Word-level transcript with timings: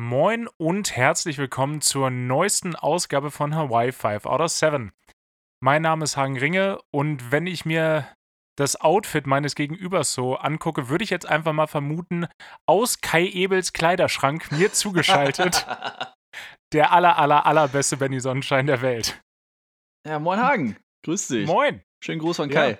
Moin 0.00 0.46
und 0.58 0.94
herzlich 0.94 1.38
willkommen 1.38 1.80
zur 1.80 2.08
neuesten 2.08 2.76
Ausgabe 2.76 3.32
von 3.32 3.56
Hawaii 3.56 3.90
5 3.90 4.26
out 4.26 4.40
of 4.40 4.52
7. 4.52 4.92
Mein 5.58 5.82
Name 5.82 6.04
ist 6.04 6.16
Hagen 6.16 6.38
Ringe 6.38 6.78
und 6.94 7.32
wenn 7.32 7.48
ich 7.48 7.64
mir 7.64 8.06
das 8.56 8.80
Outfit 8.80 9.26
meines 9.26 9.56
Gegenübers 9.56 10.14
so 10.14 10.36
angucke, 10.36 10.88
würde 10.88 11.02
ich 11.02 11.10
jetzt 11.10 11.26
einfach 11.26 11.52
mal 11.52 11.66
vermuten, 11.66 12.28
aus 12.64 13.00
Kai 13.00 13.26
Ebels 13.26 13.72
Kleiderschrank 13.72 14.52
mir 14.52 14.72
zugeschaltet, 14.72 15.66
der 16.72 16.92
aller, 16.92 17.18
aller, 17.18 17.44
allerbeste 17.44 17.96
Benny 17.96 18.20
Sonnenschein 18.20 18.68
der 18.68 18.82
Welt. 18.82 19.20
Ja, 20.06 20.20
moin 20.20 20.38
Hagen. 20.38 20.76
Grüß 21.06 21.26
dich. 21.26 21.48
Moin. 21.48 21.82
Schönen 22.04 22.20
Gruß 22.20 22.36
von 22.36 22.50
Kai. 22.50 22.78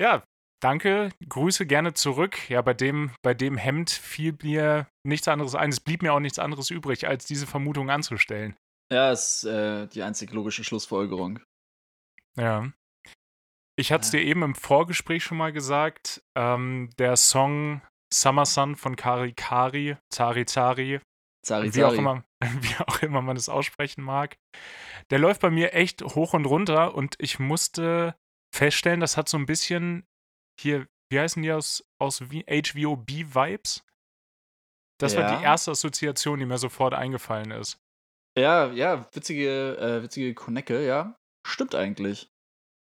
Ja, 0.00 0.24
danke. 0.64 1.10
Grüße 1.28 1.66
gerne 1.66 1.94
zurück. 1.94 2.48
Ja, 2.48 2.62
bei 2.62 2.74
dem, 2.74 3.10
bei 3.22 3.34
dem 3.34 3.56
Hemd 3.56 3.90
fiel 3.90 4.36
mir 4.42 4.88
nichts 5.06 5.28
anderes 5.28 5.54
ein. 5.54 5.70
Es 5.70 5.80
blieb 5.80 6.02
mir 6.02 6.12
auch 6.12 6.20
nichts 6.20 6.38
anderes 6.38 6.70
übrig, 6.70 7.06
als 7.06 7.26
diese 7.26 7.46
Vermutung 7.46 7.90
anzustellen. 7.90 8.56
Ja, 8.92 9.12
ist 9.12 9.44
äh, 9.44 9.86
die 9.88 10.02
einzig 10.02 10.32
logische 10.32 10.64
Schlussfolgerung. 10.64 11.40
Ja. 12.36 12.70
Ich 13.76 13.92
hatte 13.92 14.04
es 14.04 14.10
dir 14.10 14.22
eben 14.22 14.42
im 14.42 14.54
Vorgespräch 14.54 15.24
schon 15.24 15.38
mal 15.38 15.52
gesagt. 15.52 16.22
Ähm, 16.36 16.90
der 16.98 17.16
Song 17.16 17.82
Summer 18.12 18.46
Sun 18.46 18.76
von 18.76 18.96
Kari 18.96 19.32
Kari, 19.32 19.96
Zari 20.10 20.46
Zari, 20.46 21.00
Zari, 21.44 21.74
wie, 21.74 21.84
auch 21.84 21.92
immer, 21.94 22.24
wie 22.60 22.76
auch 22.86 23.02
immer 23.02 23.22
man 23.22 23.36
es 23.36 23.48
aussprechen 23.48 24.02
mag, 24.02 24.36
der 25.10 25.18
läuft 25.18 25.40
bei 25.40 25.50
mir 25.50 25.74
echt 25.74 26.02
hoch 26.02 26.32
und 26.32 26.44
runter 26.44 26.94
und 26.94 27.16
ich 27.18 27.38
musste 27.40 28.14
feststellen, 28.54 29.00
das 29.00 29.16
hat 29.16 29.28
so 29.28 29.36
ein 29.36 29.46
bisschen 29.46 30.06
hier, 30.60 30.86
wie 31.10 31.18
heißen 31.20 31.42
die 31.42 31.52
aus, 31.52 31.84
aus 32.00 32.20
HVOB-Vibes? 32.20 33.84
Das 35.00 35.16
war 35.16 35.22
Ja. 35.24 35.38
die 35.38 35.44
erste 35.44 35.72
Assoziation, 35.72 36.38
die 36.38 36.46
mir 36.46 36.58
sofort 36.58 36.94
eingefallen 36.94 37.50
ist. 37.50 37.78
Ja, 38.36 38.72
ja, 38.72 39.08
witzige, 39.14 39.76
äh, 39.78 40.02
witzige 40.02 40.34
Konecke, 40.34 40.84
ja. 40.86 41.16
Stimmt 41.46 41.74
eigentlich. 41.74 42.30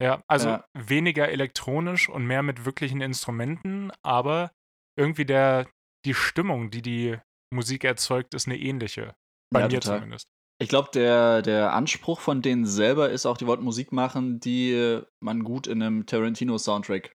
Ja, 0.02 0.22
also 0.28 0.48
Ja. 0.50 0.64
weniger 0.74 1.28
elektronisch 1.28 2.08
und 2.08 2.26
mehr 2.26 2.42
mit 2.42 2.64
wirklichen 2.64 3.00
Instrumenten, 3.00 3.90
aber 4.02 4.52
irgendwie 4.98 5.24
der, 5.24 5.68
die 6.04 6.14
Stimmung, 6.14 6.70
die 6.70 6.82
die 6.82 7.18
Musik 7.52 7.84
erzeugt, 7.84 8.34
ist 8.34 8.46
eine 8.46 8.58
ähnliche. 8.58 9.14
Bei 9.50 9.60
Ja, 9.60 9.66
mir 9.68 9.80
total. 9.80 9.98
zumindest. 9.98 10.28
Ich 10.60 10.68
glaube, 10.68 10.90
der, 10.94 11.42
der 11.42 11.72
Anspruch 11.72 12.20
von 12.20 12.42
denen 12.42 12.66
selber 12.66 13.10
ist 13.10 13.26
auch, 13.26 13.36
die 13.36 13.46
wollten 13.46 13.64
Musik 13.64 13.92
machen, 13.92 14.40
die 14.40 15.00
man 15.20 15.42
gut 15.44 15.66
in 15.66 15.82
einem 15.82 16.06
Tarantino-Soundtrack 16.06 17.12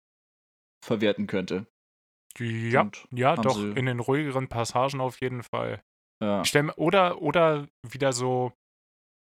verwerten 0.84 1.26
könnte. 1.26 1.66
Ja, 2.38 2.82
Und 2.82 3.06
ja, 3.12 3.34
doch, 3.36 3.56
sie- 3.56 3.70
in 3.72 3.86
den 3.86 4.00
ruhigeren 4.00 4.48
Passagen 4.48 5.00
auf 5.00 5.20
jeden 5.20 5.42
Fall. 5.42 5.82
Ja. 6.22 6.44
Stell, 6.44 6.70
oder, 6.76 7.20
oder 7.22 7.66
wieder 7.86 8.12
so, 8.12 8.52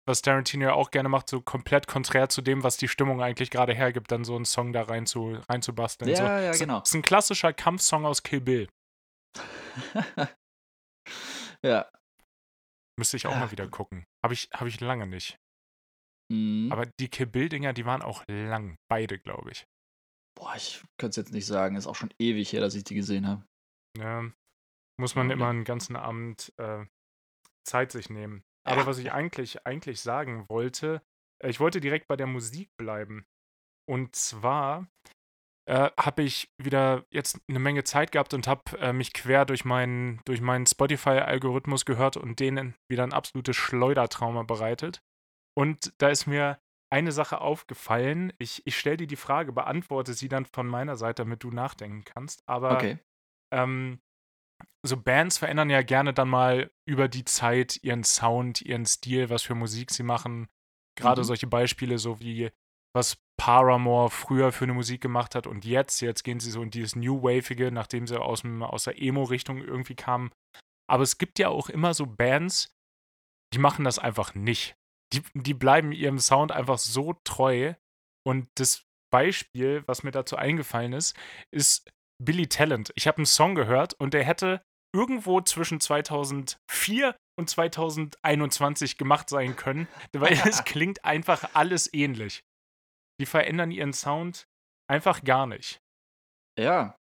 was 0.06 0.22
Tarantino 0.22 0.64
ja 0.64 0.72
auch 0.74 0.90
gerne 0.90 1.08
macht, 1.08 1.28
so 1.28 1.40
komplett 1.40 1.86
konträr 1.86 2.28
zu 2.28 2.42
dem, 2.42 2.62
was 2.64 2.76
die 2.76 2.88
Stimmung 2.88 3.22
eigentlich 3.22 3.50
gerade 3.50 3.72
hergibt, 3.74 4.10
dann 4.10 4.24
so 4.24 4.34
einen 4.36 4.44
Song 4.44 4.72
da 4.72 4.82
rein 4.82 5.06
zu, 5.06 5.38
reinzubasteln. 5.48 6.14
so. 6.16 6.22
Ja, 6.22 6.40
ja, 6.40 6.48
Das 6.48 6.58
genau. 6.58 6.80
ist 6.82 6.94
ein 6.94 7.02
klassischer 7.02 7.52
Kampfsong 7.52 8.04
aus 8.06 8.22
Kill 8.22 8.40
Bill. 8.40 8.68
ja. 11.64 11.90
Müsste 12.98 13.16
ich 13.16 13.26
auch 13.26 13.34
Ah, 13.34 13.40
mal 13.40 13.50
wieder 13.50 13.68
gucken. 13.68 14.04
Habe 14.24 14.34
ich, 14.34 14.48
hab 14.52 14.66
ich 14.66 14.80
lange 14.80 15.06
nicht. 15.06 15.38
Mhm. 16.30 16.70
Aber 16.70 16.86
die 17.00 17.08
Kill 17.08 17.26
Bill-Dinger, 17.26 17.72
die 17.72 17.86
waren 17.86 18.02
auch 18.02 18.22
lang. 18.28 18.76
Beide, 18.90 19.18
glaube 19.18 19.50
ich. 19.50 19.66
Boah, 20.34 20.54
ich 20.56 20.82
könnte 20.98 21.10
es 21.10 21.16
jetzt 21.16 21.32
nicht 21.32 21.46
sagen. 21.46 21.76
Ist 21.76 21.86
auch 21.86 21.94
schon 21.94 22.12
ewig 22.18 22.52
her, 22.52 22.60
dass 22.60 22.74
ich 22.74 22.84
die 22.84 22.94
gesehen 22.94 23.26
habe. 23.26 23.44
Ja, 23.98 24.24
muss 25.00 25.14
man 25.14 25.30
immer 25.30 25.48
einen 25.48 25.64
ganzen 25.64 25.96
Abend 25.96 26.52
äh, 26.58 26.84
Zeit 27.66 27.92
sich 27.92 28.10
nehmen. 28.10 28.44
Aber 28.64 28.82
Ja. 28.82 28.86
was 28.86 28.98
ich 28.98 29.12
eigentlich, 29.12 29.66
eigentlich 29.66 30.00
sagen 30.00 30.46
wollte, 30.48 31.02
äh, 31.42 31.50
ich 31.50 31.60
wollte 31.60 31.80
direkt 31.80 32.08
bei 32.08 32.16
der 32.16 32.26
Musik 32.26 32.70
bleiben. 32.78 33.26
Und 33.88 34.14
zwar 34.14 34.88
äh, 35.68 35.90
habe 35.98 36.22
ich 36.22 36.50
wieder 36.58 37.04
jetzt 37.12 37.40
eine 37.48 37.58
Menge 37.58 37.84
Zeit 37.84 38.12
gehabt 38.12 38.34
und 38.34 38.46
habe 38.46 38.78
äh, 38.78 38.92
mich 38.92 39.12
quer 39.12 39.44
durch 39.44 39.64
meinen, 39.64 40.20
durch 40.24 40.40
meinen 40.40 40.66
Spotify-Algorithmus 40.66 41.84
gehört 41.84 42.16
und 42.16 42.40
denen 42.40 42.74
wieder 42.90 43.04
ein 43.04 43.12
absolutes 43.12 43.56
Schleudertrauma 43.56 44.42
bereitet. 44.44 45.02
Und 45.56 45.92
da 45.98 46.08
ist 46.08 46.26
mir 46.26 46.58
eine 46.92 47.10
Sache 47.12 47.40
aufgefallen. 47.40 48.32
Ich, 48.38 48.66
ich 48.66 48.78
stelle 48.78 48.98
dir 48.98 49.06
die 49.06 49.16
Frage, 49.16 49.52
beantworte 49.52 50.12
sie 50.14 50.28
dann 50.28 50.44
von 50.46 50.66
meiner 50.68 50.96
Seite, 50.96 51.22
damit 51.22 51.42
du 51.42 51.50
nachdenken 51.50 52.04
kannst. 52.04 52.42
Aber 52.46 52.76
Okay. 52.76 52.98
ähm, 53.52 54.00
so 54.84 54.96
Bands 54.96 55.38
verändern 55.38 55.70
ja 55.70 55.82
gerne 55.82 56.12
dann 56.12 56.28
mal 56.28 56.70
über 56.84 57.08
die 57.08 57.24
Zeit 57.24 57.82
ihren 57.82 58.04
Sound, 58.04 58.60
ihren 58.62 58.84
Stil, 58.86 59.30
was 59.30 59.42
für 59.42 59.54
Musik 59.54 59.90
sie 59.90 60.02
machen. 60.02 60.48
Gerade 60.96 61.22
Mhm. 61.22 61.26
solche 61.26 61.46
Beispiele, 61.46 61.98
so 61.98 62.20
wie 62.20 62.50
was 62.94 63.16
Paramore 63.38 64.10
früher 64.10 64.52
für 64.52 64.64
eine 64.64 64.74
Musik 64.74 65.00
gemacht 65.00 65.34
hat 65.34 65.46
und 65.46 65.64
jetzt, 65.64 66.00
jetzt 66.02 66.22
gehen 66.24 66.40
sie 66.40 66.50
so 66.50 66.62
in 66.62 66.70
dieses 66.70 66.94
New 66.94 67.22
Waveige, 67.22 67.72
nachdem 67.72 68.06
sie 68.06 68.20
aus, 68.20 68.42
dem, 68.42 68.62
aus 68.62 68.84
der 68.84 69.00
Emo-Richtung 69.00 69.62
irgendwie 69.62 69.94
kamen. 69.94 70.30
Aber 70.90 71.02
es 71.02 71.16
gibt 71.16 71.38
ja 71.38 71.48
auch 71.48 71.70
immer 71.70 71.94
so 71.94 72.06
Bands, 72.06 72.76
die 73.54 73.58
machen 73.58 73.84
das 73.84 73.98
einfach 73.98 74.34
nicht. 74.34 74.76
Die, 75.12 75.22
die 75.34 75.54
bleiben 75.54 75.92
ihrem 75.92 76.18
Sound 76.18 76.52
einfach 76.52 76.78
so 76.78 77.14
treu. 77.24 77.74
Und 78.26 78.48
das 78.54 78.84
Beispiel, 79.10 79.82
was 79.86 80.02
mir 80.02 80.10
dazu 80.10 80.36
eingefallen 80.36 80.92
ist, 80.92 81.16
ist 81.50 81.90
Billy 82.22 82.46
Talent. 82.48 82.92
Ich 82.96 83.06
habe 83.06 83.18
einen 83.18 83.26
Song 83.26 83.54
gehört 83.54 83.94
und 83.94 84.14
der 84.14 84.24
hätte 84.24 84.62
irgendwo 84.94 85.40
zwischen 85.40 85.80
2004 85.80 87.16
und 87.38 87.50
2021 87.50 88.98
gemacht 88.98 89.28
sein 89.28 89.56
können, 89.56 89.88
weil 90.12 90.40
es 90.44 90.64
klingt 90.64 91.04
einfach 91.04 91.50
alles 91.54 91.92
ähnlich. 91.92 92.42
Die 93.20 93.26
verändern 93.26 93.70
ihren 93.70 93.92
Sound 93.92 94.46
einfach 94.90 95.24
gar 95.24 95.46
nicht. 95.46 95.80
Ja. 96.58 96.96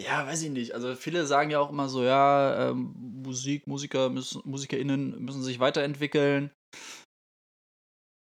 Ja, 0.00 0.26
weiß 0.26 0.42
ich 0.42 0.50
nicht. 0.50 0.72
Also 0.72 0.94
viele 0.94 1.26
sagen 1.26 1.50
ja 1.50 1.60
auch 1.60 1.70
immer 1.70 1.88
so, 1.88 2.02
ja, 2.02 2.70
ähm, 2.70 2.94
Musik, 2.96 3.66
Musiker 3.66 4.08
müssen, 4.08 4.40
MusikerInnen 4.44 5.22
müssen 5.22 5.42
sich 5.42 5.60
weiterentwickeln. 5.60 6.50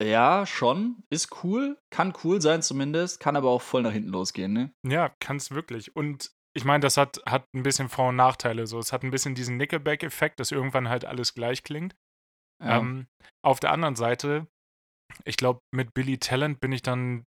Ja, 0.03 0.47
schon. 0.47 1.03
Ist 1.10 1.42
cool. 1.42 1.78
Kann 1.91 2.14
cool 2.22 2.41
sein 2.41 2.62
zumindest. 2.62 3.20
Kann 3.20 3.36
aber 3.36 3.50
auch 3.50 3.62
voll 3.62 3.82
nach 3.82 3.92
hinten 3.92 4.10
losgehen, 4.10 4.53
ne? 4.53 4.72
Ja, 4.86 5.09
kann 5.20 5.36
es 5.36 5.50
wirklich. 5.50 5.94
Und 5.97 6.31
ich 6.54 6.64
meine, 6.64 6.81
das 6.81 6.97
hat, 6.97 7.20
hat 7.26 7.44
ein 7.54 7.62
bisschen 7.62 7.88
Vor- 7.88 8.10
und 8.10 8.16
Nachteile. 8.16 8.66
So. 8.66 8.78
Es 8.78 8.92
hat 8.92 9.03
ein 9.03 9.10
bisschen 9.10 9.34
diesen 9.34 9.56
Nickelback-Effekt, 9.56 10.41
dass 10.41 10.53
irgendwann 10.53 10.88
halt 10.88 11.04
alles 11.04 11.34
gleich 11.34 11.64
klingt. 11.64 11.97
Ja. 12.62 12.78
Ähm, 12.78 13.06
auf 13.44 13.60
der 13.60 13.72
anderen 13.72 13.97
Seite, 13.97 14.47
ich 15.25 15.36
glaube, 15.36 15.60
mit 15.72 15.94
Billy 15.94 16.19
Talent 16.19 16.60
bin 16.60 16.72
ich 16.72 16.82
dann 16.82 17.25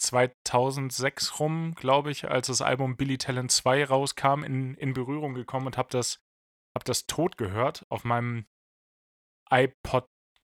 2006 0.00 1.38
rum, 1.40 1.74
glaube 1.74 2.10
ich, 2.10 2.28
als 2.28 2.48
das 2.48 2.62
Album 2.62 2.96
Billy 2.96 3.18
Talent 3.18 3.50
2 3.50 3.84
rauskam, 3.84 4.42
in, 4.42 4.74
in 4.74 4.94
Berührung 4.94 5.34
gekommen 5.34 5.66
und 5.66 5.78
habe 5.78 5.88
das, 5.90 6.18
hab 6.76 6.84
das 6.84 7.06
tot 7.06 7.36
gehört 7.36 7.86
auf 7.88 8.04
meinem 8.04 8.46
iPod 9.50 10.06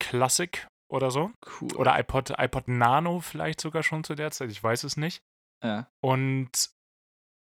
Classic 0.01 0.67
oder 0.89 1.11
so. 1.11 1.31
cool. 1.61 1.75
Oder 1.77 1.99
iPod, 1.99 2.31
iPod 2.39 2.69
Nano 2.69 3.21
vielleicht 3.21 3.61
sogar 3.61 3.83
schon 3.83 4.05
zu 4.05 4.15
der 4.15 4.31
Zeit, 4.31 4.51
ich 4.51 4.63
weiß 4.63 4.85
es 4.85 4.97
nicht. 4.97 5.23
ja. 5.63 5.91
Und 6.01 6.71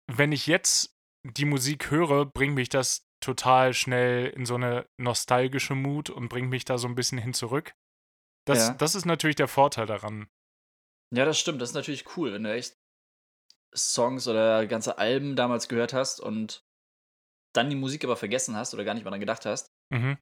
wenn 0.08 0.32
ich 0.32 0.46
jetzt 0.48 0.96
die 1.24 1.46
Musik 1.46 1.90
höre, 1.90 2.26
bringt 2.26 2.54
mich 2.56 2.70
das 2.70 3.08
total 3.20 3.74
schnell 3.74 4.28
in 4.28 4.46
so 4.46 4.56
eine 4.56 4.88
nostalgische 4.98 5.74
Mut 5.74 6.10
und 6.12 6.30
bringt 6.30 6.50
mich 6.50 6.64
da 6.66 6.78
so 6.78 6.88
ein 6.88 6.94
bisschen 6.96 7.18
hin 7.18 7.34
zurück. 7.34 7.74
Das, 8.46 8.60
Ja. 8.68 8.74
das 8.76 8.94
ist 8.94 9.06
natürlich 9.06 9.36
der 9.36 9.48
Vorteil 9.48 9.88
daran. 9.88 10.28
ja, 11.12 11.26
das 11.26 11.40
stimmt. 11.40 11.60
Das 11.62 11.70
ist 11.70 11.76
natürlich 11.76 12.16
cool, 12.18 12.34
wenn 12.34 12.44
du 12.44 12.54
echt 12.54 12.78
Songs 13.76 14.28
oder 14.28 14.68
ganze 14.68 14.98
Alben 15.00 15.36
damals 15.36 15.68
gehört 15.68 15.94
hast 15.94 16.20
und 16.20 16.64
dann 17.54 17.70
die 17.70 17.76
Musik 17.76 18.04
aber 18.04 18.16
vergessen 18.18 18.56
hast 18.56 18.74
oder 18.74 18.84
gar 18.84 18.94
nicht 18.94 19.04
mehr 19.04 19.12
dran 19.12 19.20
gedacht 19.20 19.46
hast. 19.46 19.72
Mhm. 19.92 20.18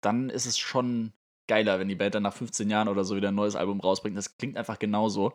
dann 0.00 0.30
ist 0.30 0.46
es 0.46 0.58
schon 0.58 1.12
geiler, 1.48 1.78
wenn 1.78 1.88
die 1.88 1.94
Band 1.94 2.14
dann 2.14 2.22
nach 2.22 2.34
15 2.34 2.70
Jahren 2.70 2.88
oder 2.88 3.04
so 3.04 3.16
wieder 3.16 3.28
ein 3.28 3.34
neues 3.34 3.56
Album 3.56 3.80
rausbringt. 3.80 4.16
Das 4.16 4.36
klingt 4.36 4.56
einfach 4.56 4.78
genauso. 4.78 5.34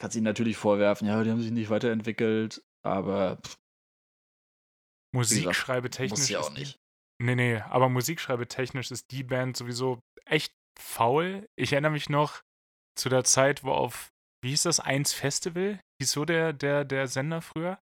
Kannst 0.00 0.16
ihnen 0.16 0.24
natürlich 0.24 0.56
vorwerfen, 0.56 1.06
ja, 1.06 1.22
die 1.22 1.30
haben 1.30 1.42
sich 1.42 1.50
nicht 1.52 1.70
weiterentwickelt, 1.70 2.62
aber 2.84 3.36
pff, 3.36 3.56
Musikschreibetechnisch. 5.14 6.18
muss 6.18 6.28
ja 6.28 6.40
auch 6.40 6.52
nicht. 6.52 6.78
Nee, 7.22 7.34
nee, 7.34 7.56
aber 7.58 7.88
musikschreibetechnisch 7.88 8.90
ist 8.90 9.10
die 9.10 9.22
Band 9.22 9.56
sowieso 9.56 10.00
echt 10.24 10.54
faul. 10.80 11.46
Ich 11.56 11.72
erinnere 11.72 11.92
mich 11.92 12.08
noch 12.08 12.40
zu 12.98 13.08
der 13.08 13.24
Zeit, 13.24 13.62
wo 13.62 13.72
auf, 13.72 14.08
wie 14.42 14.50
hieß 14.50 14.62
das, 14.62 14.80
1 14.80 15.12
Festival? 15.12 15.80
Hieß 16.00 16.12
so 16.12 16.24
der, 16.24 16.52
der, 16.52 16.84
der 16.84 17.06
Sender 17.06 17.42
früher? 17.42 17.78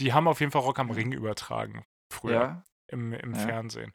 Die 0.00 0.12
haben 0.12 0.28
auf 0.28 0.40
jeden 0.40 0.52
Fall 0.52 0.62
Rock 0.62 0.80
am. 0.80 0.90
Ring 0.90 1.12
übertragen. 1.12 1.84
Früher. 2.12 2.34
Ja, 2.34 2.64
im, 2.90 3.12
im 3.12 3.32
Ja. 3.34 3.38
Fernsehen. 3.38 3.92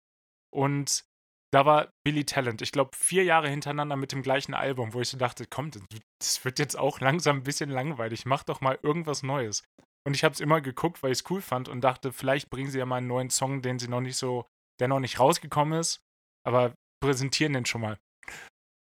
Und 0.52 1.04
da 1.52 1.66
war 1.66 1.90
Billy 2.06 2.26
Talent, 2.26 2.62
ich 2.62 2.72
glaube, 2.72 2.92
vier 2.96 3.24
Jahre 3.24 3.50
hintereinander 3.50 3.96
mit 3.96 4.12
dem 4.12 4.22
gleichen 4.22 4.54
Album, 4.54 4.94
wo 4.94 5.02
ich 5.02 5.10
so 5.10 5.18
dachte, 5.18 5.46
komm, 5.50 5.72
das- 5.72 6.46
wird 6.46 6.60
jetzt 6.60 6.78
auch 6.78 7.00
langsam 7.02 7.38
ein 7.38 7.44
bisschen 7.44 7.70
langweilig. 7.70 8.26
Mach 8.26 8.44
doch 8.44 8.62
mal 8.62 8.78
irgendwas 8.84 9.24
Neues. 9.24 9.64
Und 10.08 10.16
ich 10.16 10.24
habe 10.24 10.34
es 10.34 10.40
immer 10.40 10.62
geguckt, 10.62 11.04
weil 11.04 11.12
ich 11.12 11.20
es 11.20 11.30
cool 11.30 11.42
fand 11.42 11.68
und 11.70 11.82
dachte, 11.82 12.14
vielleicht 12.14 12.50
bringen 12.50 12.70
sie 12.72 12.80
ja 12.80 12.86
mal 12.86 12.98
einen 12.98 13.08
neuen 13.08 13.30
Song, 13.30 13.62
den 13.62 13.80
sie 13.80 13.88
noch 13.88 14.02
nicht 14.02 14.18
so, 14.18 14.46
der 14.80 14.88
noch 14.88 15.00
nicht 15.00 15.20
rausgekommen 15.20 15.80
ist, 15.80 16.00
aber 16.48 16.74
präsentieren 17.04 17.54
den 17.54 17.66
schon 17.66 17.82
mal. 17.82 17.98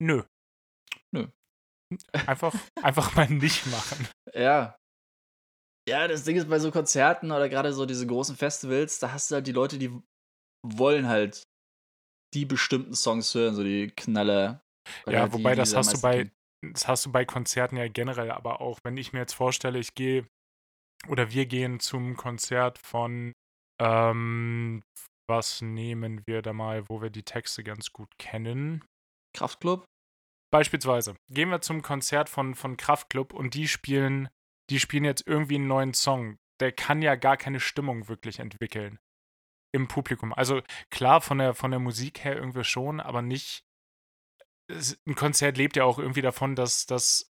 Nö. 0.01 0.23
Nö. 1.13 1.27
Einfach, 2.27 2.53
einfach 2.81 3.15
mal 3.15 3.29
nicht 3.29 3.67
machen. 3.67 4.07
Ja. 4.33 4.75
Ja, 5.87 6.07
das 6.07 6.23
Ding 6.23 6.37
ist 6.37 6.49
bei 6.49 6.59
so 6.59 6.71
Konzerten 6.71 7.31
oder 7.31 7.49
gerade 7.49 7.73
so 7.73 7.85
diese 7.85 8.07
großen 8.07 8.35
Festivals, 8.37 8.99
da 8.99 9.11
hast 9.11 9.29
du 9.29 9.35
halt 9.35 9.47
die 9.47 9.51
Leute, 9.51 9.77
die 9.77 9.91
wollen 10.65 11.07
halt 11.07 11.43
die 12.33 12.45
bestimmten 12.45 12.95
Songs 12.95 13.33
hören, 13.33 13.55
so 13.55 13.63
die 13.63 13.87
Knaller. 13.87 14.63
Ja, 15.07 15.27
die, 15.27 15.33
wobei 15.33 15.55
das 15.55 15.75
hast 15.75 15.93
du 15.93 16.01
bei, 16.01 16.31
das 16.61 16.87
hast 16.87 17.05
du 17.05 17.11
bei 17.11 17.25
Konzerten 17.25 17.77
ja 17.77 17.87
generell, 17.87 18.31
aber 18.31 18.61
auch, 18.61 18.79
wenn 18.83 18.97
ich 18.97 19.13
mir 19.13 19.19
jetzt 19.19 19.33
vorstelle, 19.33 19.79
ich 19.79 19.95
gehe 19.95 20.27
oder 21.07 21.31
wir 21.31 21.45
gehen 21.45 21.79
zum 21.79 22.15
Konzert 22.15 22.77
von, 22.77 23.33
ähm, 23.81 24.83
was 25.27 25.61
nehmen 25.61 26.21
wir 26.25 26.41
da 26.41 26.53
mal, 26.53 26.87
wo 26.89 27.01
wir 27.01 27.09
die 27.09 27.23
Texte 27.23 27.63
ganz 27.63 27.91
gut 27.91 28.09
kennen? 28.17 28.83
Kraftklub? 29.35 29.85
Beispielsweise 30.51 31.15
gehen 31.29 31.49
wir 31.49 31.61
zum 31.61 31.81
Konzert 31.81 32.29
von, 32.29 32.55
von 32.55 32.77
Kraftklub 32.77 33.33
und 33.33 33.53
die 33.55 33.67
spielen, 33.67 34.29
die 34.69 34.79
spielen 34.79 35.03
jetzt 35.03 35.25
irgendwie 35.25 35.55
einen 35.55 35.67
neuen 35.67 35.93
Song. 35.93 36.37
Der 36.59 36.71
kann 36.71 37.01
ja 37.01 37.15
gar 37.15 37.35
keine 37.35 37.59
Stimmung 37.59 38.07
wirklich 38.07 38.39
entwickeln 38.39 38.99
im 39.73 39.87
Publikum. 39.87 40.33
Also 40.33 40.61
klar, 40.91 41.21
von 41.21 41.39
der, 41.39 41.53
von 41.53 41.71
der 41.71 41.79
Musik 41.79 42.23
her 42.23 42.35
irgendwie 42.35 42.63
schon, 42.63 42.99
aber 42.99 43.21
nicht. 43.21 43.63
Ein 44.69 45.15
Konzert 45.15 45.57
lebt 45.57 45.75
ja 45.75 45.83
auch 45.83 45.99
irgendwie 45.99 46.21
davon, 46.21 46.55
dass, 46.55 46.85
dass 46.85 47.29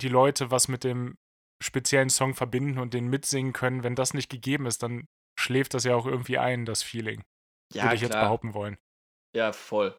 die 0.00 0.08
Leute 0.08 0.50
was 0.50 0.68
mit 0.68 0.84
dem 0.84 1.16
speziellen 1.62 2.10
Song 2.10 2.34
verbinden 2.34 2.78
und 2.78 2.92
den 2.92 3.08
mitsingen 3.08 3.52
können. 3.54 3.82
Wenn 3.82 3.94
das 3.94 4.12
nicht 4.12 4.28
gegeben 4.28 4.66
ist, 4.66 4.82
dann 4.82 5.06
schläft 5.38 5.72
das 5.74 5.84
ja 5.84 5.94
auch 5.94 6.06
irgendwie 6.06 6.38
ein, 6.38 6.66
das 6.66 6.82
Feeling. 6.82 7.22
Ja, 7.72 7.84
würde 7.84 7.94
ich 7.96 8.02
jetzt 8.02 8.10
klar. 8.10 8.24
behaupten 8.24 8.52
wollen. 8.52 8.76
Ja, 9.34 9.52
voll. 9.52 9.96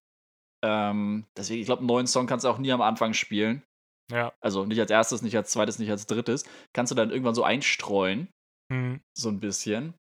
Ähm, 0.63 1.25
deswegen, 1.35 1.61
ich 1.61 1.65
glaube, 1.65 1.79
einen 1.79 1.87
neuen 1.87 2.07
Song 2.07 2.27
kannst 2.27 2.45
du 2.45 2.49
auch 2.49 2.57
nie 2.59 2.71
am 2.71 2.81
Anfang 2.81 3.13
spielen. 3.13 3.63
Ja. 4.11 4.33
Also 4.39 4.65
nicht 4.65 4.79
als 4.79 4.91
erstes, 4.91 5.21
nicht 5.21 5.35
als 5.35 5.51
zweites, 5.51 5.79
nicht 5.79 5.89
als 5.91 6.05
drittes. 6.05 6.45
Kannst 6.73 6.91
du 6.91 6.95
dann 6.95 7.09
irgendwann 7.11 7.35
so 7.35 7.43
einstreuen, 7.43 8.29
Hm. 8.71 9.01
so 9.17 9.29
ein 9.29 9.39
bisschen. 9.39 9.95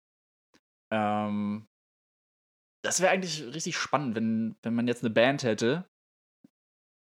Ähm, 0.93 1.67
das 2.87 3.01
wäre 3.01 3.13
eigentlich 3.13 3.43
richtig 3.43 3.77
spannend, 3.77 4.15
wenn, 4.17 4.57
wenn 4.63 4.75
man 4.75 4.87
jetzt 4.89 5.03
eine 5.05 5.13
Band 5.13 5.43
hätte, 5.43 5.89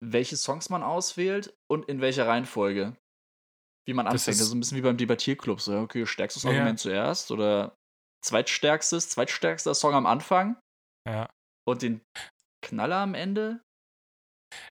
welche 0.03 0.35
Songs 0.38 0.69
man 0.69 0.83
auswählt 0.83 1.56
und 1.71 1.85
in 1.88 2.01
welcher 2.01 2.27
Reihenfolge. 2.27 2.95
Wie 3.88 3.94
man 3.94 4.07
anfängt. 4.07 4.27
Das 4.27 4.27
ist- 4.35 4.41
ist 4.41 4.47
so 4.50 4.56
ein 4.56 4.59
bisschen 4.59 4.77
wie 4.77 4.81
beim 4.81 4.97
Debattierclub. 4.97 5.59
So, 5.62 5.77
okay, 5.80 6.06
stärkstes 6.06 6.44
Ja. 6.44 6.51
Argument 6.51 6.80
zuerst 6.80 7.31
oder 7.31 7.75
zweitstärkstes, 8.25 9.09
zweitstärkster 9.09 9.75
Song 9.75 9.94
am 9.94 10.06
Anfang 10.06 10.57
Ja. 11.07 11.30
und 11.68 11.81
den 11.81 12.01
Knaller 12.65 12.97
am 12.97 13.13
Ende. 13.13 13.62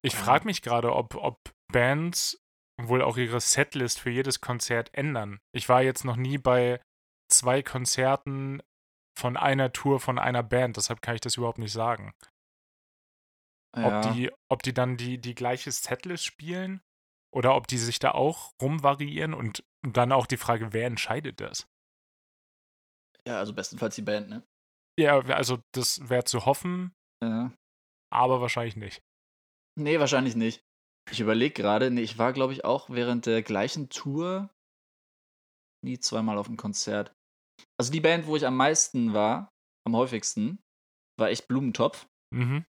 Ich 0.02 0.14
Ja. 0.14 0.18
frage 0.20 0.46
mich 0.46 0.62
gerade, 0.62 0.94
ob, 0.94 1.14
ob 1.16 1.36
Bands 1.70 2.38
wohl 2.80 3.02
auch 3.02 3.18
ihre 3.18 3.40
Setlist 3.40 4.00
für 4.00 4.10
jedes 4.10 4.40
Konzert 4.40 4.94
ändern. 4.94 5.38
Ich 5.54 5.68
war 5.68 5.82
jetzt 5.82 6.04
noch 6.04 6.16
nie 6.16 6.38
bei 6.38 6.80
zwei 7.30 7.62
Konzerten 7.62 8.62
von 9.18 9.36
einer 9.36 9.72
Tour 9.72 10.00
von 10.00 10.18
einer 10.18 10.42
Band, 10.42 10.76
deshalb 10.76 11.02
kann 11.02 11.14
ich 11.14 11.20
das 11.20 11.36
überhaupt 11.36 11.58
nicht 11.58 11.72
sagen. 11.72 12.12
Ja. 13.76 13.98
Ob, 14.00 14.12
die, 14.14 14.30
ob 14.50 14.62
die 14.62 14.74
dann 14.74 14.96
die, 14.96 15.18
die 15.18 15.34
gleiche 15.34 15.70
Setlist 15.72 16.24
spielen 16.24 16.82
oder 17.34 17.54
ob 17.56 17.66
die 17.66 17.78
sich 17.78 17.98
da 17.98 18.10
auch 18.12 18.52
rumvariieren 18.60 19.32
und 19.34 19.64
dann 19.82 20.12
auch 20.12 20.26
die 20.26 20.36
Frage, 20.36 20.72
wer 20.72 20.86
entscheidet 20.86 21.40
das? 21.40 21.66
ja, 23.26 23.38
also 23.38 23.54
bestenfalls 23.54 23.94
die 23.94 24.02
Band, 24.02 24.28
ne? 24.28 24.42
Ja, 24.98 25.20
also 25.20 25.60
das 25.72 26.08
wäre 26.08 26.24
zu 26.24 26.44
hoffen, 26.44 26.92
Ja. 27.22 27.52
aber 28.12 28.40
wahrscheinlich 28.40 28.74
nicht. 28.76 29.00
Nee, 29.78 30.00
wahrscheinlich 30.00 30.34
nicht. 30.34 30.64
Ich 31.10 31.20
überlege 31.20 31.54
gerade, 31.54 31.90
nee, 31.90 32.02
ich 32.02 32.18
war, 32.18 32.32
glaube 32.32 32.52
ich, 32.52 32.64
auch 32.64 32.90
während 32.90 33.26
der 33.26 33.42
gleichen 33.42 33.88
Tour 33.90 34.50
nie 35.84 35.98
zweimal 35.98 36.36
auf 36.36 36.46
dem 36.46 36.56
Konzert. 36.56 37.14
Also 37.82 37.90
die 37.90 38.00
Band, 38.00 38.28
wo 38.28 38.36
ich 38.36 38.46
am 38.46 38.56
meisten 38.56 39.12
war, 39.12 39.50
am 39.84 39.96
häufigsten, 39.96 40.62
war 41.18 41.30
echt 41.30 41.48
Blumentopf. 41.48 42.06
Mhm. 42.32 42.64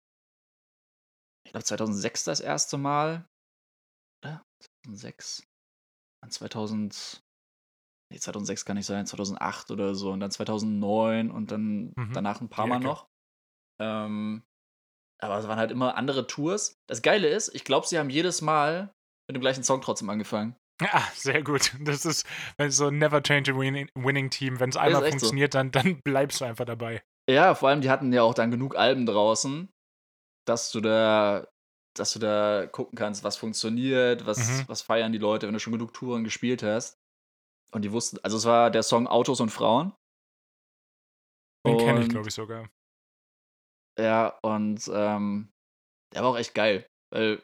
Ich 1.44 1.50
glaube 1.50 1.64
2006 1.64 2.22
das 2.22 2.38
erste 2.38 2.78
Mal. 2.78 3.26
Oder? 4.22 4.40
2006. 4.86 5.42
Dann 6.22 6.30
2000. 6.30 7.24
Nee, 8.12 8.20
2006 8.20 8.64
kann 8.64 8.76
nicht 8.76 8.86
sein, 8.86 9.04
2008 9.04 9.72
oder 9.72 9.96
so. 9.96 10.12
Und 10.12 10.20
dann 10.20 10.30
2009 10.30 11.32
und 11.32 11.50
dann 11.50 11.92
Mhm, 11.96 12.12
danach 12.12 12.40
ein 12.40 12.48
paar 12.48 12.68
Mal 12.68 12.78
noch. 12.78 13.08
Ähm, 13.80 14.44
aber 15.20 15.38
es 15.38 15.48
waren 15.48 15.58
halt 15.58 15.72
immer 15.72 15.96
andere 15.96 16.28
Tours. 16.28 16.76
Das 16.88 17.02
Geile 17.02 17.26
ist, 17.26 17.52
ich 17.52 17.64
glaube, 17.64 17.88
sie 17.88 17.98
haben 17.98 18.10
jedes 18.10 18.42
Mal 18.42 18.94
mit 19.28 19.34
dem 19.34 19.40
gleichen 19.40 19.64
Song 19.64 19.80
trotzdem 19.80 20.08
angefangen. 20.08 20.54
Ah, 20.80 21.08
sehr 21.14 21.42
gut. 21.42 21.72
Das 21.80 22.04
ist 22.04 22.26
so 22.68 22.88
ein 22.88 22.98
never 22.98 23.22
change 23.22 23.52
a 23.52 23.54
winning, 23.56 24.30
Team. 24.30 24.60
Wenn 24.60 24.70
es 24.70 24.76
einmal 24.76 25.02
echt 25.04 25.12
so. 25.14 25.26
funktioniert, 25.26 25.54
dann, 25.54 25.70
dann 25.70 26.00
bleibst 26.04 26.40
du 26.40 26.44
einfach 26.44 26.64
dabei. 26.64 27.02
Ja, 27.28 27.54
vor 27.54 27.68
allem, 27.68 27.80
die 27.80 27.90
hatten 27.90 28.12
ja 28.12 28.22
auch 28.22 28.34
dann 28.34 28.50
genug 28.50 28.76
Alben 28.76 29.06
draußen, 29.06 29.68
dass 30.46 30.70
du 30.72 30.80
da, 30.80 31.46
dass 31.96 32.12
du 32.12 32.18
da 32.18 32.66
gucken 32.66 32.96
kannst, 32.96 33.22
was 33.24 33.36
funktioniert, 33.36 34.26
was, 34.26 34.38
Mhm. 34.38 34.68
was 34.68 34.82
feiern 34.82 35.12
die 35.12 35.18
Leute, 35.18 35.46
wenn 35.46 35.54
du 35.54 35.60
schon 35.60 35.72
genug 35.72 35.92
Touren 35.94 36.24
gespielt 36.24 36.62
hast. 36.62 36.96
Und 37.72 37.82
die 37.82 37.92
wussten, 37.92 38.18
also 38.22 38.36
es 38.36 38.46
war 38.46 38.70
der 38.70 38.82
Song 38.82 39.06
Autos 39.06 39.40
und 39.40 39.50
Frauen. 39.50 39.92
Den 41.66 41.78
kenne 41.78 42.00
ich, 42.00 42.08
glaube 42.08 42.28
ich, 42.28 42.34
sogar. 42.34 42.68
Ja, 43.98 44.38
und 44.42 44.90
ähm, 44.92 45.52
der 46.14 46.22
war 46.22 46.30
auch 46.30 46.38
echt 46.38 46.54
geil, 46.54 46.86
weil 47.12 47.42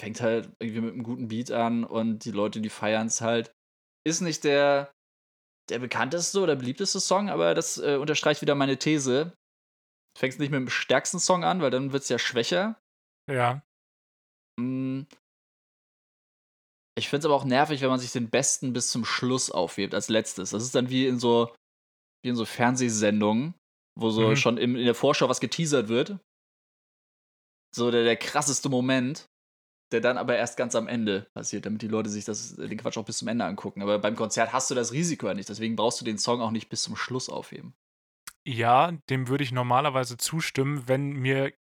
fängt 0.00 0.20
halt 0.20 0.50
irgendwie 0.58 0.80
mit 0.80 0.92
einem 0.94 1.02
guten 1.02 1.28
Beat 1.28 1.50
an 1.50 1.84
und 1.84 2.24
die 2.24 2.30
Leute, 2.30 2.60
die 2.60 2.70
feiern 2.70 3.06
es 3.06 3.20
halt. 3.20 3.52
Ist 4.06 4.20
nicht 4.20 4.44
der, 4.44 4.92
der 5.70 5.78
bekannteste 5.78 6.40
oder 6.40 6.56
beliebteste 6.56 7.00
Song, 7.00 7.30
aber 7.30 7.54
das 7.54 7.78
äh, 7.78 7.96
unterstreicht 7.96 8.42
wieder 8.42 8.54
meine 8.54 8.78
These. 8.78 9.34
Fängst 10.18 10.38
nicht 10.38 10.50
mit 10.50 10.60
dem 10.60 10.68
stärksten 10.68 11.18
Song 11.18 11.44
an, 11.44 11.60
weil 11.60 11.70
dann 11.70 11.92
wird 11.92 12.02
es 12.02 12.08
ja 12.08 12.18
schwächer. 12.18 12.78
Ja. 13.30 13.62
Mm. 14.60 15.02
Ich 16.96 17.08
finde 17.08 17.20
es 17.20 17.24
aber 17.24 17.34
auch 17.34 17.44
nervig, 17.44 17.80
wenn 17.80 17.88
man 17.88 17.98
sich 17.98 18.12
den 18.12 18.30
besten 18.30 18.72
bis 18.72 18.90
zum 18.90 19.04
Schluss 19.04 19.50
aufhebt, 19.50 19.94
als 19.94 20.08
letztes. 20.08 20.50
Das 20.50 20.62
ist 20.62 20.74
dann 20.76 20.90
wie 20.90 21.08
in 21.08 21.18
so, 21.18 21.52
wie 22.22 22.28
in 22.28 22.36
so 22.36 22.44
Fernsehsendungen, 22.44 23.54
wo 23.98 24.10
so 24.10 24.30
Mhm. 24.30 24.36
schon 24.36 24.58
im, 24.58 24.76
in 24.76 24.84
der 24.84 24.94
Vorschau 24.94 25.28
was 25.28 25.40
geteasert 25.40 25.88
wird. 25.88 26.18
So 27.74 27.90
der, 27.90 28.04
der 28.04 28.16
krasseste 28.16 28.68
Moment, 28.68 29.26
der 29.94 30.02
dann 30.02 30.18
aber 30.18 30.36
erst 30.36 30.58
ganz 30.58 30.74
am 30.74 30.88
Ende 30.88 31.22
passiert, 31.32 31.64
damit 31.64 31.80
die 31.80 31.88
Leute 31.88 32.10
sich 32.10 32.26
das, 32.26 32.56
den 32.56 32.76
Quatsch 32.76 32.98
auch 32.98 33.04
bis 33.06 33.18
zum 33.18 33.28
Ende 33.28 33.46
angucken. 33.46 33.80
Aber 33.80 33.98
beim 33.98 34.16
Konzert 34.16 34.52
hast 34.52 34.70
du 34.70 34.74
das 34.74 34.92
Risiko 34.92 35.28
ja 35.28 35.34
nicht, 35.34 35.48
deswegen 35.48 35.76
brauchst 35.76 36.00
du 36.00 36.04
den 36.04 36.18
Song 36.18 36.42
auch 36.42 36.50
nicht 36.50 36.68
bis 36.68 36.82
zum 36.82 36.96
Schluss 36.96 37.28
aufheben. 37.30 37.74
Ja, 38.46 38.92
dem 39.08 39.28
würde 39.28 39.44
ich 39.44 39.52
normalerweise 39.52 40.18
zustimmen, 40.18 40.86
wenn 40.86 41.12
mir 41.12 41.54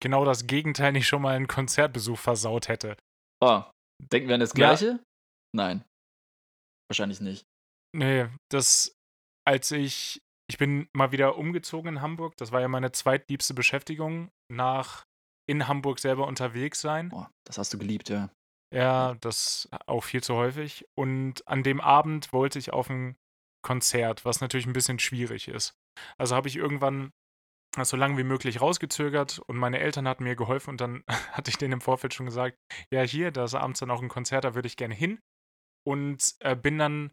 genau 0.00 0.24
das 0.24 0.46
Gegenteil 0.46 0.92
nicht 0.92 1.06
schon 1.06 1.20
mal 1.20 1.36
einen 1.36 1.48
Konzertbesuch 1.48 2.18
versaut 2.18 2.68
hätte. 2.68 2.96
Oh, 3.42 3.62
denken 4.10 4.28
wir 4.28 4.34
an 4.34 4.40
das 4.40 4.50
Ja. 4.50 4.54
Gleiche? 4.54 5.04
Nein. 5.54 5.84
Wahrscheinlich 6.88 7.20
nicht. 7.20 7.44
Nee, 7.94 8.28
das, 8.50 8.96
als 9.46 9.70
ich, 9.72 10.22
ich 10.48 10.56
bin 10.58 10.88
mal 10.94 11.12
wieder 11.12 11.36
umgezogen 11.36 11.96
in 11.96 12.00
Hamburg, 12.00 12.36
das 12.36 12.52
war 12.52 12.60
ja 12.60 12.68
meine 12.68 12.92
zweitliebste 12.92 13.52
Beschäftigung 13.52 14.30
nach 14.50 15.04
in 15.50 15.66
Hamburg 15.66 15.98
selber 15.98 16.28
unterwegs 16.28 16.80
sein. 16.80 17.10
Oh, 17.12 17.26
das 17.44 17.58
hast 17.58 17.74
du 17.74 17.78
geliebt, 17.78 18.08
ja. 18.08 18.30
Ja, 18.72 19.16
das 19.20 19.68
auch 19.86 20.04
viel 20.04 20.22
zu 20.22 20.36
häufig. 20.36 20.86
Und 20.96 21.46
an 21.48 21.64
dem 21.64 21.80
Abend 21.80 22.32
wollte 22.32 22.60
ich 22.60 22.72
auf 22.72 22.88
ein 22.88 23.16
Konzert, 23.62 24.24
was 24.24 24.40
natürlich 24.40 24.66
ein 24.66 24.72
bisschen 24.72 25.00
schwierig 25.00 25.48
ist. 25.48 25.74
Also 26.18 26.36
habe 26.36 26.46
ich 26.46 26.54
irgendwann 26.54 27.10
so 27.82 27.96
lange 27.96 28.16
wie 28.16 28.24
möglich 28.24 28.60
rausgezögert 28.60 29.40
und 29.40 29.56
meine 29.56 29.80
Eltern 29.80 30.06
hatten 30.06 30.24
mir 30.24 30.36
geholfen 30.36 30.70
und 30.70 30.80
dann 30.80 31.04
hatte 31.32 31.50
ich 31.50 31.58
denen 31.58 31.74
im 31.74 31.80
Vorfeld 31.80 32.14
schon 32.14 32.26
gesagt, 32.26 32.56
ja 32.92 33.02
hier, 33.02 33.32
da 33.32 33.44
ist 33.44 33.54
abends 33.54 33.80
dann 33.80 33.90
auch 33.90 34.02
ein 34.02 34.08
Konzert, 34.08 34.44
da 34.44 34.54
würde 34.54 34.68
ich 34.68 34.76
gerne 34.76 34.94
hin. 34.94 35.18
Und 35.84 36.36
äh, 36.40 36.54
bin 36.54 36.78
dann, 36.78 37.10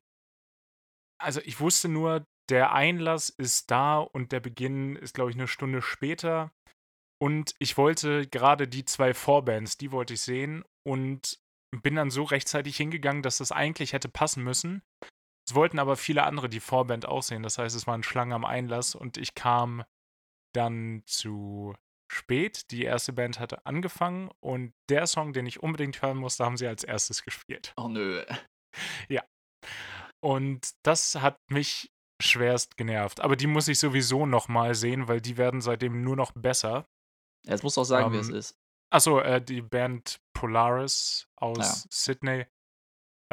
also 1.19 1.41
ich 1.41 1.59
wusste 1.59 1.89
nur, 1.89 2.23
der 2.49 2.71
Einlass 2.71 3.29
ist 3.29 3.71
da 3.71 3.97
und 3.97 4.31
der 4.31 4.39
Beginn 4.39 4.95
ist, 4.95 5.15
glaube 5.15 5.31
ich, 5.31 5.35
eine 5.35 5.47
Stunde 5.47 5.81
später. 5.81 6.51
Und 7.19 7.55
ich 7.59 7.77
wollte 7.77 8.27
gerade 8.27 8.67
die 8.67 8.85
zwei 8.85 9.13
Vorbands, 9.13 9.77
die 9.77 9.91
wollte 9.91 10.13
ich 10.13 10.21
sehen 10.21 10.63
und 10.85 11.39
bin 11.81 11.95
dann 11.95 12.11
so 12.11 12.23
rechtzeitig 12.23 12.77
hingegangen, 12.77 13.23
dass 13.23 13.39
das 13.39 13.51
eigentlich 13.51 13.93
hätte 13.93 14.09
passen 14.09 14.43
müssen. 14.43 14.81
Es 15.47 15.55
wollten 15.55 15.79
aber 15.79 15.95
viele 15.95 16.23
andere 16.23 16.49
die 16.49 16.59
Vorband 16.59 17.05
auch 17.05 17.23
sehen. 17.23 17.43
Das 17.43 17.57
heißt, 17.57 17.75
es 17.75 17.87
waren 17.87 18.03
Schlangen 18.03 18.33
am 18.33 18.45
Einlass 18.45 18.95
und 18.95 19.17
ich 19.17 19.33
kam 19.33 19.83
dann 20.53 21.03
zu 21.05 21.75
spät. 22.11 22.71
Die 22.71 22.83
erste 22.83 23.13
Band 23.13 23.39
hatte 23.39 23.65
angefangen 23.65 24.29
und 24.39 24.73
der 24.89 25.07
Song, 25.07 25.33
den 25.33 25.45
ich 25.45 25.61
unbedingt 25.61 26.01
hören 26.01 26.17
musste, 26.17 26.45
haben 26.45 26.57
sie 26.57 26.67
als 26.67 26.83
erstes 26.83 27.23
gespielt. 27.23 27.73
Oh 27.77 27.87
nö. 27.87 28.23
Und 30.19 30.71
das 30.83 31.15
hat 31.15 31.39
mich 31.49 31.91
schwerst 32.21 32.77
genervt. 32.77 33.19
Aber 33.21 33.35
die 33.35 33.47
muss 33.47 33.67
ich 33.67 33.79
sowieso 33.79 34.25
nochmal 34.25 34.75
sehen, 34.75 35.07
weil 35.07 35.21
die 35.21 35.37
werden 35.37 35.61
seitdem 35.61 36.03
nur 36.03 36.15
noch 36.15 36.31
besser. 36.33 36.87
Ja, 37.47 37.53
jetzt 37.53 37.63
musst 37.63 37.77
du 37.77 37.81
auch 37.81 37.85
sagen, 37.85 38.07
Ähm, 38.07 38.13
wer 38.13 38.21
es 38.21 38.29
ist. 38.29 38.55
Achso, 38.93 39.19
äh, 39.19 39.41
die 39.41 39.61
Band 39.61 40.19
Polaris 40.33 41.27
aus 41.35 41.57
Ja. 41.83 41.89
Sydney. 41.91 42.45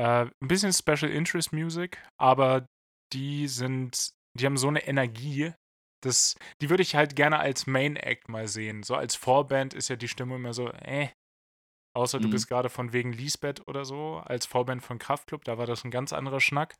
Äh, 0.00 0.26
ein 0.42 0.48
bisschen 0.48 0.72
Special 0.72 1.10
Interest 1.10 1.52
Music, 1.52 2.02
aber 2.20 2.66
die 3.12 3.46
sind, 3.46 4.10
die 4.36 4.46
haben 4.46 4.56
so 4.56 4.66
eine 4.68 4.84
Energie, 4.86 5.52
das, 6.02 6.34
die 6.60 6.68
würde 6.70 6.82
ich 6.82 6.96
halt 6.96 7.14
gerne 7.14 7.38
als 7.38 7.66
Main 7.66 7.96
Act 7.96 8.28
mal 8.28 8.48
sehen. 8.48 8.82
So 8.82 8.96
als 8.96 9.14
Vorband 9.14 9.72
ist 9.74 9.88
ja 9.88 9.96
die 9.96 10.08
Stimme 10.08 10.34
immer 10.36 10.52
so, 10.52 10.68
äh. 10.70 11.10
Außer 11.96 12.18
du 12.18 12.26
Mhm. 12.26 12.32
bist 12.32 12.48
gerade 12.48 12.68
von 12.70 12.92
wegen 12.92 13.12
Lisbeth 13.12 13.68
oder 13.68 13.84
so, 13.84 14.16
als 14.24 14.46
Vorband 14.46 14.82
von 14.82 14.98
Kraftklub, 14.98 15.44
da 15.44 15.58
war 15.58 15.66
das 15.66 15.84
ein 15.84 15.92
ganz 15.92 16.12
anderer 16.12 16.40
Schnack. 16.40 16.74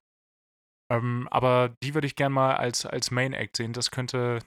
Ähm, 0.90 1.28
aber 1.30 1.74
die 1.84 1.94
würde 1.94 2.08
ich 2.08 2.16
gerne 2.16 2.34
mal 2.34 2.56
als, 2.56 2.84
als 2.84 3.12
Main 3.12 3.32
Act 3.32 3.56
sehen. 3.56 3.72
Das 3.72 3.92
könnte, 3.92 4.40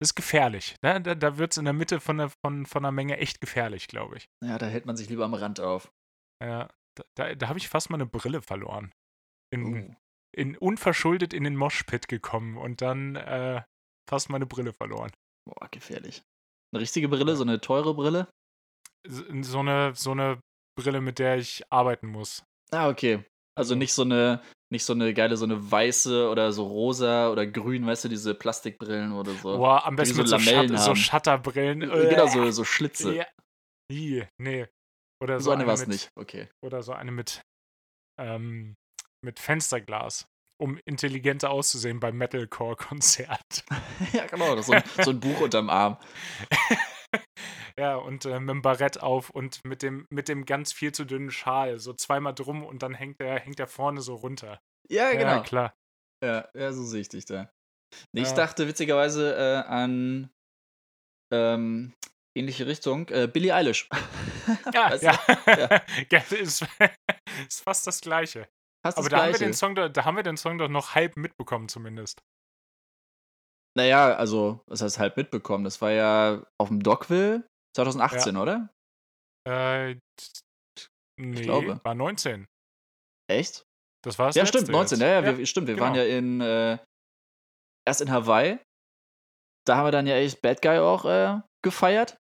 das 0.00 0.10
ist 0.10 0.14
gefährlich. 0.14 0.76
Ne? 0.82 1.00
Da, 1.00 1.14
da 1.14 1.38
wird 1.38 1.52
es 1.52 1.58
in 1.58 1.64
der 1.64 1.74
Mitte 1.74 2.00
von 2.00 2.18
der, 2.18 2.30
von, 2.44 2.66
von 2.66 2.84
einer 2.84 2.92
Menge 2.92 3.16
echt 3.18 3.40
gefährlich, 3.40 3.88
glaube 3.88 4.16
ich. 4.18 4.26
Ja, 4.44 4.58
da 4.58 4.66
hält 4.66 4.86
man 4.86 4.96
sich 4.96 5.08
lieber 5.08 5.24
am 5.24 5.34
Rand 5.34 5.60
auf. 5.60 5.90
Ja, 6.42 6.68
da, 6.96 7.04
da, 7.16 7.34
da 7.34 7.48
habe 7.48 7.58
ich 7.58 7.68
fast 7.68 7.90
mal 7.90 7.96
eine 7.96 8.06
Brille 8.06 8.42
verloren. 8.42 8.92
In, 9.52 9.64
Uh. 9.90 9.94
in 10.36 10.56
unverschuldet 10.58 11.32
in 11.32 11.44
den 11.44 11.56
Moshpit 11.56 12.06
gekommen 12.08 12.56
und 12.58 12.80
dann 12.82 13.16
äh, 13.16 13.62
fast 14.08 14.28
meine 14.30 14.46
Brille 14.46 14.72
verloren. 14.72 15.10
Boah, 15.46 15.68
gefährlich. 15.70 16.22
Eine 16.72 16.82
richtige 16.82 17.08
Brille, 17.08 17.34
so 17.34 17.44
eine 17.44 17.60
teure 17.60 17.94
Brille? 17.94 18.28
S- 19.06 19.24
So 19.50 19.60
eine, 19.60 19.94
so 19.94 20.10
eine 20.12 20.40
Brille, 20.78 21.00
mit 21.00 21.18
der 21.18 21.38
ich 21.38 21.64
arbeiten 21.72 22.08
muss. 22.08 22.44
Ah, 22.70 22.88
okay. 22.90 23.24
Also 23.58 23.74
nicht 23.74 23.92
so 23.92 24.02
eine, 24.02 24.40
nicht 24.70 24.84
so 24.84 24.92
eine 24.92 25.12
geile, 25.14 25.36
so 25.36 25.44
eine 25.44 25.70
weiße 25.70 26.28
oder 26.28 26.52
so 26.52 26.64
rosa 26.64 27.30
oder 27.30 27.46
grün, 27.46 27.86
weißt 27.86 28.04
du, 28.04 28.08
diese 28.08 28.34
Plastikbrillen 28.34 29.12
oder 29.12 29.32
so. 29.32 29.56
Boah, 29.56 29.84
am 29.86 29.96
besten 29.96 30.16
so 30.16 30.22
mit 30.22 30.28
so, 30.28 30.36
Lamellen 30.36 30.76
Shut 30.76 30.84
so. 30.84 30.94
Shutterbrillen. 30.94 31.80
Genau, 31.80 32.26
so, 32.26 32.50
so 32.50 32.64
Schlitze. 32.64 33.14
Ja. 33.14 33.26
Nee. 34.38 34.66
Oder 35.22 35.40
So, 35.40 35.46
so, 35.46 35.50
eine 35.52 35.66
war 35.66 35.74
es 35.74 35.80
mit, 35.80 35.88
nicht. 35.88 36.10
Okay. 36.14 36.48
Oder 36.64 36.82
so 36.82 36.92
eine 36.92 37.10
mit, 37.10 37.42
ähm, 38.20 38.76
mit 39.24 39.40
Fensterglas, 39.40 40.26
um 40.60 40.78
intelligenter 40.84 41.50
auszusehen 41.50 41.98
beim 41.98 42.16
Metalcore-Konzert. 42.16 43.64
ja, 44.12 44.26
genau. 44.26 44.60
So, 44.60 44.72
ein, 44.72 44.84
so 45.02 45.10
ein 45.10 45.20
Buch 45.20 45.40
unterm 45.40 45.70
Arm. 45.70 45.96
Ja, 47.78 47.96
und 47.96 48.24
äh, 48.24 48.40
mit 48.40 48.48
dem 48.50 48.62
Barett 48.62 49.00
auf 49.00 49.30
und 49.30 49.64
mit 49.64 49.82
dem, 49.82 50.06
mit 50.10 50.28
dem 50.28 50.44
ganz 50.46 50.72
viel 50.72 50.90
zu 50.92 51.04
dünnen 51.04 51.30
Schal. 51.30 51.78
So 51.78 51.92
zweimal 51.94 52.34
drum 52.34 52.64
und 52.64 52.82
dann 52.82 52.92
hängt 52.94 53.20
der, 53.20 53.38
hängt 53.38 53.58
der 53.60 53.68
vorne 53.68 54.00
so 54.00 54.16
runter. 54.16 54.60
Ja, 54.90 55.10
Ja, 55.12 55.18
genau. 55.18 55.42
klar. 55.42 55.74
Ja, 56.24 56.48
ja, 56.54 56.72
so 56.72 56.82
sehe 56.82 57.02
ich 57.02 57.08
dich 57.08 57.24
da. 57.26 57.50
Nee, 58.12 58.22
Ich 58.22 58.30
Ja. 58.30 58.34
dachte 58.34 58.66
witzigerweise 58.66 59.36
äh, 59.36 59.68
an 59.68 60.30
ähm, 61.32 61.94
ähnliche 62.36 62.66
Richtung. 62.66 63.08
Äh, 63.10 63.28
Billie 63.32 63.54
Eilish. 63.54 63.88
Ja, 64.72 64.90
Weißt 64.90 65.02
du? 65.02 65.06
ja. 65.06 65.18
Ja. 65.46 65.82
ja. 66.10 66.18
ist, 66.38 66.66
ist 67.48 67.60
fast 67.62 67.86
das 67.86 68.00
Gleiche. 68.00 68.48
Hast 68.84 68.96
Aber 68.96 69.08
das 69.08 69.10
da 69.10 69.16
haben, 69.18 69.26
wir 69.26 69.30
Gleiche. 69.32 69.44
den 69.44 69.52
Song, 69.54 69.74
doch- 69.74 69.88
da 69.90 70.04
haben 70.06 70.16
wir 70.16 70.22
den 70.22 70.36
Song 70.38 70.56
doch 70.58 70.68
noch 70.68 70.94
halb 70.94 71.16
mitbekommen, 71.18 71.68
zumindest. 71.68 72.22
Naja, 73.76 74.14
also, 74.16 74.62
was 74.66 74.80
heißt 74.82 74.98
halb 74.98 75.16
mitbekommen? 75.18 75.64
Das 75.64 75.80
war 75.82 75.90
ja 75.92 76.44
auf 76.58 76.68
dem 76.68 76.82
Dockville 76.82 77.46
2018, 77.84 78.36
oder? 78.36 78.68
Äh, 79.46 79.96
nee, 81.20 81.42
glaube. 81.42 81.80
war 81.84 81.94
19. 81.94 82.46
Echt? 83.30 83.64
Das 84.04 84.18
war 84.18 84.26
das 84.26 84.36
ja, 84.36 84.46
stimmt, 84.46 84.68
19. 84.68 84.98
jetzt. 84.98 85.06
Ja, 85.06 85.20
ja, 85.20 85.38
Wir, 85.38 85.46
stimmt. 85.46 85.68
Wir 85.68 85.78
waren 85.78 85.94
genau. 85.94 86.04
ja 86.04 86.16
in, 86.18 86.40
äh, 86.40 86.78
erst 87.86 88.00
in 88.00 88.10
Hawaii. 88.10 88.58
Da 89.66 89.76
haben 89.76 89.86
wir 89.86 89.92
dann 89.92 90.06
ja 90.06 90.16
echt 90.16 90.40
Bad 90.40 90.62
Guy 90.62 90.78
auch 90.78 91.04
äh, 91.04 91.40
gefeiert. 91.62 92.16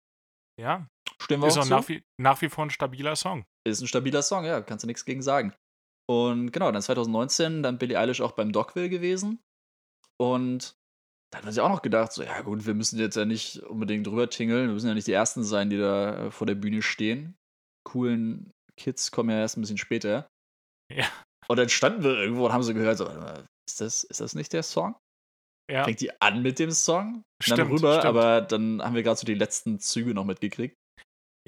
ja. 0.58 0.86
Stimmen 1.20 1.42
wir 1.42 1.48
Ist 1.48 1.58
auch 1.58 1.62
auch 1.62 1.68
nach 1.68 1.88
wie, 1.88 2.02
nach 2.20 2.40
wie 2.42 2.48
vor 2.48 2.64
ein 2.64 2.70
stabiler 2.70 3.14
Song. 3.14 3.44
Ist 3.64 3.80
ein 3.80 3.86
stabiler 3.86 4.22
Song, 4.22 4.44
ja, 4.44 4.60
kannst 4.60 4.82
du 4.82 4.88
nichts 4.88 5.04
gegen 5.04 5.22
sagen. 5.22 5.54
Und 6.10 6.50
genau, 6.50 6.72
dann 6.72 6.82
2019 6.82 7.62
dann 7.62 7.78
Billie 7.78 7.96
Eilish 7.96 8.20
auch 8.20 8.32
beim 8.32 8.50
Dockville 8.50 8.88
gewesen. 8.88 9.40
Und 10.20 10.74
da 11.32 11.42
hat 11.42 11.52
sich 11.52 11.60
auch 11.60 11.68
noch 11.68 11.82
gedacht, 11.82 12.12
so, 12.12 12.22
ja 12.22 12.40
gut, 12.42 12.66
wir 12.66 12.74
müssen 12.74 12.98
jetzt 12.98 13.16
ja 13.16 13.24
nicht 13.24 13.62
unbedingt 13.62 14.06
drüber 14.06 14.28
tingeln, 14.28 14.68
wir 14.68 14.74
müssen 14.74 14.88
ja 14.88 14.94
nicht 14.94 15.06
die 15.06 15.12
Ersten 15.12 15.42
sein, 15.44 15.70
die 15.70 15.78
da 15.78 16.26
äh, 16.26 16.30
vor 16.30 16.46
der 16.46 16.54
Bühne 16.54 16.82
stehen. 16.82 17.36
Coolen 17.84 18.52
Kids 18.78 19.10
kommen 19.10 19.30
ja 19.30 19.38
erst 19.38 19.56
ein 19.56 19.62
bisschen 19.62 19.78
später. 19.78 20.28
Ja. 20.92 21.06
Und 21.48 21.56
dann 21.56 21.68
standen 21.68 22.02
wir 22.04 22.16
irgendwo 22.18 22.46
und 22.46 22.52
haben 22.52 22.62
so 22.62 22.74
gehört, 22.74 22.98
so, 22.98 23.06
ist 23.68 23.80
das, 23.80 24.04
ist 24.04 24.20
das 24.20 24.34
nicht 24.34 24.52
der 24.52 24.62
Song? 24.62 24.94
Ja, 25.70 25.84
Fängt 25.84 26.00
die 26.00 26.20
an 26.20 26.42
mit 26.42 26.58
dem 26.58 26.70
Song? 26.70 27.14
Und 27.14 27.24
dann 27.48 27.56
Stimmt, 27.56 27.70
rüber, 27.72 27.92
stimmt. 27.94 28.06
aber 28.06 28.40
dann 28.42 28.82
haben 28.82 28.94
wir 28.94 29.02
gerade 29.02 29.18
so 29.18 29.26
die 29.26 29.34
letzten 29.34 29.78
Züge 29.80 30.12
noch 30.12 30.24
mitgekriegt. 30.24 30.76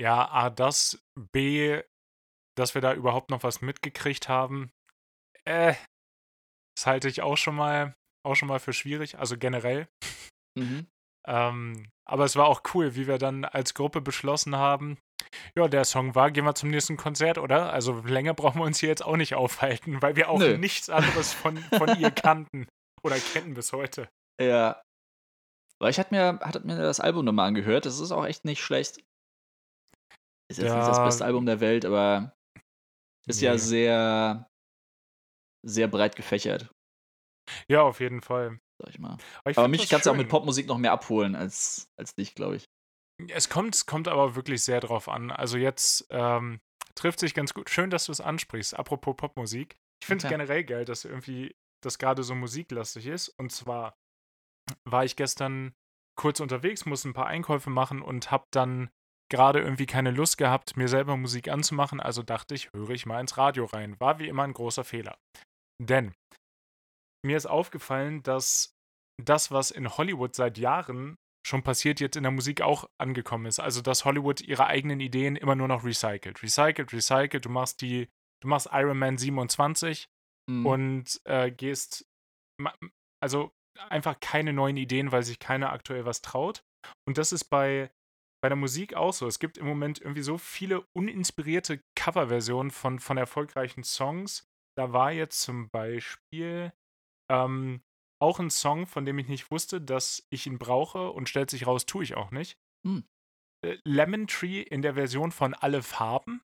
ja, 0.01 0.29
A, 0.31 0.51
das, 0.51 0.99
B, 1.33 1.83
dass 2.57 2.75
wir 2.75 2.81
da 2.81 2.95
überhaupt 2.95 3.31
noch 3.31 3.43
was 3.43 3.61
mitgekriegt 3.61 4.29
haben. 4.29 4.71
Äh, 5.45 5.75
das 6.77 6.87
halte 6.87 7.09
ich 7.09 7.21
auch 7.23 7.37
schon 7.37 7.55
mal, 7.55 7.95
auch 8.25 8.35
schon 8.35 8.49
mal 8.49 8.61
für 8.61 8.73
schwierig, 8.73 9.19
also 9.19 9.37
generell. 9.39 9.87
Mhm. 10.59 10.87
Ähm, 11.27 11.91
aber 12.07 12.25
es 12.25 12.37
war 12.37 12.47
auch 12.47 12.63
cool, 12.75 12.95
wie 12.97 13.07
wir 13.07 13.19
dann 13.19 13.45
als 13.45 13.75
Gruppe 13.75 14.01
beschlossen 14.01 14.57
haben, 14.57 14.99
ja, 15.57 15.67
der 15.69 15.85
Song 15.85 16.15
war, 16.15 16.31
gehen 16.31 16.45
wir 16.45 16.55
zum 16.55 16.71
nächsten 16.71 16.97
Konzert, 16.97 17.39
oder? 17.39 17.73
Also 17.73 18.01
länger 18.03 18.35
brauchen 18.35 18.59
wir 18.61 18.65
uns 18.67 18.79
hier 18.79 18.89
jetzt 18.91 19.05
auch 19.05 19.17
nicht 19.17 19.35
aufhalten, 19.35 20.03
weil 20.03 20.17
wir 20.17 20.29
auch 20.29 20.39
Nö. 20.39 20.59
nichts 20.59 20.91
anderes 20.91 21.33
von, 21.33 21.57
von 21.59 21.99
ihr 21.99 22.11
kannten 22.11 22.69
oder 23.03 23.17
kennen 23.19 23.55
bis 23.55 23.73
heute. 23.73 24.09
Ja. 24.41 24.83
Weil 25.81 25.91
ich 25.91 25.99
hatte 25.99 26.15
mir, 26.15 26.39
hatte 26.41 26.61
mir 26.61 26.77
das 26.77 27.01
Album 27.01 27.25
nochmal 27.25 27.49
angehört. 27.49 27.85
Das 27.87 27.99
ist 28.01 28.13
auch 28.13 28.25
echt 28.25 28.45
nicht 28.45 28.63
schlecht. 28.63 28.99
Ist 30.51 30.59
jetzt 30.59 30.73
nicht 30.75 30.87
das 30.87 30.99
Ja. 30.99 31.05
beste 31.05 31.25
Album 31.25 31.47
der 31.47 31.61
Welt, 31.61 31.85
aber 31.85 32.33
ist 33.27 33.41
ja 33.41 33.53
Nee. 33.53 33.59
sehr, 33.59 34.47
sehr 35.67 35.89
breit 35.89 36.17
gefächert, 36.17 36.71
Ja, 37.69 37.83
auf 37.83 38.01
jeden 38.01 38.21
Fall. 38.21 38.59
sag 38.79 38.91
ich 38.91 38.99
mal. 38.99 39.17
ich 39.49 39.59
Aber 39.59 39.69
mich 39.69 39.89
kannst 39.89 40.07
du 40.07 40.11
auch 40.11 40.17
mit 40.17 40.29
Popmusik 40.29 40.67
noch 40.67 40.79
mehr 40.79 40.93
abholen 40.93 41.35
als, 41.37 41.89
als 41.99 42.15
dich, 42.15 42.35
glaube 42.35 42.57
ich. 42.57 42.65
Es 43.29 43.49
kommt, 43.49 43.75
es 43.75 43.87
kommt 43.87 44.09
aber 44.09 44.35
wirklich 44.35 44.63
sehr 44.63 44.81
drauf 44.81 45.09
an. 45.09 45.31
Also 45.31 45.57
jetzt 45.57 46.07
ähm, 46.11 46.61
trifft 46.95 47.21
sich 47.21 47.35
ganz 47.35 47.55
gut. 47.55 47.71
Schön, 47.71 47.91
dass 47.91 48.07
du 48.07 48.13
es 48.13 48.21
ansprichst. 48.21 48.77
Apropos 48.77 49.17
Popmusik. 49.17 49.77
Ich 50.03 50.07
finde 50.07 50.19
es 50.19 50.29
klar. 50.29 50.39
generell 50.39 50.65
geil, 50.65 50.85
dass 50.85 51.05
irgendwie 51.05 51.55
das 51.83 51.99
gerade 51.99 52.23
so 52.23 52.35
musiklastig 52.35 53.07
ist. 53.07 53.29
Und 53.29 53.53
zwar 53.53 53.95
war 54.89 55.05
ich 55.05 55.17
gestern 55.17 55.75
kurz 56.17 56.41
unterwegs, 56.41 56.87
musste 56.87 57.09
ein 57.09 57.15
paar 57.15 57.27
Einkäufe 57.27 57.71
machen 57.71 58.03
und 58.03 58.31
habe 58.31 58.45
dann 58.53 58.91
gerade 59.31 59.61
irgendwie 59.61 59.87
keine 59.87 60.11
Lust 60.11 60.39
gehabt, 60.39 60.77
mir 60.77 60.89
selber 60.89 61.17
Musik 61.17 61.49
anzumachen. 61.49 62.01
Also 62.01 62.23
dachte 62.23 62.55
ich, 62.55 62.71
höre 62.75 62.91
ich 62.91 63.07
mal 63.07 63.21
ins 63.21 63.37
Radio 63.37 63.65
rein. 63.65 63.99
War 64.01 64.19
wie 64.19 64.29
immer 64.29 64.45
ein 64.45 64.53
großer 64.53 64.85
Fehler. 64.85 65.19
Denn 65.83 66.15
mir 67.25 67.37
ist 67.37 67.47
aufgefallen, 67.47 68.23
dass 68.23 68.75
das, 69.23 69.51
was 69.51 69.71
in 69.71 69.97
Hollywood 69.97 70.35
seit 70.35 70.59
Jahren 70.59 71.17
schon 71.47 71.63
passiert, 71.63 72.01
jetzt 72.01 72.17
in 72.17 72.23
der 72.23 72.33
Musik 72.33 72.63
auch 72.63 72.89
angekommen 72.99 73.47
ist. 73.47 73.61
Also, 73.61 73.83
dass 73.83 74.05
Hollywood 74.05 74.41
ihre 74.41 74.67
eigenen 74.67 75.01
Ideen 75.01 75.37
immer 75.37 75.55
nur 75.55 75.69
noch 75.69 75.85
recycelt. 75.85 76.43
Recycelt, 76.43 76.93
recycelt. 76.93 77.45
Du 77.45 77.51
machst 77.51 77.81
die, 77.83 78.09
du 78.43 78.49
machst 78.49 78.69
Iron 78.73 78.99
Man 78.99 79.19
27 79.19 80.07
Mhm. 80.47 80.67
und 80.67 81.21
äh, 81.25 81.51
gehst, 81.51 82.07
also 83.23 83.51
einfach 83.89 84.21
keine 84.21 84.53
neuen 84.53 84.77
Ideen, 84.77 85.11
weil 85.11 85.23
sich 85.23 85.39
keiner 85.39 85.73
aktuell 85.73 86.05
was 86.05 86.21
traut. 86.21 86.63
Und 87.09 87.17
das 87.17 87.33
ist 87.33 87.45
bei, 87.45 87.91
bei 88.43 88.51
der 88.51 88.57
Musik 88.57 88.93
auch 88.95 89.15
so. 89.15 89.27
Es 89.27 89.39
gibt 89.39 89.57
im 89.57 89.67
Moment 89.67 90.01
irgendwie 90.01 90.23
so 90.23 90.37
viele 90.37 90.85
uninspirierte 90.95 91.81
Coverversionen 91.99 92.71
von, 92.71 92.99
von 93.01 93.17
erfolgreichen 93.17 93.85
Songs. 93.85 94.47
Da 94.77 94.93
war 94.93 95.13
jetzt 95.13 95.41
zum 95.41 95.71
Beispiel 95.71 96.73
ähm, 97.35 97.83
auch 98.21 98.39
ein 98.39 98.51
Song, 98.51 98.87
von 98.87 99.05
dem 99.05 99.19
ich 99.19 99.29
nicht 99.29 99.51
wusste, 99.51 99.81
dass 99.81 100.27
ich 100.31 100.47
ihn 100.47 100.59
brauche 100.59 101.11
und 101.11 101.29
stellt 101.29 101.51
sich 101.51 101.67
raus, 101.67 101.87
tue 101.87 102.05
ich 102.05 102.15
auch 102.15 102.31
nicht. 102.31 102.59
Hm. 102.87 103.05
Äh, 103.65 103.79
Lemon 103.85 104.27
Tree 104.27 104.61
in 104.63 104.83
der 104.83 104.95
Version 104.95 105.33
von 105.33 105.55
Alle 105.55 105.83
Farben. 105.83 106.43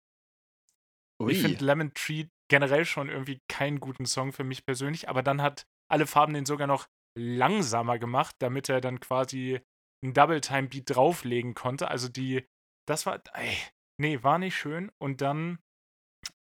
Ui. 1.22 1.32
Ich 1.32 1.42
finde 1.42 1.64
Lemon 1.64 1.94
Tree 1.94 2.28
generell 2.50 2.86
schon 2.86 3.10
irgendwie 3.10 3.42
keinen 3.48 3.80
guten 3.80 4.06
Song 4.06 4.34
für 4.34 4.44
mich 4.44 4.66
persönlich, 4.66 5.10
aber 5.10 5.22
dann 5.22 5.42
hat 5.42 5.68
Alle 5.92 6.08
Farben 6.08 6.34
den 6.34 6.46
sogar 6.46 6.68
noch 6.68 6.88
langsamer 7.18 8.00
gemacht, 8.00 8.36
damit 8.40 8.70
er 8.70 8.82
dann 8.82 9.00
quasi 9.00 9.60
einen 10.04 10.14
Double-Time-Beat 10.14 10.96
drauflegen 10.96 11.54
konnte. 11.54 11.90
Also 11.90 12.08
die, 12.08 12.48
das 12.88 13.06
war, 13.06 13.22
ey, 13.34 13.58
nee, 14.00 14.24
war 14.24 14.40
nicht 14.40 14.56
schön. 14.56 14.92
Und 14.98 15.22
dann 15.22 15.60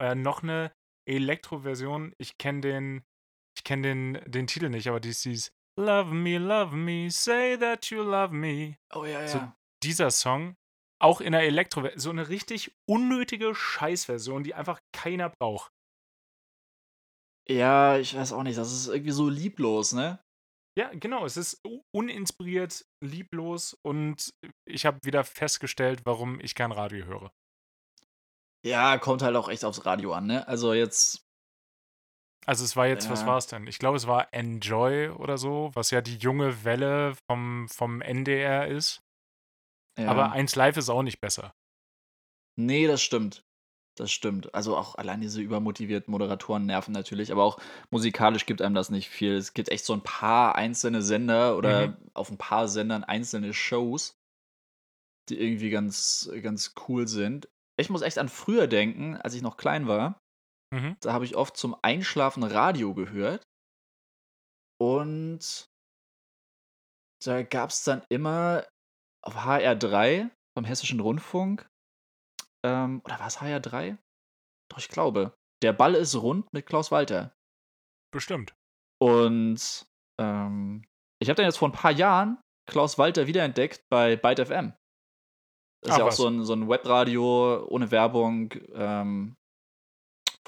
äh, 0.00 0.14
noch 0.14 0.42
eine 0.42 0.72
Elektro-Version. 1.08 2.14
Ich 2.18 2.38
kenne 2.38 2.60
den, 2.60 3.04
kenne 3.68 3.82
den, 3.82 4.30
den 4.30 4.46
Titel 4.46 4.68
nicht, 4.70 4.88
aber 4.88 4.98
die 5.00 5.10
ist 5.10 5.24
dieses 5.24 5.52
Love 5.78 6.12
me, 6.12 6.38
love 6.38 6.74
me, 6.74 7.08
say 7.10 7.56
that 7.56 7.86
you 7.86 8.02
love 8.02 8.34
me. 8.34 8.76
oh 8.94 9.04
ja, 9.04 9.20
ja. 9.20 9.28
so- 9.28 9.52
Dieser 9.84 10.10
Song, 10.10 10.56
auch 11.00 11.20
in 11.20 11.30
der 11.32 11.42
Elektro, 11.42 11.86
so 11.94 12.10
eine 12.10 12.28
richtig 12.28 12.72
unnötige 12.88 13.54
Scheißversion, 13.54 14.42
die 14.42 14.54
einfach 14.54 14.80
keiner 14.92 15.28
braucht. 15.30 15.70
Ja, 17.48 17.96
ich 17.98 18.14
weiß 18.14 18.32
auch 18.32 18.42
nicht, 18.42 18.58
das 18.58 18.72
ist 18.72 18.88
irgendwie 18.88 19.12
so 19.12 19.28
lieblos, 19.28 19.92
ne? 19.92 20.18
Ja, 20.76 20.90
genau, 20.92 21.24
es 21.24 21.36
ist 21.36 21.60
uninspiriert, 21.94 22.84
lieblos 23.02 23.74
und 23.84 24.30
ich 24.68 24.84
habe 24.86 24.98
wieder 25.02 25.24
festgestellt, 25.24 26.02
warum 26.04 26.40
ich 26.40 26.54
kein 26.54 26.72
Radio 26.72 27.04
höre. 27.06 27.32
Ja, 28.64 28.98
kommt 28.98 29.22
halt 29.22 29.36
auch 29.36 29.48
echt 29.48 29.64
aufs 29.64 29.86
Radio 29.86 30.12
an, 30.12 30.26
ne? 30.26 30.46
Also 30.46 30.74
jetzt. 30.74 31.24
Also 32.48 32.64
es 32.64 32.76
war 32.76 32.86
jetzt, 32.86 33.04
ja. 33.04 33.10
was 33.10 33.26
war 33.26 33.36
es 33.36 33.46
denn? 33.46 33.66
Ich 33.66 33.78
glaube, 33.78 33.98
es 33.98 34.06
war 34.06 34.32
Enjoy 34.32 35.10
oder 35.10 35.36
so, 35.36 35.70
was 35.74 35.90
ja 35.90 36.00
die 36.00 36.16
junge 36.16 36.64
Welle 36.64 37.14
vom, 37.26 37.68
vom 37.68 38.00
NDR 38.00 38.68
ist. 38.68 39.02
Ja. 39.98 40.08
Aber 40.08 40.32
1 40.32 40.56
Live 40.56 40.78
ist 40.78 40.88
auch 40.88 41.02
nicht 41.02 41.20
besser. 41.20 41.52
Nee, 42.56 42.86
das 42.86 43.02
stimmt. 43.02 43.44
Das 43.98 44.10
stimmt. 44.10 44.54
Also 44.54 44.78
auch 44.78 44.94
allein 44.94 45.20
diese 45.20 45.42
übermotivierten 45.42 46.10
Moderatoren 46.10 46.64
nerven 46.64 46.92
natürlich, 46.92 47.32
aber 47.32 47.44
auch 47.44 47.60
musikalisch 47.90 48.46
gibt 48.46 48.62
einem 48.62 48.74
das 48.74 48.88
nicht 48.88 49.10
viel. 49.10 49.34
Es 49.34 49.52
gibt 49.52 49.68
echt 49.68 49.84
so 49.84 49.92
ein 49.92 50.02
paar 50.02 50.54
einzelne 50.54 51.02
Sender 51.02 51.54
oder 51.54 51.88
mhm. 51.88 51.96
auf 52.14 52.30
ein 52.30 52.38
paar 52.38 52.66
Sendern 52.68 53.04
einzelne 53.04 53.52
Shows, 53.52 54.16
die 55.28 55.38
irgendwie 55.38 55.68
ganz, 55.68 56.30
ganz 56.40 56.74
cool 56.88 57.08
sind. 57.08 57.46
Ich 57.76 57.90
muss 57.90 58.00
echt 58.00 58.16
an 58.16 58.30
früher 58.30 58.68
denken, 58.68 59.18
als 59.18 59.34
ich 59.34 59.42
noch 59.42 59.58
klein 59.58 59.86
war. 59.86 60.18
Mhm. 60.74 60.96
Da 61.00 61.12
habe 61.12 61.24
ich 61.24 61.36
oft 61.36 61.56
zum 61.56 61.76
Einschlafen 61.82 62.42
Radio 62.42 62.94
gehört. 62.94 63.42
Und 64.80 65.66
da 67.24 67.42
gab 67.42 67.70
es 67.70 67.82
dann 67.82 68.04
immer 68.10 68.66
auf 69.24 69.34
HR3 69.34 70.30
vom 70.56 70.64
Hessischen 70.64 71.00
Rundfunk 71.00 71.68
ähm, 72.64 73.00
oder 73.04 73.18
war 73.18 73.26
es 73.26 73.38
HR3? 73.38 73.96
Doch, 74.70 74.78
ich 74.78 74.88
glaube. 74.88 75.34
Der 75.62 75.72
Ball 75.72 75.94
ist 75.94 76.14
rund 76.14 76.52
mit 76.52 76.66
Klaus 76.66 76.90
Walter. 76.90 77.32
Bestimmt. 78.12 78.54
Und 79.00 79.86
ähm, 80.20 80.84
ich 81.20 81.28
habe 81.28 81.36
dann 81.36 81.46
jetzt 81.46 81.58
vor 81.58 81.68
ein 81.68 81.72
paar 81.72 81.92
Jahren 81.92 82.40
Klaus 82.68 82.98
Walter 82.98 83.26
wiederentdeckt 83.26 83.82
bei 83.90 84.16
Byte 84.16 84.46
FM. 84.46 84.74
Das 85.82 85.90
ist 85.90 85.94
Ach, 85.94 85.98
ja 85.98 86.04
auch 86.06 86.12
so 86.12 86.28
ein, 86.28 86.44
so 86.44 86.52
ein 86.54 86.68
Webradio 86.68 87.66
ohne 87.68 87.90
Werbung 87.90 88.52
ähm, 88.72 89.36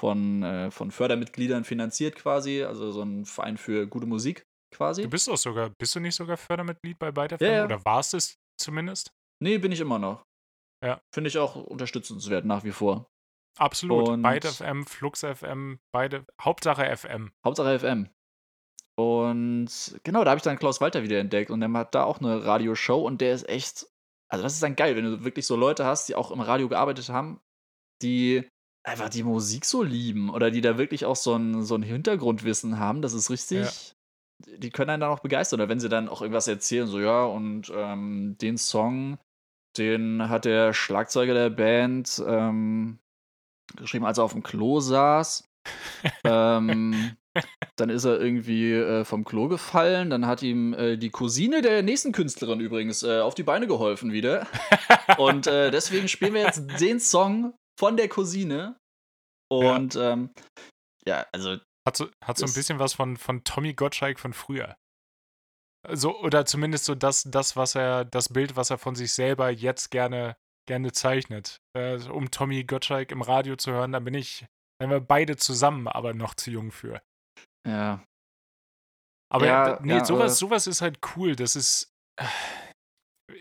von, 0.01 0.41
äh, 0.41 0.71
von 0.71 0.89
Fördermitgliedern 0.89 1.63
finanziert 1.63 2.15
quasi. 2.15 2.63
Also 2.63 2.91
so 2.91 3.03
ein 3.03 3.25
Verein 3.25 3.57
für 3.57 3.85
gute 3.85 4.07
Musik 4.07 4.47
quasi. 4.73 5.03
Du 5.03 5.09
bist 5.09 5.27
doch 5.27 5.37
sogar, 5.37 5.69
bist 5.69 5.93
du 5.93 5.99
nicht 5.99 6.15
sogar 6.15 6.37
Fördermitglied 6.37 6.97
bei 6.97 7.11
Byte? 7.11 7.39
Ja, 7.39 7.51
ja. 7.51 7.65
Oder 7.65 7.85
warst 7.85 8.15
es 8.15 8.35
zumindest? 8.59 9.11
Nee, 9.43 9.59
bin 9.59 9.71
ich 9.71 9.79
immer 9.79 9.99
noch. 9.99 10.23
Ja. 10.83 10.99
Finde 11.13 11.27
ich 11.27 11.37
auch 11.37 11.55
unterstützenswert 11.55 12.45
nach 12.45 12.63
wie 12.63 12.71
vor. 12.71 13.11
Absolut. 13.59 14.09
Und 14.09 14.23
Byte 14.23 14.45
FM, 14.45 14.87
Flux 14.87 15.19
FM, 15.23 15.79
beide. 15.93 16.25
Hauptsache 16.41 16.97
FM. 16.97 17.31
Hauptsache 17.45 17.77
FM. 17.77 18.09
Und 18.97 19.99
genau, 20.03 20.23
da 20.23 20.31
habe 20.31 20.39
ich 20.39 20.43
dann 20.43 20.57
Klaus 20.57 20.81
Walter 20.81 21.03
wieder 21.03 21.19
entdeckt 21.19 21.51
und 21.51 21.59
der 21.59 21.71
hat 21.73 21.93
da 21.93 22.05
auch 22.05 22.19
eine 22.19 22.43
Radioshow 22.43 23.05
und 23.05 23.21
der 23.21 23.35
ist 23.35 23.47
echt. 23.47 23.85
Also, 24.31 24.43
das 24.43 24.53
ist 24.53 24.63
dann 24.63 24.75
geil, 24.75 24.95
wenn 24.95 25.05
du 25.05 25.23
wirklich 25.23 25.45
so 25.45 25.55
Leute 25.55 25.85
hast, 25.85 26.09
die 26.09 26.15
auch 26.15 26.31
im 26.31 26.39
Radio 26.39 26.69
gearbeitet 26.69 27.09
haben, 27.09 27.39
die 28.01 28.49
einfach 28.83 29.09
die 29.09 29.23
Musik 29.23 29.65
so 29.65 29.83
lieben 29.83 30.29
oder 30.29 30.51
die 30.51 30.61
da 30.61 30.77
wirklich 30.77 31.05
auch 31.05 31.15
so 31.15 31.35
ein, 31.35 31.63
so 31.63 31.75
ein 31.75 31.83
Hintergrundwissen 31.83 32.79
haben. 32.79 33.01
Das 33.01 33.13
ist 33.13 33.29
richtig. 33.29 33.65
Ja. 33.65 34.57
Die 34.57 34.71
können 34.71 34.89
einen 34.89 35.01
dann 35.01 35.11
auch 35.11 35.19
begeistern. 35.19 35.59
Oder 35.59 35.69
wenn 35.69 35.79
sie 35.79 35.89
dann 35.89 36.09
auch 36.09 36.21
irgendwas 36.21 36.47
erzählen, 36.47 36.87
so 36.87 36.99
ja, 36.99 37.23
und 37.25 37.71
ähm, 37.75 38.37
den 38.41 38.57
Song, 38.57 39.19
den 39.77 40.29
hat 40.29 40.45
der 40.45 40.73
Schlagzeuger 40.73 41.33
der 41.33 41.51
Band 41.51 42.21
ähm, 42.25 42.99
geschrieben, 43.75 44.05
als 44.05 44.17
er 44.17 44.23
auf 44.23 44.33
dem 44.33 44.43
Klo 44.43 44.79
saß. 44.79 45.47
ähm, 46.23 47.15
dann 47.75 47.89
ist 47.89 48.03
er 48.03 48.19
irgendwie 48.19 48.73
äh, 48.73 49.05
vom 49.05 49.23
Klo 49.23 49.47
gefallen. 49.47 50.09
Dann 50.09 50.25
hat 50.25 50.41
ihm 50.41 50.73
äh, 50.73 50.97
die 50.97 51.11
Cousine 51.11 51.61
der 51.61 51.83
nächsten 51.83 52.11
Künstlerin 52.11 52.59
übrigens 52.59 53.03
äh, 53.03 53.19
auf 53.19 53.35
die 53.35 53.43
Beine 53.43 53.67
geholfen 53.67 54.11
wieder. 54.11 54.47
Und 55.19 55.45
äh, 55.45 55.69
deswegen 55.69 56.07
spielen 56.07 56.33
wir 56.33 56.41
jetzt 56.41 56.63
den 56.79 56.99
Song 56.99 57.53
von 57.79 57.97
der 57.97 58.09
Cousine. 58.09 58.77
Und 59.51 59.95
ja, 59.95 60.13
ähm, 60.13 60.33
ja 61.05 61.25
also. 61.31 61.57
Hat 61.87 61.97
so, 61.97 62.09
hat 62.23 62.37
so 62.37 62.45
ein 62.45 62.53
bisschen 62.53 62.79
was 62.79 62.93
von, 62.93 63.17
von 63.17 63.43
Tommy 63.43 63.73
Gottschalk 63.73 64.19
von 64.19 64.33
früher. 64.33 64.75
So, 65.89 66.19
oder 66.19 66.45
zumindest 66.45 66.85
so 66.85 66.93
das, 66.93 67.23
das, 67.23 67.55
was 67.55 67.73
er, 67.73 68.05
das 68.05 68.29
Bild, 68.29 68.55
was 68.55 68.69
er 68.69 68.77
von 68.77 68.95
sich 68.95 69.13
selber 69.13 69.49
jetzt 69.49 69.89
gerne, 69.89 70.37
gerne 70.67 70.91
zeichnet. 70.91 71.57
Äh, 71.75 71.97
um 72.03 72.29
Tommy 72.29 72.63
Gottschalk 72.63 73.11
im 73.11 73.23
Radio 73.23 73.55
zu 73.55 73.71
hören, 73.71 73.93
da 73.93 73.99
bin 73.99 74.13
ich, 74.13 74.45
dann 74.79 74.91
wir 74.91 74.99
beide 74.99 75.37
zusammen, 75.37 75.87
aber 75.87 76.13
noch 76.13 76.35
zu 76.35 76.51
jung 76.51 76.71
für. 76.71 77.01
Ja. 77.67 78.03
Aber 79.31 79.45
ja, 79.45 79.79
nee, 79.81 79.93
ja, 79.93 80.05
sowas, 80.05 80.37
sowas 80.37 80.67
ist 80.67 80.81
halt 80.81 80.99
cool. 81.15 81.35
Das 81.35 81.55
ist. 81.55 81.91
Äh, 82.19 82.25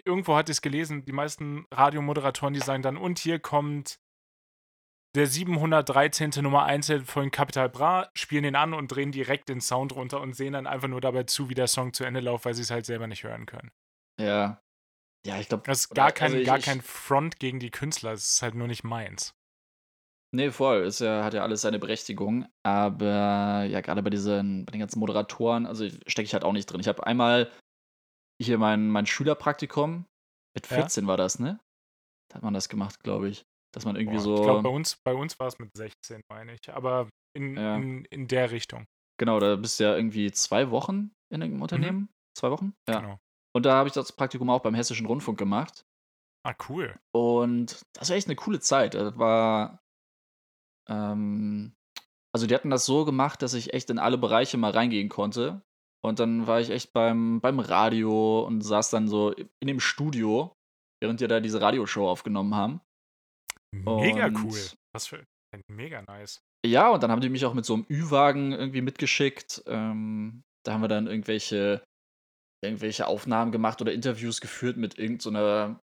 irgendwo 0.05 0.37
hatte 0.37 0.53
ich 0.53 0.59
es 0.59 0.63
gelesen, 0.63 1.05
die 1.05 1.13
meisten 1.13 1.67
Radiomoderatoren, 1.73 2.55
die 2.55 2.61
sagen 2.61 2.83
dann, 2.83 2.97
und 2.97 3.19
hier 3.19 3.39
kommt 3.39 3.99
der 5.15 5.27
713. 5.27 6.31
Nummer 6.43 6.65
1 6.65 6.93
von 7.05 7.31
Capital 7.31 7.69
Bra, 7.69 8.11
spielen 8.15 8.45
den 8.45 8.57
an 8.57 8.75
und 8.75 8.89
drehen 8.89 9.13
direkt 9.13 9.49
den 9.49 9.61
Sound 9.61 9.95
runter 9.95 10.21
und 10.21 10.35
sehen 10.35 10.53
dann 10.53 10.67
einfach 10.67 10.89
nur 10.89 11.01
dabei 11.01 11.25
zu, 11.25 11.49
wie 11.49 11.55
der 11.55 11.67
Song 11.67 11.93
zu 11.93 12.05
Ende 12.05 12.21
läuft, 12.21 12.45
weil 12.45 12.55
sie 12.55 12.63
es 12.63 12.71
halt 12.71 12.87
selber 12.87 13.07
nicht 13.07 13.25
hören 13.25 13.47
können. 13.47 13.71
Ja. 14.21 14.63
Ja, 15.27 15.39
ich 15.39 15.49
glaube. 15.49 15.65
Das 15.67 15.81
ist 15.81 15.89
gar, 15.91 16.13
kein, 16.13 16.27
also 16.29 16.39
ich, 16.39 16.47
gar 16.47 16.59
kein 16.59 16.81
Front 16.81 17.39
gegen 17.39 17.59
die 17.59 17.71
Künstler, 17.71 18.13
es 18.13 18.35
ist 18.35 18.43
halt 18.43 18.55
nur 18.55 18.69
nicht 18.69 18.85
meins. 18.85 19.35
Nee, 20.33 20.51
voll. 20.53 20.85
Ist 20.85 21.01
ja, 21.01 21.25
hat 21.25 21.35
ja 21.35 21.43
alles 21.43 21.63
seine 21.63 21.81
Berechtigung. 21.81 22.47
Aber 22.63 23.65
ja, 23.69 23.81
gerade 23.81 24.03
bei 24.03 24.11
diesen, 24.11 24.65
bei 24.65 24.71
den 24.71 24.81
ganzen 24.81 25.01
Moderatoren, 25.01 25.67
also 25.67 25.89
stecke 26.07 26.23
ich 26.23 26.35
halt 26.35 26.45
auch 26.45 26.53
nicht 26.53 26.67
drin. 26.67 26.81
Ich 26.81 26.89
habe 26.89 27.05
einmal 27.05 27.51
hier 28.41 28.57
mein, 28.57 28.89
mein 28.89 29.07
Schülerpraktikum, 29.07 30.07
mit 30.55 30.67
14 30.67 31.05
ja? 31.05 31.09
war 31.09 31.17
das, 31.17 31.39
ne? 31.41 31.61
Da 32.29 32.37
hat 32.37 32.43
man 32.43 32.55
das 32.55 32.69
gemacht, 32.69 33.03
glaube 33.03 33.29
ich. 33.29 33.45
Dass 33.73 33.85
man 33.85 33.97
irgendwie 33.97 34.17
Boah, 34.17 34.23
so. 34.23 34.35
Ich 34.37 34.43
glaube, 34.43 34.63
bei 34.63 34.71
uns, 34.71 34.97
bei 35.05 35.15
uns 35.15 35.39
war 35.39 35.47
es 35.47 35.59
mit 35.59 35.71
16, 35.77 36.23
meine 36.29 36.55
ich. 36.55 36.73
Aber 36.73 37.09
in, 37.37 37.57
ja. 37.57 37.77
in, 37.77 38.05
in 38.07 38.27
der 38.27 38.51
Richtung. 38.51 38.87
Genau, 39.19 39.39
da 39.39 39.57
bist 39.57 39.79
du 39.79 39.85
ja 39.85 39.97
irgendwie 39.97 40.33
zwei 40.33 40.71
Wochen 40.71 41.13
in 41.33 41.43
einem 41.43 41.63
Unternehmen. 41.63 41.99
Mhm. 41.99 42.09
Zwei 42.37 42.51
Wochen? 42.51 42.75
Ja. 42.89 43.01
Genau. 43.01 43.19
Und 43.55 43.67
da 43.67 43.75
habe 43.75 43.89
ich 43.89 43.93
das 43.93 44.13
Praktikum 44.13 44.51
auch 44.51 44.61
beim 44.63 44.75
Hessischen 44.75 45.07
Rundfunk 45.07 45.39
gemacht. 45.39 45.85
Ah, 46.45 46.55
cool. 46.69 46.99
Und 47.13 47.83
das 47.93 48.09
war 48.09 48.17
echt 48.17 48.29
eine 48.29 48.37
coole 48.37 48.61
Zeit. 48.61 48.95
Das 48.95 49.19
war. 49.19 49.83
Ähm, 50.89 51.75
also, 52.33 52.47
die 52.47 52.55
hatten 52.55 52.71
das 52.71 52.87
so 52.87 53.05
gemacht, 53.05 53.43
dass 53.43 53.55
ich 53.55 53.75
echt 53.75 53.91
in 53.91 53.99
alle 53.99 54.19
Bereiche 54.19 54.57
mal 54.57 54.71
reingehen 54.71 55.09
konnte. 55.09 55.63
Und 56.03 56.19
dann 56.19 56.47
war 56.47 56.61
ich 56.61 56.71
echt 56.71 56.93
beim, 56.93 57.41
beim 57.41 57.61
Radio 57.61 58.41
und 58.47 58.63
saß 58.63 58.91
dann 58.91 59.09
so 59.09 59.33
in 59.33 59.67
dem 59.67 59.81
Studio, 59.81 60.57
während 61.03 61.21
die 61.21 61.27
da 61.27 61.41
diese 61.41 61.61
Radioshow 61.61 62.09
aufgenommen 62.09 62.55
haben. 62.55 62.81
Mega 63.73 64.27
und, 64.27 64.45
cool. 64.45 64.61
Was 64.93 65.07
für 65.07 65.25
mega 65.69 66.03
nice. 66.03 66.41
Ja, 66.65 66.91
und 66.91 67.03
dann 67.03 67.11
haben 67.11 67.21
die 67.21 67.29
mich 67.29 67.45
auch 67.45 67.55
mit 67.55 67.65
so 67.65 67.75
einem 67.75 67.87
Ü-Wagen 67.89 68.53
irgendwie 68.53 68.83
mitgeschickt. 68.83 69.63
Ähm, 69.67 70.43
da 70.65 70.75
haben 70.75 70.83
wir 70.83 70.89
dann 70.89 71.07
irgendwelche, 71.07 71.83
irgendwelche 72.63 73.07
Aufnahmen 73.07 73.51
gemacht 73.53 73.81
oder 73.81 73.93
Interviews 73.93 74.41
geführt 74.41 74.77
mit 74.77 74.99
irgendeiner, 74.99 75.69
so 75.69 75.81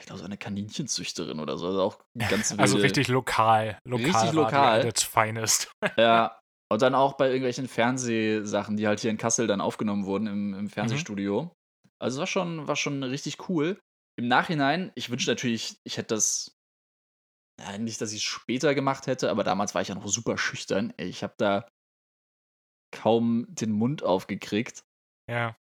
ich 0.00 0.06
glaube, 0.06 0.20
so 0.20 0.24
eine 0.24 0.38
Kaninchenzüchterin 0.38 1.40
oder 1.40 1.58
so. 1.58 1.66
Also 1.66 1.82
auch 1.82 1.98
ganz 2.30 2.52
Also 2.58 2.78
richtig 2.78 3.08
lokal. 3.08 3.78
lokal 3.84 4.06
richtig 4.06 4.32
lokal. 4.32 4.82
That's 4.82 5.02
finest. 5.02 5.70
ja. 5.96 6.36
Und 6.72 6.82
dann 6.82 6.94
auch 6.94 7.14
bei 7.14 7.26
irgendwelchen 7.26 7.66
Fernsehsachen, 7.66 8.76
die 8.76 8.86
halt 8.86 9.00
hier 9.00 9.10
in 9.10 9.18
Kassel 9.18 9.48
dann 9.48 9.60
aufgenommen 9.60 10.06
wurden 10.06 10.28
im, 10.28 10.54
im 10.54 10.60
mhm. 10.62 10.68
Fernsehstudio. 10.68 11.42
Mhm. 11.42 11.50
Also 11.98 12.16
es 12.16 12.20
war 12.20 12.26
schon, 12.28 12.68
war 12.68 12.76
schon 12.76 13.02
richtig 13.02 13.48
cool. 13.48 13.80
Im 14.16 14.28
Nachhinein, 14.28 14.92
ich 14.94 15.10
wünsche 15.10 15.28
natürlich, 15.28 15.78
ich 15.82 15.96
hätte 15.96 16.14
das 16.14 16.59
nicht, 17.78 18.00
dass 18.00 18.12
ich 18.12 18.18
es 18.18 18.24
später 18.24 18.74
gemacht 18.74 19.06
hätte, 19.06 19.30
aber 19.30 19.44
damals 19.44 19.74
war 19.74 19.82
ich 19.82 19.88
ja 19.88 19.94
noch 19.94 20.06
super 20.06 20.38
schüchtern. 20.38 20.92
Ich 20.96 21.22
habe 21.22 21.34
da 21.36 21.68
kaum 22.92 23.46
den 23.48 23.72
Mund 23.72 24.02
aufgekriegt. 24.02 24.82
Ja. 25.30 25.56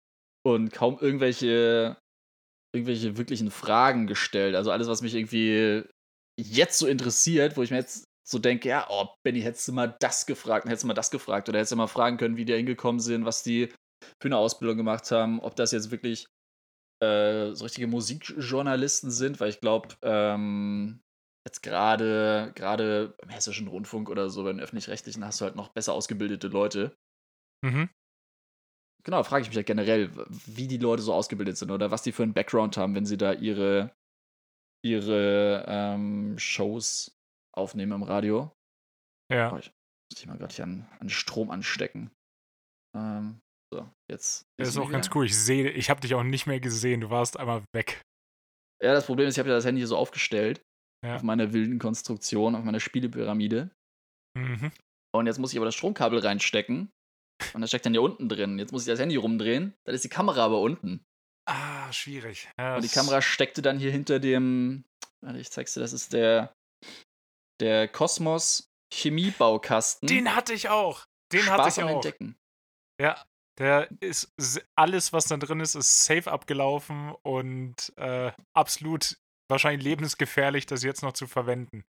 Und 0.46 0.72
kaum 0.72 0.98
irgendwelche, 1.00 1.98
irgendwelche 2.74 3.18
wirklichen 3.18 3.52
Fragen 3.52 4.08
gestellt. 4.08 4.56
Also 4.56 4.72
alles, 4.72 4.88
was 4.88 5.02
mich 5.02 5.16
irgendwie 5.16 5.84
jetzt 6.40 6.80
so 6.80 6.88
interessiert, 6.88 7.58
wo 7.58 7.64
ich 7.64 7.72
mir 7.72 7.78
jetzt 7.78 8.06
so 8.28 8.40
denke, 8.40 8.70
ja, 8.70 8.88
oh, 8.90 9.08
Benny, 9.24 9.42
hättest 9.42 9.68
du 9.68 9.74
mal 9.74 9.96
das 10.00 10.26
gefragt, 10.26 10.66
hättest 10.66 10.84
du 10.84 10.88
mal 10.88 10.94
das 10.94 11.12
gefragt 11.12 11.50
oder 11.50 11.60
hättest 11.60 11.72
du 11.72 11.76
mal 11.76 11.88
fragen 11.88 12.18
können, 12.18 12.38
wie 12.38 12.46
die 12.46 12.54
hingekommen 12.54 13.00
sind, 13.00 13.26
was 13.26 13.44
die 13.44 13.70
für 14.22 14.28
eine 14.28 14.38
Ausbildung 14.38 14.78
gemacht 14.78 15.12
haben, 15.12 15.40
ob 15.40 15.56
das 15.56 15.72
jetzt 15.72 15.92
wirklich 15.92 16.28
äh, 17.04 17.54
so 17.54 17.64
richtige 17.64 17.88
Musikjournalisten 17.88 19.12
sind, 19.12 19.40
weil 19.40 19.50
ich 19.50 19.60
glaube, 19.62 19.96
ähm, 20.04 21.02
jetzt 21.50 21.64
gerade 21.64 22.52
gerade 22.56 23.16
im 23.22 23.30
Hessischen 23.30 23.68
Rundfunk 23.68 24.10
oder 24.10 24.30
so, 24.30 24.44
beim 24.44 24.60
Öffentlich-Rechtlichen 24.60 25.26
hast 25.26 25.42
du 25.42 25.46
halt 25.46 25.56
noch 25.56 25.70
besser 25.70 25.94
ausgebildete 25.94 26.48
Leute. 26.48 26.96
Mhm. 27.66 27.90
Genau, 29.04 29.24
frage 29.24 29.44
ich 29.44 29.48
mich 29.50 29.58
halt 29.58 29.68
generell, 29.68 30.12
wie 30.46 30.68
die 30.68 30.78
Leute 30.78 31.02
so 31.02 31.14
ausgebildet 31.14 31.58
sind 31.58 31.72
oder 31.72 31.90
was 31.90 32.04
die 32.04 32.12
für 32.12 32.24
einen 32.24 32.34
Background 32.34 32.78
haben, 32.78 32.96
wenn 32.96 33.06
sie 33.06 33.18
da 33.18 33.34
ihre, 33.34 33.96
ihre 34.86 35.66
ähm, 35.68 36.38
Shows 36.38 37.18
aufnehmen 37.56 37.94
im 37.94 38.04
Radio. 38.04 38.52
Ja. 39.32 39.52
Muss 39.52 39.72
ich 40.14 40.28
mal 40.28 40.38
gerade 40.38 40.54
hier 40.54 40.66
an, 40.66 40.88
an 41.00 41.10
Strom 41.10 41.50
anstecken. 41.50 42.12
Ähm, 42.96 43.40
so, 43.74 43.90
jetzt. 44.10 44.46
Das 44.58 44.70
ist 44.70 44.78
auch 44.78 44.92
ganz 44.92 45.10
cool. 45.16 45.26
Ich 45.26 45.38
sehe, 45.38 45.70
ich 45.72 45.90
habe 45.90 46.02
dich 46.02 46.14
auch 46.14 46.24
nicht 46.24 46.46
mehr 46.46 46.60
gesehen. 46.60 47.02
Du 47.02 47.10
warst 47.10 47.38
einmal 47.38 47.64
weg. 47.74 48.02
Ja, 48.82 48.94
das 48.94 49.06
Problem 49.06 49.28
ist, 49.28 49.36
ich 49.36 49.40
habe 49.40 49.50
ja 49.50 49.56
das 49.56 49.66
Handy 49.66 49.86
so 49.86 49.98
aufgestellt. 49.98 50.62
Ja. 51.06 51.16
Auf 51.16 51.24
meiner 51.24 51.54
wilden 51.54 51.80
Konstruktion, 51.80 52.56
auf 52.56 52.64
meiner 52.64 52.80
Spielepyramide. 52.80 53.72
Mhm. 54.38 54.72
Und 55.16 55.28
jetzt 55.28 55.40
muss 55.40 55.52
ich 55.52 55.58
aber 55.58 55.66
das 55.66 55.76
Stromkabel 55.76 56.20
reinstecken. 56.20 56.92
Und 57.54 57.62
das 57.62 57.70
steckt 57.70 57.86
dann 57.86 57.94
hier 57.94 58.02
unten 58.02 58.28
drin. 58.28 58.60
Jetzt 58.60 58.72
muss 58.72 58.84
ich 58.84 58.88
das 58.88 59.00
Handy 59.00 59.16
rumdrehen. 59.16 59.74
Dann 59.86 59.96
ist 59.96 60.04
die 60.04 60.10
Kamera 60.10 60.46
aber 60.46 60.60
unten. 60.60 61.06
Ah, 61.48 61.92
schwierig. 61.92 62.50
Ja, 62.60 62.76
Und 62.76 62.84
die 62.84 62.90
Kamera 62.90 63.22
steckte 63.22 63.62
dann 63.62 63.80
hier 63.80 63.92
hinter 63.92 64.20
dem. 64.20 64.84
Warte, 65.22 65.40
ich 65.40 65.50
zeig's 65.50 65.74
dir, 65.74 65.80
das 65.80 65.94
ist 65.94 66.14
der. 66.14 66.54
Der 67.62 67.88
Kosmos 67.88 68.70
Chemiebaukasten. 68.94 70.08
Den 70.08 70.36
hatte 70.36 70.54
ich 70.54 70.70
auch. 70.70 71.06
Den 71.32 71.42
Spaß 71.42 71.60
hatte 71.60 71.70
ich 71.70 71.82
am 71.82 71.90
auch. 71.90 71.96
Entdecken. 71.96 72.38
Ja, 73.02 73.26
der 73.58 73.90
ist 74.00 74.32
alles, 74.76 75.12
was 75.12 75.26
da 75.26 75.38
drin 75.38 75.60
ist, 75.60 75.76
ist 75.76 76.06
safe 76.06 76.32
abgelaufen 76.32 77.14
und 77.24 77.94
äh, 77.98 78.32
absolut 78.54 79.18
wahrscheinlich 79.50 79.84
lebensgefährlich, 79.84 80.66
das 80.66 80.84
jetzt 80.84 81.04
noch 81.04 81.14
zu 81.14 81.28
verwenden. 81.28 81.84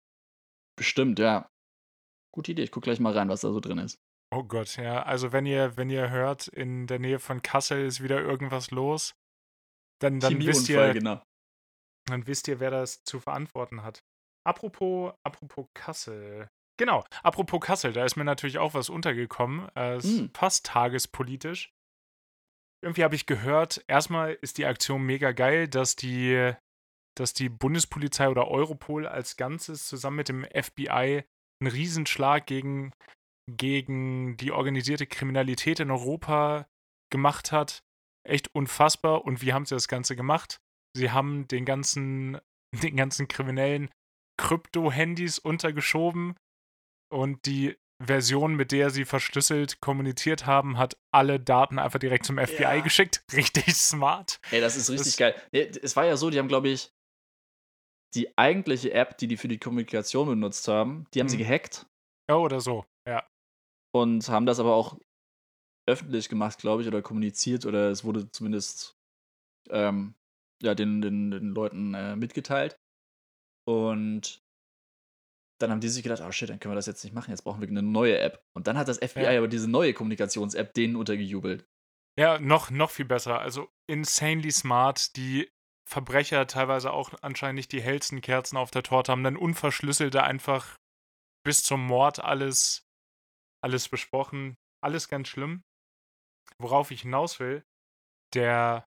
Bestimmt, 0.76 1.18
ja. 1.18 1.48
Gute 2.34 2.52
Idee. 2.52 2.62
Ich 2.62 2.70
guck 2.70 2.84
gleich 2.84 3.00
mal 3.00 3.12
rein, 3.12 3.28
was 3.28 3.40
da 3.40 3.52
so 3.52 3.60
drin 3.60 3.78
ist. 3.78 3.98
Oh 4.32 4.44
Gott, 4.44 4.76
ja. 4.76 5.02
Also 5.02 5.32
wenn 5.32 5.44
ihr, 5.46 5.76
wenn 5.76 5.90
ihr 5.90 6.10
hört, 6.10 6.48
in 6.48 6.86
der 6.86 6.98
Nähe 6.98 7.18
von 7.18 7.42
Kassel 7.42 7.84
ist 7.84 8.02
wieder 8.02 8.20
irgendwas 8.20 8.70
los, 8.70 9.14
dann, 10.00 10.20
dann 10.20 10.38
wisst 10.38 10.68
ihr, 10.68 10.92
genau. 10.92 11.22
dann 12.08 12.26
wisst 12.26 12.48
ihr, 12.48 12.60
wer 12.60 12.70
das 12.70 13.02
zu 13.04 13.20
verantworten 13.20 13.82
hat. 13.82 14.00
Apropos, 14.46 15.12
apropos 15.24 15.66
Kassel. 15.74 16.48
Genau, 16.78 17.04
apropos 17.22 17.60
Kassel, 17.60 17.92
da 17.92 18.04
ist 18.04 18.16
mir 18.16 18.24
natürlich 18.24 18.58
auch 18.58 18.72
was 18.72 18.88
untergekommen. 18.88 19.68
Äh, 19.76 19.98
ist 19.98 20.18
Hm. 20.18 20.30
fast 20.34 20.64
tagespolitisch. 20.64 21.74
Irgendwie 22.82 23.04
habe 23.04 23.16
ich 23.16 23.26
gehört, 23.26 23.84
erstmal 23.88 24.32
ist 24.40 24.56
die 24.56 24.64
Aktion 24.64 25.02
mega 25.02 25.32
geil, 25.32 25.68
dass 25.68 25.96
die, 25.96 26.54
dass 27.16 27.32
die 27.34 27.48
Bundespolizei 27.48 28.28
oder 28.28 28.48
Europol 28.48 29.06
als 29.06 29.36
Ganzes 29.36 29.86
zusammen 29.86 30.16
mit 30.16 30.28
dem 30.28 30.44
FBI 30.44 31.24
einen 31.62 31.70
Riesenschlag 31.72 32.46
gegen, 32.46 32.92
gegen 33.50 34.36
die 34.36 34.52
organisierte 34.52 35.06
Kriminalität 35.06 35.80
in 35.80 35.90
Europa 35.90 36.66
gemacht 37.12 37.52
hat. 37.52 37.82
Echt 38.26 38.54
unfassbar. 38.54 39.24
Und 39.24 39.42
wie 39.42 39.52
haben 39.52 39.66
sie 39.66 39.74
das 39.74 39.88
Ganze 39.88 40.16
gemacht? 40.16 40.60
Sie 40.96 41.10
haben 41.10 41.46
den 41.48 41.64
ganzen, 41.64 42.38
den 42.82 42.96
ganzen 42.96 43.28
Kriminellen 43.28 43.90
Krypto-Handys 44.40 45.38
untergeschoben 45.38 46.34
und 47.12 47.44
die 47.46 47.76
Version, 48.02 48.54
mit 48.54 48.72
der 48.72 48.88
sie 48.88 49.04
verschlüsselt 49.04 49.80
kommuniziert 49.82 50.46
haben, 50.46 50.78
hat 50.78 50.96
alle 51.12 51.38
Daten 51.38 51.78
einfach 51.78 51.98
direkt 51.98 52.24
zum 52.24 52.38
FBI 52.38 52.62
Ja. 52.62 52.80
geschickt. 52.80 53.22
Richtig 53.34 53.74
smart. 53.76 54.40
Ey, 54.50 54.60
das 54.62 54.76
ist 54.76 54.88
richtig 54.88 55.08
Das- 55.12 55.16
geil. 55.18 55.34
Nee, 55.52 55.70
es 55.82 55.94
war 55.96 56.06
ja 56.06 56.16
so, 56.16 56.30
die 56.30 56.38
haben, 56.38 56.48
glaube 56.48 56.70
ich, 56.70 56.90
die 58.14 58.36
eigentliche 58.38 58.92
App, 58.92 59.18
die 59.18 59.26
die 59.28 59.36
für 59.36 59.48
die 59.48 59.58
Kommunikation 59.58 60.28
benutzt 60.28 60.66
haben, 60.68 61.06
die 61.14 61.20
haben 61.20 61.28
sie 61.28 61.36
Mhm. 61.36 61.42
gehackt 61.42 61.86
Ja, 62.30 62.36
oder 62.36 62.60
so. 62.60 62.84
Ja. 63.08 63.26
und 63.94 64.28
haben 64.28 64.46
das 64.46 64.60
aber 64.60 64.74
auch 64.74 64.98
öffentlich 65.88 66.28
gemacht, 66.28 66.58
glaube 66.58 66.82
ich, 66.82 66.88
oder 66.88 67.02
kommuniziert 67.02 67.66
oder 67.66 67.90
es 67.90 68.04
wurde 68.04 68.30
zumindest 68.30 68.96
ähm, 69.70 70.14
ja, 70.62 70.74
den, 70.74 71.00
den, 71.02 71.30
den 71.30 71.48
Leuten 71.54 71.94
äh, 71.94 72.16
mitgeteilt. 72.16 72.78
Und 73.66 74.42
dann 75.60 75.70
haben 75.70 75.80
die 75.80 75.88
sich 75.88 76.02
gedacht, 76.02 76.22
oh 76.26 76.32
shit, 76.32 76.48
dann 76.48 76.58
können 76.58 76.72
wir 76.72 76.76
das 76.76 76.86
jetzt 76.86 77.04
nicht 77.04 77.12
machen, 77.12 77.30
jetzt 77.30 77.42
brauchen 77.42 77.60
wir 77.60 77.68
eine 77.68 77.82
neue 77.82 78.18
App. 78.18 78.42
Und 78.56 78.66
dann 78.66 78.78
hat 78.78 78.88
das 78.88 78.98
FBI 78.98 79.22
Ja. 79.24 79.38
aber 79.38 79.48
diese 79.48 79.68
neue 79.70 79.92
Kommunikations-App 79.92 80.72
denen 80.74 80.96
untergejubelt. 80.96 81.66
Ja, 82.18 82.38
noch, 82.38 82.70
noch 82.70 82.90
viel 82.90 83.04
besser. 83.04 83.40
Also 83.40 83.68
insanely 83.88 84.50
smart. 84.50 85.16
Die 85.16 85.50
Verbrecher 85.90 86.46
teilweise 86.46 86.92
auch 86.92 87.12
anscheinend 87.22 87.56
nicht 87.56 87.72
die 87.72 87.82
hellsten 87.82 88.20
Kerzen 88.20 88.56
auf 88.56 88.70
der 88.70 88.84
Torte 88.84 89.10
haben 89.10 89.24
dann 89.24 89.36
unverschlüsselte 89.36 90.22
einfach 90.22 90.76
bis 91.44 91.64
zum 91.64 91.84
Mord 91.84 92.22
alles, 92.22 92.86
alles 93.62 93.88
besprochen. 93.88 94.56
Alles 94.82 95.08
ganz 95.08 95.28
schlimm. 95.28 95.62
Worauf 96.58 96.90
ich 96.90 97.02
hinaus 97.02 97.38
will, 97.38 97.64
der 98.34 98.86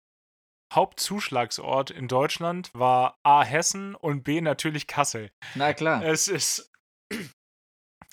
Hauptzuschlagsort 0.73 1.91
in 1.91 2.07
Deutschland 2.07 2.71
war 2.75 3.19
A. 3.25 3.43
Hessen 3.43 3.95
und 3.95 4.23
B. 4.23 4.41
natürlich 4.41 4.87
Kassel. 4.87 5.31
Na 5.55 5.73
klar. 5.75 6.05
Es 6.05 6.29
ist. 6.29 6.71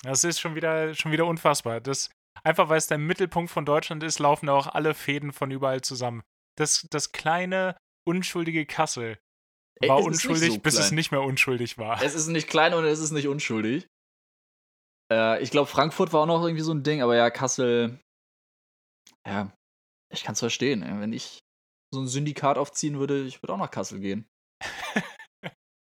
Das 0.03 0.23
ist 0.23 0.39
schon 0.39 0.55
wieder, 0.55 0.93
schon 0.95 1.11
wieder 1.11 1.25
unfassbar. 1.25 1.81
Das, 1.81 2.09
einfach 2.43 2.69
weil 2.69 2.77
es 2.77 2.87
der 2.87 2.97
Mittelpunkt 2.97 3.51
von 3.51 3.65
Deutschland 3.65 4.03
ist, 4.03 4.19
laufen 4.19 4.47
da 4.47 4.53
auch 4.53 4.67
alle 4.67 4.93
Fäden 4.93 5.33
von 5.33 5.51
überall 5.51 5.81
zusammen. 5.81 6.23
Das, 6.55 6.87
das 6.89 7.11
kleine, 7.11 7.77
unschuldige 8.07 8.65
Kassel 8.65 9.19
Ey, 9.79 9.89
war 9.89 9.97
nicht 9.97 10.07
unschuldig, 10.07 10.53
so 10.53 10.59
bis 10.59 10.79
es 10.79 10.91
nicht 10.91 11.11
mehr 11.11 11.21
unschuldig 11.21 11.77
war. 11.77 12.01
Es 12.01 12.15
ist 12.15 12.27
nicht 12.27 12.47
klein 12.47 12.73
und 12.73 12.85
es 12.85 12.99
ist 12.99 13.11
nicht 13.11 13.27
unschuldig. 13.27 13.87
Äh, 15.11 15.41
ich 15.43 15.51
glaube, 15.51 15.67
Frankfurt 15.67 16.13
war 16.13 16.21
auch 16.21 16.25
noch 16.25 16.43
irgendwie 16.43 16.63
so 16.63 16.73
ein 16.73 16.83
Ding, 16.83 17.01
aber 17.01 17.15
ja, 17.15 17.29
Kassel. 17.29 17.99
Ja, 19.27 19.53
ich 20.11 20.23
kann 20.23 20.33
es 20.33 20.39
verstehen. 20.39 20.81
ey. 20.81 20.99
Wenn 20.99 21.13
ich 21.13 21.39
so 21.93 22.01
ein 22.01 22.07
Syndikat 22.07 22.57
aufziehen 22.57 22.97
würde, 22.99 23.23
ich 23.25 23.43
würde 23.43 23.53
auch 23.53 23.57
nach 23.57 23.71
Kassel 23.71 23.99
gehen. 23.99 24.27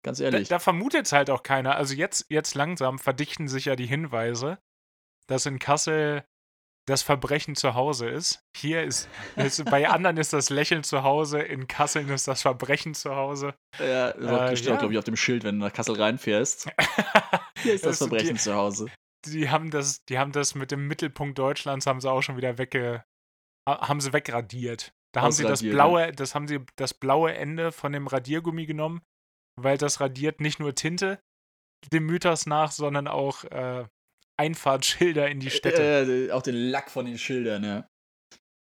Ganz 0.04 0.20
Da, 0.20 0.26
ehrlich. 0.26 0.50
da 0.50 0.60
vermutet 0.60 1.06
es 1.06 1.12
halt 1.14 1.30
auch 1.30 1.42
keiner. 1.42 1.76
Also 1.76 1.96
jetzt, 1.96 2.26
jetzt 2.30 2.54
langsam 2.54 3.00
verdichten 3.00 3.48
sich 3.48 3.66
ja 3.66 3.76
die 3.76 3.88
Hinweise, 3.88 4.60
dass 5.28 5.46
in 5.48 5.58
Kassel 5.58 6.24
das 6.88 7.02
Verbrechen 7.02 7.56
zu 7.56 7.74
Hause 7.74 8.08
ist. 8.10 8.42
Hier 8.56 8.84
ist, 8.84 9.10
ist 9.36 9.66
bei 9.66 9.90
anderen 9.90 10.18
ist 10.18 10.34
das 10.34 10.50
Lächeln 10.52 10.84
zu 10.84 11.02
Hause, 11.04 11.40
in 11.40 11.68
Kassel 11.68 12.08
ist 12.10 12.28
das 12.28 12.44
Verbrechen 12.44 12.94
zu 12.94 13.16
Hause. 13.16 13.56
ja, 13.80 14.12
Äh, 14.12 14.56
steht 14.56 14.70
ja. 14.70 14.76
auch, 14.76 14.80
glaube 14.80 14.94
ich, 14.94 14.98
auf 15.00 15.06
dem 15.06 15.16
Schild, 15.18 15.44
wenn 15.44 15.60
du 15.60 15.66
nach 15.66 15.74
Kassel 15.74 16.00
reinfährst. 16.00 16.70
Hier 17.64 17.74
ist 17.74 17.86
das 17.86 18.02
Also 18.02 18.06
die- 18.06 18.10
Verbrechen 18.18 18.38
zu 18.38 18.54
Hause. 18.56 18.86
die 19.26 19.50
haben 19.50 19.72
das, 19.72 20.06
die 20.06 20.20
haben 20.20 20.32
das 20.32 20.54
mit 20.54 20.70
dem 20.72 20.88
Mittelpunkt 20.88 21.40
Deutschlands 21.40 21.88
haben 21.88 22.00
sie 22.02 22.10
auch 22.12 22.22
schon 22.22 22.38
wieder 22.38 22.58
wegge, 22.60 23.04
ha- 23.68 23.88
haben 23.88 24.00
sie 24.02 24.14
wegradiert. 24.14 24.92
Da 25.14 25.22
haben 25.22 25.32
sie 25.32 25.44
das 25.44 25.62
blaue, 25.64 26.12
das 26.12 26.36
haben 26.36 26.48
sie 26.48 26.60
das 26.76 26.94
blaue 26.94 27.34
Ende 27.34 27.72
von 27.72 27.94
dem 27.94 28.06
Radiergummi 28.06 28.66
genommen, 28.66 29.02
weil 29.60 29.78
das 29.78 30.02
radiert 30.02 30.42
nicht 30.42 30.60
nur 30.60 30.76
Tinte 30.76 31.20
dem 31.94 32.06
Mythos 32.06 32.46
nach, 32.46 32.72
sondern 32.72 33.08
auch 33.08 33.44
äh, 33.46 33.86
Einfahrtschilder 34.38 35.30
in 35.30 35.40
die 35.40 35.50
Städte. 35.50 36.28
Äh, 36.28 36.32
auch 36.32 36.42
den 36.42 36.56
Lack 36.56 36.92
von 36.92 37.06
den 37.06 37.18
Schildern, 37.18 37.64
ja. 37.64 37.88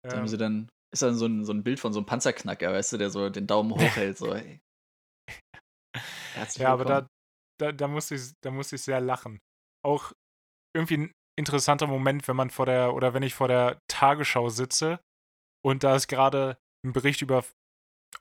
Da 0.03 0.17
haben 0.17 0.27
sie 0.27 0.37
dann. 0.37 0.69
Ist 0.91 1.03
dann 1.03 1.15
so 1.15 1.27
ein, 1.27 1.45
so 1.45 1.53
ein 1.53 1.63
Bild 1.63 1.79
von 1.79 1.93
so 1.93 1.99
einem 1.99 2.07
Panzerknacker, 2.07 2.73
weißt 2.73 2.93
du, 2.93 2.97
der 2.97 3.11
so 3.11 3.29
den 3.29 3.45
Daumen 3.45 3.71
hochhält, 3.75 4.17
so, 4.17 4.33
ey. 4.33 4.59
Herzlich 6.33 6.63
ja, 6.63 6.73
aber 6.73 6.85
da, 6.85 7.07
da, 7.59 7.71
da 7.71 7.87
musste 7.87 8.15
ich, 8.15 8.31
da 8.41 8.49
musste 8.49 8.75
ich 8.75 8.81
sehr 8.81 8.99
lachen. 8.99 9.39
Auch 9.85 10.13
irgendwie 10.75 10.97
ein 10.97 11.11
interessanter 11.37 11.87
Moment, 11.87 12.27
wenn 12.27 12.35
man 12.35 12.49
vor 12.49 12.65
der, 12.65 12.93
oder 12.95 13.13
wenn 13.13 13.23
ich 13.23 13.35
vor 13.35 13.47
der 13.47 13.79
Tagesschau 13.87 14.49
sitze 14.49 14.99
und 15.63 15.83
da 15.83 15.95
ist 15.95 16.07
gerade 16.07 16.57
ein 16.85 16.93
Bericht 16.93 17.21
über 17.21 17.43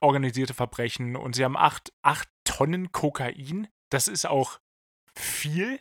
organisierte 0.00 0.54
Verbrechen 0.54 1.16
und 1.16 1.34
sie 1.34 1.44
haben 1.44 1.56
acht, 1.56 1.92
acht 2.02 2.28
Tonnen 2.44 2.92
Kokain. 2.92 3.68
Das 3.90 4.08
ist 4.08 4.26
auch 4.26 4.58
viel. 5.14 5.80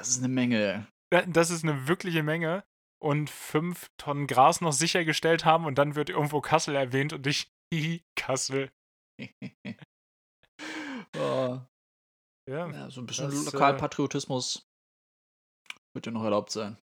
Das 0.00 0.08
ist 0.08 0.18
eine 0.20 0.28
Menge. 0.28 0.86
Da- 1.12 1.26
Das 1.26 1.50
ist 1.50 1.62
eine 1.62 1.86
wirkliche 1.86 2.22
Menge. 2.22 2.64
Und 3.02 3.28
fünf 3.28 3.90
Tonnen 3.98 4.26
Gras 4.26 4.62
noch 4.62 4.72
sichergestellt 4.72 5.44
haben 5.44 5.66
und 5.66 5.76
dann 5.76 5.94
wird 5.94 6.08
irgendwo 6.08 6.40
Kassel 6.40 6.74
erwähnt 6.74 7.12
und 7.12 7.26
ich, 7.26 7.50
Kassel. 8.18 8.70
oh. 11.16 11.60
Ja. 12.48 12.70
Ja, 12.70 12.90
so 12.90 13.02
ein 13.02 13.06
bisschen 13.06 13.26
Das, 13.30 13.46
äh, 13.46 13.50
Lokalpatriotismus 13.52 14.66
wird 15.94 16.06
ja 16.06 16.12
noch 16.12 16.24
erlaubt 16.24 16.50
sein. 16.50 16.78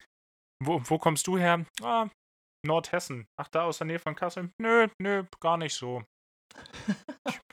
Wo, 0.62 0.80
wo 0.84 0.98
kommst 0.98 1.26
du 1.28 1.38
her? 1.38 1.64
Ah, 1.82 2.08
Nordhessen. 2.66 3.26
Ach, 3.40 3.46
da 3.48 3.64
aus 3.64 3.78
der 3.78 3.86
Nähe 3.86 3.98
von 4.00 4.16
Kassel? 4.16 4.50
Nö, 4.60 4.88
nö, 5.00 5.24
gar 5.40 5.56
nicht 5.56 5.74
so. 5.74 6.02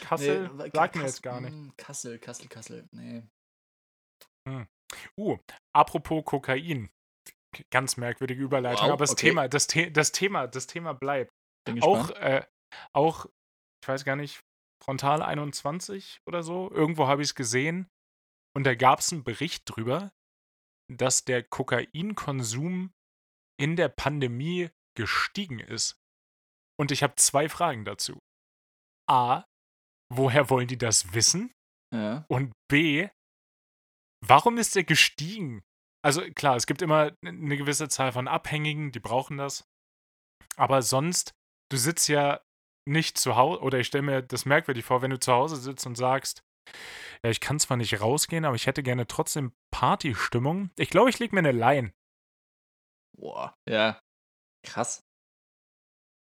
Kassel 0.00 0.48
Nee, 0.48 0.70
sagt 0.72 0.96
mir 0.96 1.02
jetzt 1.04 1.22
gar 1.22 1.40
nicht. 1.40 1.54
mm, 1.54 1.70
Kassel, 1.76 2.18
Kassel, 2.18 2.48
Kassel. 2.48 2.88
Nee. 2.92 3.22
Uh, 5.16 5.38
apropos 5.74 6.24
Kokain. 6.24 6.90
Ganz 7.70 7.96
merkwürdige 7.96 8.42
Überleitung, 8.42 8.86
Wow, 8.86 8.92
aber 8.94 9.04
das 9.04 9.12
okay. 9.12 9.28
Thema, 9.28 9.48
das, 9.48 9.68
The 9.70 9.92
das 9.92 10.10
Thema, 10.12 10.46
das 10.48 10.66
Thema 10.66 10.92
bleibt. 10.92 11.32
Auch, 11.80 12.10
äh, 12.10 12.44
auch, 12.92 13.26
ich 13.82 13.88
weiß 13.88 14.04
gar 14.04 14.16
nicht, 14.16 14.40
Frontal 14.82 15.22
21 15.22 16.20
oder 16.26 16.42
so, 16.42 16.70
irgendwo 16.70 17.06
habe 17.06 17.22
ich 17.22 17.28
es 17.28 17.34
gesehen. 17.34 17.88
Und 18.56 18.64
da 18.64 18.74
gab 18.74 19.00
es 19.00 19.12
einen 19.12 19.24
Bericht 19.24 19.62
drüber, 19.66 20.12
dass 20.92 21.24
der 21.24 21.42
Kokainkonsum 21.42 22.92
in 23.58 23.76
der 23.76 23.88
Pandemie 23.88 24.70
gestiegen 24.96 25.60
ist. 25.60 25.96
Und 26.78 26.90
ich 26.90 27.02
habe 27.02 27.14
zwei 27.16 27.48
Fragen 27.48 27.84
dazu. 27.84 28.18
A, 29.08 29.44
woher 30.12 30.50
wollen 30.50 30.68
die 30.68 30.78
das 30.78 31.14
wissen? 31.14 31.52
ja. 31.94 32.24
Und 32.28 32.52
B, 32.68 33.08
warum 34.28 34.58
ist 34.58 34.76
er 34.76 34.84
gestiegen? 34.84 35.62
also 36.04 36.20
klar, 36.32 36.56
es 36.56 36.66
gibt 36.66 36.82
immer 36.82 37.16
eine 37.24 37.56
gewisse 37.56 37.88
Zahl 37.88 38.12
von 38.12 38.28
Abhängigen, 38.28 38.92
die 38.92 39.00
brauchen 39.00 39.38
das. 39.38 39.66
Aber 40.56 40.82
sonst, 40.82 41.34
du 41.70 41.78
sitzt 41.78 42.08
ja 42.08 42.42
nicht 42.86 43.16
zu 43.16 43.36
Hause, 43.36 43.62
oder 43.62 43.78
ich 43.78 43.86
stelle 43.86 44.02
mir 44.02 44.20
das 44.20 44.44
merkwürdig 44.44 44.84
vor, 44.84 45.00
wenn 45.00 45.10
du 45.10 45.18
zu 45.18 45.32
Hause 45.32 45.56
sitzt 45.56 45.86
und 45.86 45.96
sagst, 45.96 46.44
ja, 47.24 47.30
ich 47.30 47.40
kann 47.40 47.58
zwar 47.58 47.78
nicht 47.78 48.02
rausgehen, 48.02 48.44
aber 48.44 48.54
ich 48.54 48.66
hätte 48.66 48.82
gerne 48.82 49.06
trotzdem 49.06 49.54
Partystimmung. 49.70 50.70
Ich 50.76 50.90
glaube, 50.90 51.08
ich 51.08 51.18
lege 51.18 51.34
mir 51.34 51.38
eine 51.38 51.52
Line. 51.52 51.94
Boah, 53.16 53.56
ja. 53.66 53.98
Krass. 54.66 55.06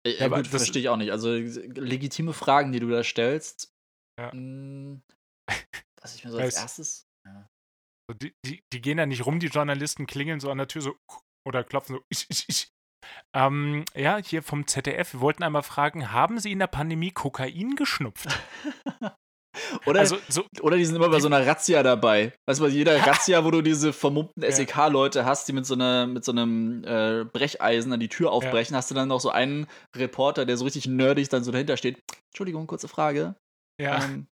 Äh, 0.07 0.18
ja, 0.18 0.28
gut, 0.28 0.46
verstehe 0.46 0.83
ich 0.83 0.88
auch 0.88 0.96
nicht. 0.96 1.11
Also 1.11 1.33
legitime 1.33 2.33
Fragen, 2.33 2.70
die 2.70 2.78
du 2.78 2.88
da 2.88 3.02
stellst. 3.02 3.74
Ja. 4.20 4.33
Mh, 4.33 4.33
hm, 4.33 5.02
was 6.00 6.14
ich 6.14 6.24
mir 6.24 6.30
so 6.30 6.38
als 6.38 6.54
erstes. 6.54 7.09
Ja. 7.26 7.50
Die, 8.12 8.35
die, 8.45 8.62
die, 8.73 8.81
gehen 8.81 8.99
ja 8.99 9.07
nicht 9.07 9.25
rum, 9.25 9.40
die 9.40 9.47
Journalisten 9.47 10.07
klingeln 10.07 10.40
so 10.40 10.51
an 10.51 10.59
der 10.59 10.69
Tür 10.69 10.83
so 10.83 10.95
oder 11.47 11.64
klopfen 11.64 11.99
so. 12.12 12.64
Ähm, 13.35 13.85
ja, 13.95 14.17
hier 14.17 14.43
vom 14.43 14.67
ZDF. 14.67 15.12
Wir 15.12 15.21
wollten 15.21 15.43
einmal 15.43 15.62
fragen, 15.62 16.12
haben 16.12 16.38
Sie 16.38 16.53
in 16.53 16.59
der 16.59 16.69
Pandemie 16.69 17.11
Kokain 17.11 17.77
geschnupft? 17.77 18.29
Oder, 19.87 20.01
also, 20.01 20.19
so, 20.29 20.45
oder 20.62 20.77
die 20.77 20.85
sind 20.85 20.97
immer 20.97 21.09
bei 21.09 21.21
so 21.21 21.29
einer 21.29 21.47
Razzia 21.47 21.85
dabei. 21.85 22.33
Weißt 22.47 22.59
du, 22.59 22.64
bei 22.64 22.71
jeder 22.71 23.07
Razzia, 23.07 23.45
wo 23.45 23.53
du 23.53 23.62
diese 23.62 23.93
vermummten 23.93 24.43
SEK-Leute 24.43 25.25
hast, 25.25 25.47
die 25.47 25.53
mit 25.53 25.64
so, 25.64 25.75
einer, 25.75 26.09
mit 26.09 26.25
so 26.25 26.33
einem 26.33 26.83
äh, 26.85 27.25
Brecheisen 27.25 27.93
an 27.93 28.01
die 28.01 28.09
Tür 28.09 28.33
aufbrechen, 28.33 28.75
ja. 28.75 28.79
hast 28.79 28.90
du 28.90 28.97
dann 28.97 29.09
noch 29.09 29.21
so 29.21 29.31
einen 29.31 29.67
Reporter, 29.95 30.45
der 30.45 30.57
so 30.57 30.64
richtig 30.64 30.87
nerdig 30.87 31.29
dann 31.29 31.45
so 31.45 31.53
dahinter 31.53 31.77
steht. 31.77 32.03
Entschuldigung, 32.33 32.67
kurze 32.67 32.88
Frage. 32.88 33.37
Ja. 33.81 34.05
Ähm, 34.05 34.27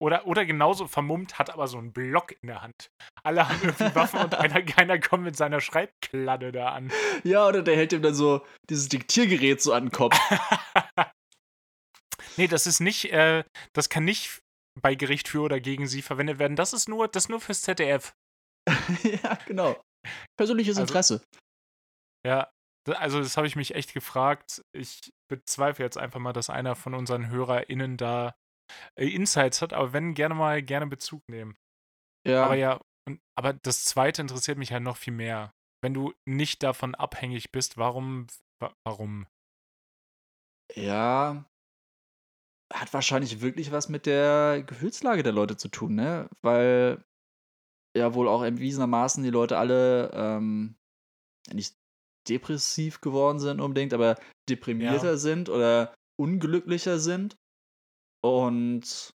oder, 0.00 0.26
oder 0.26 0.44
genauso 0.44 0.86
vermummt, 0.86 1.38
hat 1.38 1.50
aber 1.50 1.66
so 1.66 1.78
einen 1.78 1.92
Block 1.92 2.32
in 2.40 2.48
der 2.48 2.62
Hand. 2.62 2.90
Alle 3.22 3.48
haben 3.48 3.60
irgendwie 3.62 3.94
Waffen 3.94 4.20
und 4.20 4.34
einer, 4.34 4.62
keiner 4.62 4.98
kommt 4.98 5.24
mit 5.24 5.36
seiner 5.36 5.60
Schreibkladde 5.60 6.52
da 6.52 6.70
an. 6.70 6.92
Ja, 7.24 7.46
oder 7.46 7.62
der 7.62 7.76
hält 7.76 7.92
ihm 7.92 8.02
dann 8.02 8.14
so 8.14 8.46
dieses 8.70 8.88
Diktiergerät 8.88 9.60
so 9.60 9.72
an 9.72 9.86
den 9.86 9.92
Kopf. 9.92 10.16
nee, 12.36 12.46
das 12.46 12.66
ist 12.66 12.80
nicht, 12.80 13.12
äh, 13.12 13.44
das 13.72 13.88
kann 13.88 14.04
nicht 14.04 14.40
bei 14.80 14.94
Gericht 14.94 15.28
für 15.28 15.40
oder 15.40 15.60
gegen 15.60 15.86
sie 15.88 16.02
verwendet 16.02 16.38
werden. 16.38 16.56
Das 16.56 16.72
ist 16.72 16.88
nur, 16.88 17.08
das 17.08 17.24
ist 17.24 17.28
nur 17.28 17.40
fürs 17.40 17.62
ZDF. 17.62 18.14
ja, 19.02 19.38
genau. 19.46 19.80
Persönliches 20.36 20.76
also, 20.76 20.82
Interesse. 20.82 21.22
Ja, 22.24 22.48
also 22.86 23.18
das 23.18 23.36
habe 23.36 23.46
ich 23.46 23.56
mich 23.56 23.74
echt 23.74 23.92
gefragt. 23.92 24.62
Ich 24.72 25.12
bezweifle 25.28 25.84
jetzt 25.84 25.98
einfach 25.98 26.20
mal, 26.20 26.32
dass 26.32 26.50
einer 26.50 26.74
von 26.76 26.94
unseren 26.94 27.28
HörerInnen 27.28 27.96
da 27.96 28.34
Insights 28.96 29.62
hat, 29.62 29.72
aber 29.72 29.92
wenn 29.92 30.14
gerne 30.14 30.34
mal 30.34 30.62
gerne 30.62 30.86
Bezug 30.86 31.22
nehmen. 31.28 31.56
Ja. 32.26 32.44
Aber 32.44 32.54
ja, 32.54 32.80
und, 33.08 33.20
aber 33.36 33.52
das 33.52 33.84
zweite 33.84 34.22
interessiert 34.22 34.58
mich 34.58 34.72
halt 34.72 34.82
noch 34.82 34.96
viel 34.96 35.14
mehr. 35.14 35.52
Wenn 35.82 35.94
du 35.94 36.12
nicht 36.26 36.62
davon 36.62 36.94
abhängig 36.94 37.52
bist, 37.52 37.76
warum, 37.76 38.26
warum? 38.84 39.26
Ja, 40.74 41.46
hat 42.72 42.92
wahrscheinlich 42.92 43.40
wirklich 43.40 43.72
was 43.72 43.88
mit 43.88 44.06
der 44.06 44.62
Gefühlslage 44.62 45.22
der 45.22 45.32
Leute 45.32 45.56
zu 45.56 45.68
tun, 45.68 45.94
ne? 45.94 46.28
Weil 46.42 47.02
ja 47.96 48.14
wohl 48.14 48.28
auch 48.28 48.42
erwiesenermaßen 48.42 49.24
die 49.24 49.30
Leute 49.30 49.56
alle 49.56 50.10
ähm, 50.12 50.76
nicht 51.52 51.76
depressiv 52.28 53.00
geworden 53.00 53.38
sind 53.38 53.60
unbedingt, 53.60 53.94
aber 53.94 54.16
deprimierter 54.48 55.12
ja. 55.12 55.16
sind 55.16 55.48
oder 55.48 55.94
unglücklicher 56.20 56.98
sind. 56.98 57.36
Und 58.20 59.14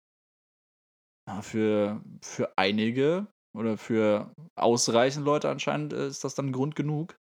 für, 1.41 2.01
für 2.21 2.57
einige 2.57 3.27
oder 3.55 3.77
für 3.77 4.33
ausreichend 4.55 5.25
Leute 5.25 5.49
anscheinend 5.49 5.93
ist 5.93 6.23
das 6.23 6.35
dann 6.35 6.51
Grund 6.51 6.75
genug, 6.75 7.19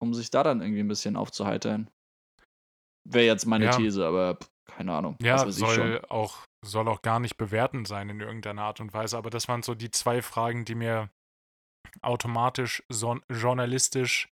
um 0.00 0.14
sich 0.14 0.30
da 0.30 0.42
dann 0.42 0.60
irgendwie 0.60 0.80
ein 0.80 0.88
bisschen 0.88 1.16
aufzuheitern. 1.16 1.90
Wäre 3.08 3.26
jetzt 3.26 3.46
meine 3.46 3.66
ja. 3.66 3.76
These, 3.76 4.06
aber 4.06 4.38
keine 4.66 4.94
Ahnung. 4.94 5.16
Ja, 5.20 5.50
soll 5.50 6.04
auch, 6.08 6.46
soll 6.64 6.88
auch 6.88 7.02
gar 7.02 7.20
nicht 7.20 7.36
bewertend 7.36 7.88
sein 7.88 8.08
in 8.08 8.20
irgendeiner 8.20 8.62
Art 8.62 8.80
und 8.80 8.92
Weise. 8.92 9.16
Aber 9.16 9.30
das 9.30 9.48
waren 9.48 9.62
so 9.62 9.74
die 9.74 9.90
zwei 9.90 10.22
Fragen, 10.22 10.64
die 10.64 10.74
mir 10.74 11.10
automatisch 12.00 12.82
so 12.88 13.18
journalistisch 13.28 14.31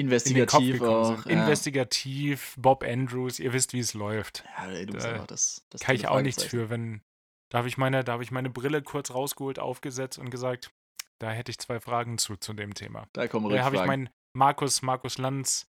Investigativ 0.00 0.82
auch. 0.82 1.24
Ja. 1.24 1.30
Investigativ, 1.30 2.54
Bob 2.58 2.84
Andrews, 2.84 3.38
ihr 3.38 3.52
wisst, 3.52 3.72
wie 3.72 3.80
es 3.80 3.94
läuft. 3.94 4.44
Ja, 4.58 4.70
ey, 4.70 4.86
du 4.86 4.94
bist 4.94 5.06
da, 5.06 5.24
das, 5.26 5.66
das 5.70 5.82
Kann 5.82 5.94
ich 5.94 6.08
auch 6.08 6.20
nichts 6.20 6.44
für, 6.44 6.70
wenn. 6.70 7.02
Da 7.50 7.58
habe 7.58 7.68
ich, 7.68 7.76
meine, 7.76 8.04
hab 8.06 8.20
ich 8.20 8.30
meine 8.30 8.48
Brille 8.48 8.80
kurz 8.80 9.10
rausgeholt, 9.10 9.58
aufgesetzt 9.58 10.18
und 10.18 10.30
gesagt, 10.30 10.70
da 11.18 11.30
hätte 11.30 11.50
ich 11.50 11.58
zwei 11.58 11.80
Fragen 11.80 12.16
zu, 12.16 12.36
zu 12.36 12.52
dem 12.52 12.74
Thema. 12.74 13.08
Da 13.12 13.26
kommen 13.26 13.46
Rückfragen. 13.46 13.58
Da 13.58 13.64
habe 13.64 13.76
ich 13.76 13.86
meinen 13.86 14.08
Markus, 14.34 14.82
Markus 14.82 15.18
Lanz 15.18 15.66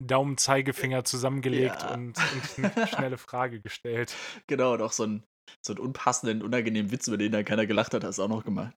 Daumen-Zeigefinger 0.00 1.04
zusammengelegt 1.04 1.82
ja. 1.82 1.94
und, 1.94 2.18
und, 2.18 2.64
eine 2.76 2.86
schnelle 2.86 3.18
Frage 3.18 3.60
gestellt. 3.60 4.14
Genau, 4.46 4.74
und 4.74 4.82
auch 4.82 4.92
so 4.92 5.04
einen, 5.04 5.24
so 5.64 5.72
einen 5.72 5.80
unpassenden, 5.80 6.42
unangenehmen 6.42 6.90
Witz, 6.90 7.08
über 7.08 7.18
den 7.18 7.32
dann 7.32 7.44
keiner 7.44 7.66
gelacht 7.66 7.94
hat, 7.94 8.04
hast 8.04 8.18
du 8.18 8.24
auch 8.24 8.28
noch 8.28 8.44
gemacht. 8.44 8.76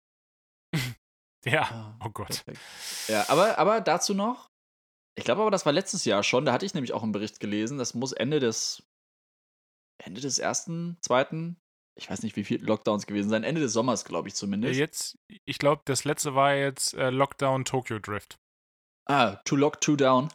ja, 1.46 1.64
ah, 1.64 2.00
oh 2.04 2.10
Gott. 2.10 2.44
Perfekt. 2.46 2.60
Ja, 3.08 3.30
aber, 3.30 3.58
aber 3.58 3.82
dazu 3.82 4.14
noch, 4.14 4.51
ich 5.16 5.26
glaube 5.26 5.42
aber, 5.42 5.52
das 5.52 5.66
war 5.66 5.74
letztes 5.74 6.06
Jahr 6.06 6.24
schon. 6.24 6.46
Da 6.46 6.54
hatte 6.54 6.66
ich 6.66 6.74
nämlich 6.74 6.94
auch 6.94 7.04
einen 7.04 7.12
Bericht 7.12 7.40
gelesen. 7.40 7.78
Das 7.78 7.94
muss 7.94 8.12
Ende 8.12 8.40
des 8.40 8.84
Ende 10.04 10.22
des 10.22 10.40
ersten, 10.40 10.98
zweiten, 11.02 11.58
ich 11.98 12.10
weiß 12.10 12.24
nicht, 12.24 12.36
wie 12.36 12.44
viele 12.44 12.66
Lockdowns 12.66 13.06
gewesen 13.06 13.30
sein. 13.30 13.44
Ende 13.44 13.62
des 13.62 13.74
Sommers, 13.74 14.06
glaube 14.06 14.28
ich 14.28 14.36
zumindest. 14.36 14.80
Jetzt, 14.80 15.20
ich 15.46 15.60
glaube, 15.60 15.82
das 15.86 16.04
letzte 16.04 16.36
war 16.36 16.56
jetzt 16.56 16.94
äh, 16.96 17.10
Lockdown 17.10 17.66
Tokyo 17.66 18.00
Drift. 18.00 18.40
Ah, 19.08 19.36
Too 19.46 19.56
Lock, 19.56 19.82
Too 19.82 19.96
Down. 19.96 20.30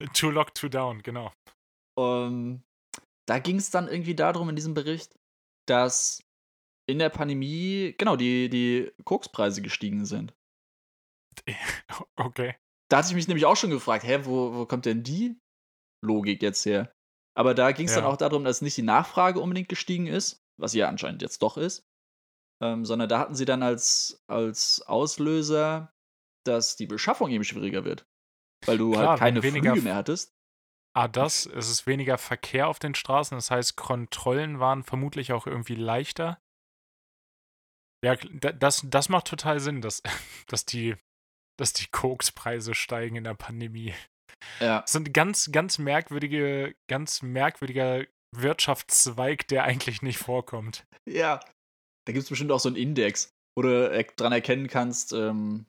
Too 0.14 0.30
Lock, 0.30 0.54
Too 0.54 0.68
Down, 0.68 1.02
genau. 1.02 1.32
Um, 1.98 2.62
da 3.26 3.38
ging 3.38 3.56
es 3.56 3.70
dann 3.70 3.88
irgendwie 3.88 4.14
darum 4.14 4.48
in 4.48 4.56
diesem 4.56 4.74
Bericht, 4.74 5.14
dass 5.66 6.22
in 6.88 6.98
der 6.98 7.10
Pandemie, 7.10 7.94
genau, 7.98 8.16
die, 8.16 8.48
die 8.48 8.92
Kokspreise 9.04 9.62
gestiegen 9.62 10.04
sind. 10.04 10.34
Okay. 12.16 12.54
Da 12.92 12.98
hatte 12.98 13.08
ich 13.08 13.14
mich 13.14 13.26
nämlich 13.26 13.46
auch 13.46 13.56
schon 13.56 13.70
gefragt, 13.70 14.04
hä, 14.04 14.20
wo, 14.24 14.52
wo 14.52 14.66
kommt 14.66 14.84
denn 14.84 15.02
die 15.02 15.40
Logik 16.04 16.42
jetzt 16.42 16.66
her? 16.66 16.94
Aber 17.34 17.54
da 17.54 17.72
ging 17.72 17.86
es 17.86 17.94
ja. 17.94 18.02
dann 18.02 18.10
auch 18.10 18.18
darum, 18.18 18.44
dass 18.44 18.60
nicht 18.60 18.76
die 18.76 18.82
Nachfrage 18.82 19.40
unbedingt 19.40 19.70
gestiegen 19.70 20.06
ist, 20.06 20.44
was 20.60 20.74
ja 20.74 20.88
anscheinend 20.88 21.22
jetzt 21.22 21.40
doch 21.40 21.56
ist, 21.56 21.86
ähm, 22.62 22.84
sondern 22.84 23.08
da 23.08 23.18
hatten 23.18 23.34
sie 23.34 23.46
dann 23.46 23.62
als, 23.62 24.22
als 24.28 24.82
Auslöser, 24.82 25.90
dass 26.44 26.76
die 26.76 26.86
Beschaffung 26.86 27.30
eben 27.30 27.44
schwieriger 27.44 27.84
wird. 27.84 28.04
Weil 28.66 28.76
du 28.76 28.90
Klar, 28.90 29.08
halt 29.08 29.20
keine 29.20 29.40
Flüge 29.40 29.80
mehr 29.80 29.94
hattest. 29.94 30.34
Ah, 30.94 31.08
das, 31.08 31.46
es 31.46 31.70
ist 31.70 31.86
weniger 31.86 32.18
Verkehr 32.18 32.68
auf 32.68 32.78
den 32.78 32.94
Straßen, 32.94 33.38
das 33.38 33.50
heißt, 33.50 33.74
Kontrollen 33.74 34.60
waren 34.60 34.82
vermutlich 34.82 35.32
auch 35.32 35.46
irgendwie 35.46 35.76
leichter. 35.76 36.42
Ja, 38.04 38.16
das, 38.16 38.82
das 38.84 39.08
macht 39.08 39.28
total 39.28 39.60
Sinn, 39.60 39.80
dass, 39.80 40.02
dass 40.48 40.66
die 40.66 40.96
dass 41.58 41.72
die 41.72 41.86
Kokspreise 41.86 42.74
steigen 42.74 43.16
in 43.16 43.24
der 43.24 43.34
Pandemie. 43.34 43.94
Ja. 44.60 44.80
Das 44.80 44.92
sind 44.92 45.14
ganz, 45.14 45.50
ganz 45.52 45.78
merkwürdige, 45.78 46.74
ganz 46.88 47.22
merkwürdiger 47.22 48.04
Wirtschaftszweig, 48.34 49.46
der 49.48 49.64
eigentlich 49.64 50.02
nicht 50.02 50.18
vorkommt. 50.18 50.84
Ja. 51.08 51.40
Da 52.06 52.12
gibt 52.12 52.24
es 52.24 52.28
bestimmt 52.28 52.50
auch 52.50 52.60
so 52.60 52.68
einen 52.68 52.76
Index, 52.76 53.30
wo 53.56 53.62
du 53.62 54.04
dran 54.16 54.32
erkennen 54.32 54.66
kannst, 54.66 55.12
ähm, 55.12 55.66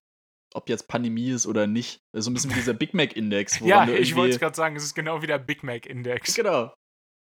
ob 0.53 0.69
jetzt 0.69 0.87
Pandemie 0.87 1.29
ist 1.29 1.45
oder 1.45 1.67
nicht. 1.67 1.99
So 2.15 2.29
ein 2.29 2.33
bisschen 2.33 2.51
wie 2.51 2.55
dieser 2.55 2.73
Big 2.73 2.93
Mac-Index. 2.93 3.59
ja, 3.59 3.87
ich 3.87 4.15
wollte 4.15 4.33
es 4.33 4.39
gerade 4.39 4.55
sagen, 4.55 4.75
es 4.75 4.83
ist 4.83 4.95
genau 4.95 5.21
wie 5.21 5.27
der 5.27 5.39
Big 5.39 5.63
Mac-Index. 5.63 6.33
Genau. 6.33 6.73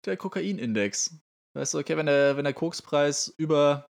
Der 0.06 0.18
Kokain-Index. 0.18 1.18
Weißt 1.56 1.74
du, 1.74 1.80
okay, 1.80 1.96
wenn 1.98 2.08
der, 2.08 2.36
wenn 2.36 2.44
der 2.44 2.54
Kokspreis 2.54 3.34
über, 3.38 3.86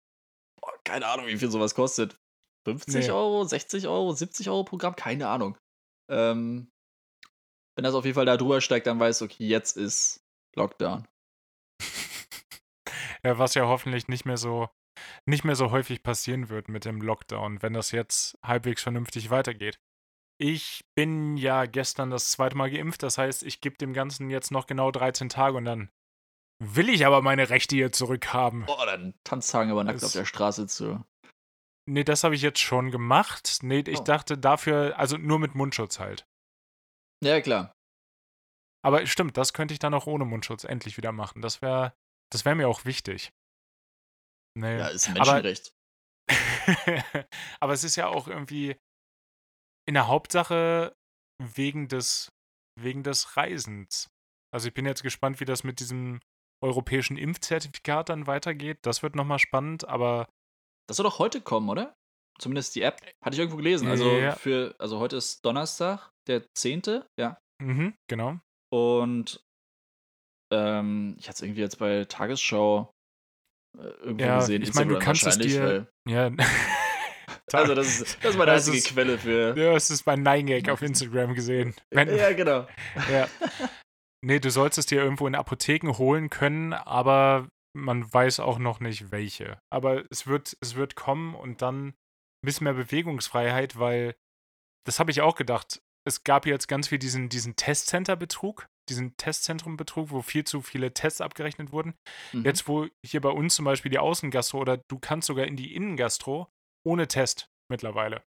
boah, 0.61 0.73
keine 0.85 1.07
Ahnung, 1.07 1.27
wie 1.27 1.37
viel 1.37 1.51
sowas 1.51 1.75
kostet, 1.75 2.17
50 2.65 3.07
nee. 3.07 3.11
Euro, 3.11 3.45
60 3.45 3.89
Euro, 3.89 4.13
70 4.13 4.49
Euro 4.49 4.65
pro 4.65 4.77
Gramm, 4.77 4.97
keine 4.97 5.29
Ahnung. 5.29 5.57
Ähm, 6.09 6.71
wenn 7.77 7.85
das 7.85 7.95
auf 7.95 8.05
jeden 8.05 8.15
Fall 8.15 8.27
da 8.27 8.37
drüber 8.37 8.61
steigt, 8.61 8.87
dann 8.87 9.01
weißt 9.01 9.21
du, 9.21 9.25
okay, 9.27 9.47
jetzt 9.47 9.77
ist 9.77 10.25
Lockdown. 10.55 11.09
ja, 13.25 13.39
was 13.39 13.55
ja 13.55 13.67
hoffentlich 13.67 14.09
nicht 14.09 14.25
mehr 14.25 14.37
so 14.37 14.69
nicht 15.27 15.45
mehr 15.45 15.57
so 15.57 15.71
häufig 15.71 16.03
passieren 16.03 16.49
wird 16.49 16.69
mit 16.69 16.85
dem 16.85 17.01
Lockdown, 17.01 17.63
wenn 17.63 17.73
das 17.73 17.93
jetzt 17.93 18.39
halbwegs 18.43 18.83
vernünftig 18.83 19.31
weitergeht. 19.31 19.81
Ich 20.39 20.85
bin 20.95 21.37
ja 21.37 21.67
gestern 21.67 22.11
das 22.11 22.31
zweite 22.31 22.57
Mal 22.57 22.71
geimpft, 22.71 23.03
das 23.03 23.19
heißt, 23.19 23.43
ich 23.43 23.61
gebe 23.61 23.77
dem 23.77 23.93
Ganzen 23.93 24.31
jetzt 24.31 24.51
noch 24.51 24.67
genau 24.67 24.91
13 24.91 25.29
Tage 25.29 25.57
und 25.57 25.65
dann 25.65 25.91
will 26.59 26.89
ich 26.89 27.07
aber 27.07 27.23
meine 27.23 27.51
Rechte 27.51 27.77
hier 27.77 27.93
zurückhaben. 27.93 28.67
Boah, 28.67 28.87
dann 28.87 29.15
Tanztagen 29.25 29.71
aber 29.71 29.85
nackt 29.85 30.05
auf 30.05 30.13
der 30.13 30.25
Straße 30.25 30.67
zu. 30.67 31.05
Nee, 31.89 32.05
das 32.05 32.25
habe 32.25 32.35
ich 32.35 32.43
jetzt 32.43 32.61
schon 32.61 32.91
gemacht. 32.91 33.59
Nee, 33.63 33.81
ich 33.81 34.01
oh. 34.01 34.05
dachte 34.05 34.39
dafür, 34.39 34.99
also 34.99 35.17
nur 35.17 35.39
mit 35.39 35.55
Mundschutz 35.55 35.99
halt. 35.99 36.27
Ja, 37.23 37.41
klar. 37.41 37.73
Aber 38.85 39.07
stimmt, 39.07 39.37
das 39.37 39.53
könnte 39.53 39.75
ich 39.75 39.79
dann 39.79 39.95
auch 39.95 40.07
ohne 40.07 40.25
Mundschutz 40.25 40.65
endlich 40.65 40.97
wieder 40.97 41.13
machen. 41.13 41.41
Das 41.41 41.63
wäre 41.63 41.95
das 42.33 42.45
wär 42.45 42.55
mir 42.55 42.69
auch 42.69 42.85
wichtig. 42.85 43.33
Nee. 44.59 44.79
Ja, 44.79 44.89
ist 44.89 45.09
ein 45.09 45.15
Menschenrecht. 45.15 45.75
Aber, 46.29 47.27
aber 47.61 47.73
es 47.73 47.85
ist 47.85 47.97
ja 47.97 48.09
auch 48.09 48.27
irgendwie, 48.27 48.77
in 49.87 49.95
der 49.95 50.09
Hauptsache 50.09 50.97
wegen 51.39 51.89
des, 51.89 52.33
wegen 52.81 53.03
des 53.03 53.37
Reisens. 53.37 54.09
Also 54.53 54.69
ich 54.69 54.75
bin 54.75 54.87
jetzt 54.87 55.03
gespannt, 55.03 55.41
wie 55.41 55.45
das 55.45 55.65
mit 55.65 55.81
diesem 55.81 56.21
europäischen 56.63 57.17
Impfzertifikat 57.17 58.09
dann 58.09 58.27
weitergeht. 58.27 58.79
Das 58.83 59.03
wird 59.03 59.15
nochmal 59.15 59.39
spannend, 59.39 59.87
aber. 59.89 60.29
Das 60.89 60.97
soll 60.97 61.05
doch 61.05 61.19
heute 61.19 61.41
kommen, 61.41 61.69
oder? 61.69 61.95
Zumindest 62.39 62.75
die 62.75 62.83
App. 62.83 63.01
Hatte 63.23 63.35
ich 63.35 63.39
irgendwo 63.39 63.57
gelesen. 63.57 63.89
Also 63.89 64.11
Ja. 64.19 64.33
für, 64.33 64.75
also 64.79 64.99
heute 64.99 65.17
ist 65.17 65.45
Donnerstag, 65.45 66.11
der 66.27 66.43
10. 66.55 66.83
Ja. 67.19 67.39
Mhm, 67.63 67.95
genau. 68.09 68.39
Und 68.73 69.43
ähm, 70.53 71.17
ich 71.19 71.29
hatte 71.29 71.37
es 71.37 71.43
irgendwie 71.43 71.61
jetzt 71.61 71.79
bei 71.79 72.05
Tagesschau 72.05 72.91
äh, 73.79 73.83
irgendwo 73.83 74.25
Ja, 74.25 74.39
gesehen. 74.41 74.63
ich 74.63 74.75
meine, 74.75 74.93
du 74.95 74.99
kannst 74.99 75.27
es 75.27 75.39
dir- 75.39 75.89
Ja. 76.09 76.31
Also 77.53 77.75
das 77.75 77.87
ist, 78.01 78.25
das 78.25 78.31
ist 78.33 78.39
meine 78.39 78.53
Das 78.53 78.63
einzige 78.67 78.79
ist- 78.79 78.89
Quelle 78.89 79.19
für. 79.19 79.55
ja, 79.59 79.75
es 79.75 79.91
ist 79.91 80.05
bei 80.05 80.15
9gag 80.15 80.71
auf 80.71 80.81
Instagram 80.81 81.35
gesehen. 81.35 81.75
Wenn, 81.91 82.15
Ja, 82.17 82.33
genau. 82.33 82.67
Ja. 83.11 83.29
Nee, 84.25 84.39
du 84.39 84.51
sollst 84.51 84.79
es 84.79 84.87
dir 84.87 85.03
irgendwo 85.03 85.27
in 85.27 85.35
Apotheken 85.35 85.99
holen 85.99 86.31
können, 86.31 86.73
aber 86.73 87.49
man 87.75 88.13
weiß 88.13 88.41
auch 88.41 88.59
noch 88.59 88.81
nicht 88.81 89.11
welche. 89.11 89.61
Aber 89.71 90.05
es 90.11 90.27
wird, 90.27 90.57
es 90.61 90.75
wird 90.75 90.95
kommen 90.95 91.35
und 91.35 91.63
dann 91.63 91.89
ein 91.89 91.95
bisschen 92.47 92.65
mehr 92.65 92.75
Bewegungsfreiheit, 92.75 93.79
weil 93.79 94.15
das 94.87 94.99
habe 94.99 95.11
ich 95.11 95.21
auch 95.21 95.37
gedacht. 95.37 95.81
Es 96.05 96.25
gab 96.25 96.47
jetzt 96.47 96.67
ganz 96.67 96.89
viel 96.89 96.99
diesen, 96.99 97.29
diesen 97.29 97.55
Testcenter-Betrug, 97.55 98.69
diesen 98.89 99.17
Testzentrum-Betrug, 99.17 100.11
wo 100.11 100.23
viel 100.23 100.45
zu 100.45 100.61
viele 100.61 100.93
Tests 100.93 101.21
abgerechnet 101.21 101.71
wurden. 101.71 101.95
Mhm. 102.33 102.45
Jetzt, 102.45 102.67
wo 102.67 102.89
hier 103.07 103.21
bei 103.21 103.29
uns 103.29 103.55
zum 103.55 103.65
Beispiel 103.65 103.91
die 103.91 104.01
Außengastro 104.01 104.59
oder 104.59 104.79
du 104.89 104.99
kannst 104.99 105.29
sogar 105.29 105.47
in 105.47 105.57
die 105.57 105.75
Innengastro 105.75 106.49
ohne 106.85 107.07
Test 107.07 107.49
mittlerweile. 107.71 108.25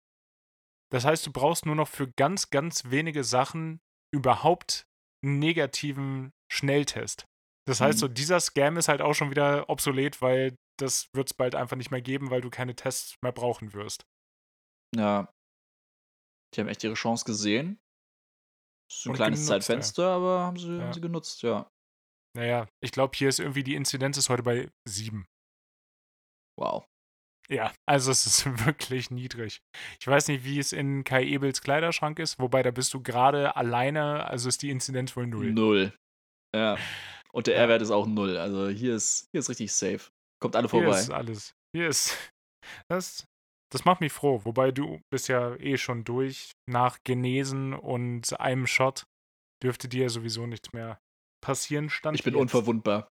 Das 0.91 1.06
heißt, 1.06 1.25
du 1.25 1.32
brauchst 1.32 1.65
nur 1.65 1.75
noch 1.75 1.88
für 1.88 2.12
ganz, 2.17 2.49
ganz 2.49 2.91
wenige 2.91 3.23
Sachen 3.23 3.80
überhaupt 4.13 4.86
einen 5.23 5.39
negativen 5.39 6.34
Schnelltest. 6.51 7.25
Das 7.72 7.80
heißt, 7.80 7.98
Mhm. 7.98 8.00
so 8.00 8.08
dieser 8.10 8.40
Scam 8.42 8.76
ist 8.76 8.90
halt 8.90 9.02
auch 9.02 9.14
schon 9.14 9.30
wieder 9.32 9.70
obsolet, 9.70 10.22
weil 10.22 10.58
das 10.78 11.08
wird 11.16 11.30
es 11.30 11.34
bald 11.34 11.56
einfach 11.56 11.78
nicht 11.78 11.90
mehr 11.90 12.02
geben, 12.02 12.30
weil 12.30 12.42
du 12.42 12.50
keine 12.50 12.76
Tests 12.76 13.16
mehr 13.24 13.32
brauchen 13.32 13.72
wirst. 13.74 14.04
Ja. 14.94 15.32
Die 16.54 16.60
haben 16.60 16.68
echt 16.68 16.84
ihre 16.84 16.96
Chance 16.96 17.24
gesehen. 17.24 17.80
Ist 18.92 19.06
ein 19.06 19.12
Und 19.12 19.16
kleines 19.16 19.40
genutzt, 19.40 19.50
ja. 19.50 19.60
Zeitfenster, 19.60 20.08
aber 20.10 20.40
haben 20.42 20.58
sie, 20.58 20.76
Ja. 20.76 20.84
haben 20.84 20.92
sie 20.94 21.00
genutzt, 21.00 21.42
ja. 21.44 21.70
Naja, 22.36 22.68
ich 22.84 22.92
glaube, 22.92 23.16
hier 23.16 23.30
ist 23.30 23.40
irgendwie 23.40 23.64
die 23.64 23.76
Inzidenz 23.76 24.18
ist 24.18 24.28
heute 24.28 24.44
bei 24.44 24.70
sieben. 24.86 25.26
Wow. 26.60 26.84
Ja, 27.50 27.74
also 27.88 28.12
es 28.12 28.26
ist 28.26 28.46
wirklich 28.68 29.12
niedrig. 29.12 29.62
Ich 30.00 30.08
weiß 30.08 30.28
nicht, 30.28 30.44
wie 30.44 30.60
es 30.60 30.74
in 30.74 31.04
Kai 31.06 31.24
Ebels 31.24 31.62
Kleiderschrank 31.62 32.20
ist, 32.20 32.38
wobei 32.40 32.64
da 32.64 32.72
bist 32.72 32.94
du 32.94 33.02
gerade 33.02 33.56
alleine, 33.56 34.26
also 34.26 34.50
ist 34.50 34.62
die 34.62 34.70
Inzidenz 34.72 35.16
wohl 35.16 35.28
null. 35.28 35.52
Null. 35.54 35.94
Ja. 36.54 36.78
Und 37.34 37.48
der. 37.48 37.56
R-Wert 37.58 37.82
ist 37.82 37.91
auch 37.91 38.08
null. 38.08 38.38
Also 38.38 38.70
hier 38.70 38.96
ist, 38.96 39.28
hier 39.32 39.39
ist 39.39 39.50
richtig 39.50 39.72
safe. 39.74 40.10
Kommt 40.41 40.56
alle 40.56 40.70
Hier 40.70 40.82
vorbei. 40.82 41.00
ist 41.00 41.10
alles. 41.12 41.54
Hier 41.76 41.88
ist. 41.88 42.17
Das, 42.89 43.26
das 43.74 43.86
macht 43.86 44.02
mich 44.02 44.13
froh. 44.13 44.41
Wobei 44.46 44.72
du 44.72 45.02
bist 45.12 45.28
ja 45.30 45.56
eh 45.56 45.78
schon 45.78 46.04
durch. 46.04 46.52
Nach 46.70 47.00
Genesen 47.04 47.74
und 47.74 48.39
einem 48.39 48.67
Shot 48.67 49.04
dürfte 49.63 49.89
dir 49.89 50.12
sowieso 50.12 50.46
nichts 50.46 50.72
mehr 50.72 51.00
passieren. 51.44 51.89
Stand 51.89 52.17
Ich 52.20 52.24
bin 52.24 52.36
jetzt. 52.36 52.41
unverwundbar. 52.41 53.08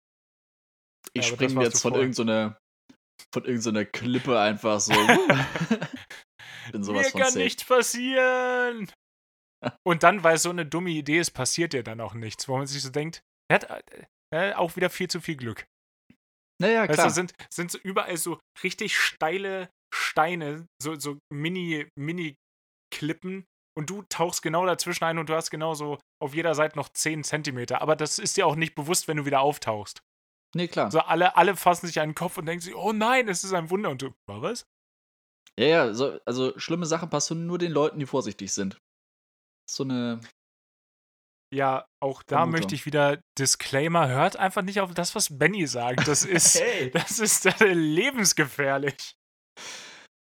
Ich 1.15 1.27
Ja, 1.29 1.35
springe 1.35 1.65
jetzt 1.65 1.83
von 1.83 1.95
irgendeiner 1.95 2.57
von 3.35 3.45
irgendeiner 3.45 3.85
Klippe 3.85 4.39
einfach 4.41 4.79
so. 4.81 4.93
bin 6.73 6.85
sowas 6.85 7.07
Mir 7.07 7.11
von 7.11 7.21
kann 7.21 7.31
safe. 7.33 7.39
nichts 7.45 7.65
passieren. 7.65 8.91
Und 9.85 10.03
dann, 10.05 10.23
weil 10.23 10.39
so 10.39 10.51
eine 10.51 10.65
dumme 10.65 10.91
Idee 10.91 11.19
ist, 11.19 11.33
passiert 11.33 11.73
dir 11.73 11.83
dann 11.83 12.01
auch 12.01 12.15
nichts, 12.15 12.49
wo 12.49 12.57
man 12.57 12.67
sich 12.69 12.83
so 12.83 12.91
denkt, 12.91 13.21
er 13.51 13.55
hat 13.55 13.85
äh, 14.33 14.53
auch 14.55 14.77
wieder 14.77 14.91
viel 14.91 15.09
zu 15.09 15.21
viel 15.21 15.37
Glück. 15.37 15.67
Naja, 16.61 16.87
klar. 16.87 17.09
du, 17.09 17.13
sind, 17.13 17.33
sind 17.53 17.71
so 17.71 17.79
überall 17.79 18.17
so 18.17 18.39
richtig 18.63 18.97
steile 18.97 19.71
Steine, 19.93 20.67
so, 20.81 20.95
so 20.99 21.19
Mini, 21.33 21.89
Mini-Klippen 21.99 23.45
und 23.77 23.91
du 23.91 24.03
tauchst 24.03 24.43
genau 24.43 24.67
dazwischen 24.67 25.05
ein 25.05 25.19
und 25.19 25.29
du 25.29 25.35
hast 25.35 25.51
genau 25.51 25.75
so 25.75 25.99
auf 26.23 26.35
jeder 26.35 26.55
Seite 26.55 26.77
noch 26.77 26.89
10 26.91 27.25
Zentimeter. 27.25 27.83
Aber 27.83 27.97
das 27.97 28.19
ist 28.19 28.37
dir 28.37 28.47
auch 28.47 28.57
nicht 28.57 28.75
bewusst, 28.75 29.09
wenn 29.09 29.17
du 29.17 29.25
wieder 29.25 29.41
auftauchst. 29.41 30.01
nee, 30.55 30.69
klar. 30.69 30.91
So 30.91 31.01
alle, 31.01 31.37
alle 31.37 31.57
fassen 31.57 31.87
sich 31.87 31.99
an 31.99 32.11
den 32.11 32.15
Kopf 32.15 32.39
und 32.39 32.47
denken 32.47 32.63
sich, 32.63 32.75
oh 32.75 32.93
nein, 32.93 33.29
es 33.29 33.43
ist 33.43 33.53
ein 33.53 33.71
Wunder. 33.71 33.91
Und 33.91 34.03
du, 34.03 34.13
war 34.29 34.43
was? 34.43 34.65
Ja, 35.59 35.67
ja, 35.67 35.95
so, 35.95 36.21
also 36.25 36.57
schlimme 36.59 36.87
Sachen 36.87 37.11
passieren 37.11 37.47
nur 37.47 37.59
den 37.59 37.73
Leuten, 37.73 37.99
die 37.99 38.07
vorsichtig 38.07 38.53
sind. 38.53 38.79
So 39.69 39.85
eine. 39.85 40.21
Ja, 41.53 41.87
auch 42.01 42.23
da 42.23 42.37
Vermutung. 42.37 42.53
möchte 42.61 42.75
ich 42.77 42.87
wieder 42.87 43.21
Disclaimer, 43.39 44.09
hört 44.09 44.37
einfach 44.37 44.63
nicht 44.63 44.81
auf 44.81 44.95
das, 44.95 45.15
was 45.15 45.37
Benny 45.37 45.67
sagt. 45.67 46.07
Das 46.07 46.25
ist, 46.25 46.61
Hey! 46.61 46.91
das 46.91 47.19
ist 47.19 47.47
äh, 47.47 47.73
lebensgefährlich. 47.73 49.17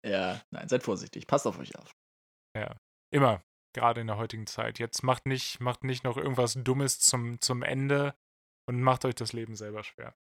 Ja, 0.06 0.42
nein, 0.52 0.68
seid 0.70 0.84
vorsichtig. 0.84 1.28
Passt 1.28 1.46
auf 1.46 1.60
euch 1.60 1.78
auf. 1.78 1.92
Immer, 3.12 3.42
gerade 3.76 4.02
in 4.02 4.08
der 4.08 4.18
heutigen 4.18 4.46
Zeit. 4.46 4.78
Jetzt 4.78 5.02
macht 5.04 5.26
nicht, 5.26 5.60
macht 5.60 5.84
nicht 5.84 6.04
noch 6.04 6.16
irgendwas 6.18 6.54
Dummes 6.54 7.00
zum, 7.00 7.42
zum 7.42 7.64
Ende 7.64 8.16
und 8.70 8.82
macht 8.82 9.04
euch 9.06 9.16
das 9.16 9.34
Leben 9.34 9.56
selber 9.56 9.84
schwer. 9.84 10.16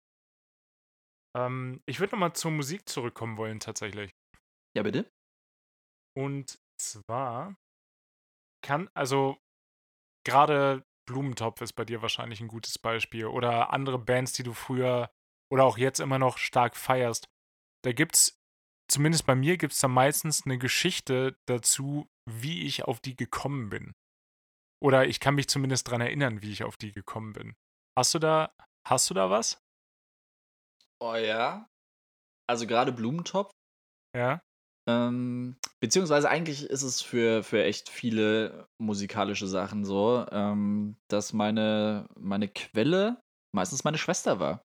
Ähm, 1.37 1.83
ich 1.87 1.99
würde 1.99 2.15
nochmal 2.15 2.35
zur 2.35 2.53
Musik 2.53 2.89
zurückkommen 2.89 3.37
wollen, 3.39 3.59
tatsächlich. 3.59 4.13
Ja, 4.77 4.85
bitte? 4.85 5.11
Und 6.17 6.59
zwar 6.81 7.57
kann, 8.65 8.89
also 8.95 9.37
gerade 10.25 10.85
Blumentopf 11.07 11.61
ist 11.61 11.73
bei 11.73 11.85
dir 11.85 12.03
wahrscheinlich 12.03 12.41
ein 12.41 12.49
gutes 12.49 12.79
Beispiel 12.79 13.27
oder 13.27 13.73
andere 13.73 13.99
Bands, 13.99 14.33
die 14.33 14.43
du 14.43 14.53
früher 14.53 15.11
oder 15.51 15.65
auch 15.65 15.79
jetzt 15.79 16.01
immer 16.01 16.19
noch 16.19 16.39
stark 16.39 16.77
feierst. 16.77 17.29
Da 17.85 17.93
gibt's, 17.93 18.41
zumindest 18.91 19.27
bei 19.27 19.35
mir, 19.35 19.57
gibt's 19.57 19.81
da 19.81 19.89
meistens 19.89 20.45
eine 20.45 20.59
Geschichte 20.59 21.39
dazu, 21.47 22.09
wie 22.29 22.67
ich 22.67 22.85
auf 22.85 23.01
die 23.01 23.17
gekommen 23.17 23.71
bin. 23.71 23.95
Oder 24.83 25.07
ich 25.07 25.21
kann 25.21 25.37
mich 25.37 25.49
zumindest 25.49 25.89
dran 25.89 26.01
erinnern, 26.01 26.43
wie 26.43 26.53
ich 26.53 26.65
auf 26.65 26.77
die 26.77 26.93
gekommen 26.93 27.33
bin. 27.33 27.57
Hast 27.97 28.13
du 28.15 28.19
da, 28.19 28.55
hast 28.87 29.09
du 29.09 29.15
da 29.15 29.31
was? 29.31 29.63
Oh 31.01 31.15
ja. 31.15 31.69
Also 32.49 32.67
gerade 32.67 32.93
Blumentopf. 32.93 33.51
Ja? 34.15 34.43
Ähm, 34.89 35.57
beziehungsweise 35.81 36.29
eigentlich 36.29 36.65
ist 36.65 36.83
es 36.83 37.03
für, 37.03 37.43
für 37.43 37.65
echt 37.65 37.89
viele 37.89 38.69
musikalische 38.81 39.47
Sachen 39.49 39.85
so, 39.85 40.25
ähm, 40.31 40.97
dass 41.09 41.33
meine, 41.33 42.09
meine 42.17 42.49
Quelle 42.49 43.21
meistens 43.55 43.85
meine 43.85 43.99
Schwester 43.99 44.39
war. 44.39 44.63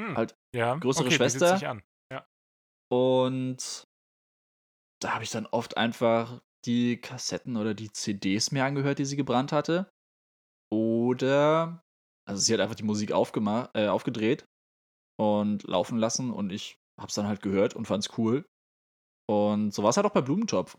Hm. 0.00 0.16
Halt 0.16 0.34
Ja. 0.54 0.76
größere 0.76 1.06
okay, 1.06 1.16
Schwester. 1.16 1.56
sich 1.56 1.66
an. 1.66 1.82
Und 2.90 3.84
da 5.02 5.14
habe 5.14 5.24
ich 5.24 5.30
dann 5.30 5.46
oft 5.46 5.76
einfach 5.76 6.40
die 6.66 7.00
Kassetten 7.00 7.56
oder 7.56 7.74
die 7.74 7.92
CDs 7.92 8.50
mir 8.50 8.64
angehört, 8.64 8.98
die 8.98 9.04
sie 9.04 9.16
gebrannt 9.16 9.52
hatte. 9.52 9.88
Oder, 10.72 11.82
also 12.28 12.40
sie 12.40 12.52
hat 12.52 12.60
einfach 12.60 12.74
die 12.74 12.84
Musik 12.84 13.12
aufgemacht, 13.12 13.70
äh, 13.74 13.88
aufgedreht 13.88 14.44
und 15.18 15.62
laufen 15.64 15.98
lassen 15.98 16.30
und 16.30 16.50
ich 16.50 16.76
hab's 17.00 17.14
dann 17.14 17.26
halt 17.26 17.42
gehört 17.42 17.74
und 17.74 17.86
fand's 17.86 18.18
cool. 18.18 18.44
Und 19.28 19.72
so 19.72 19.82
war 19.82 19.90
es 19.90 19.96
halt 19.96 20.06
auch 20.06 20.12
bei 20.12 20.22
Blumentopf. 20.22 20.78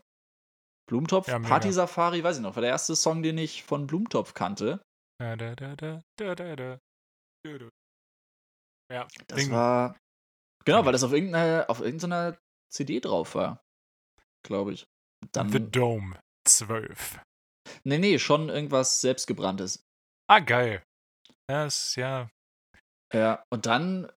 Blumentopf, 0.88 1.28
Ja. 1.28 1.38
Party 1.38 1.72
Safari, 1.72 2.24
weiß 2.24 2.36
ich 2.36 2.42
noch, 2.42 2.56
war 2.56 2.62
der 2.62 2.70
erste 2.70 2.96
Song, 2.96 3.22
den 3.22 3.38
ich 3.38 3.62
von 3.62 3.86
Blumentopf 3.86 4.34
kannte. 4.34 4.82
Da, 5.20 5.36
da, 5.36 5.54
da. 5.54 6.02
Ja, 8.92 9.06
Das 9.28 9.38
Ding. 9.38 9.50
war. 9.52 9.96
Genau, 10.64 10.84
weil 10.84 10.92
das 10.92 11.04
auf 11.04 11.12
irgendeiner, 11.12 11.66
auf 11.68 11.80
irgendeiner 11.80 12.36
CD 12.72 13.00
drauf 13.00 13.34
war. 13.34 13.62
Glaube 14.44 14.72
ich. 14.72 14.86
Dann, 15.32 15.50
The 15.50 15.60
Dome 15.70 16.18
12. 16.48 17.20
Nee, 17.84 17.98
nee, 17.98 18.18
schon 18.18 18.48
irgendwas 18.48 19.00
selbstgebranntes. 19.00 19.84
Ah, 20.28 20.40
geil. 20.40 20.82
Ja, 21.50 21.66
ist 21.66 21.94
ja. 21.96 22.28
Ja, 23.12 23.44
und 23.52 23.66
dann, 23.66 24.10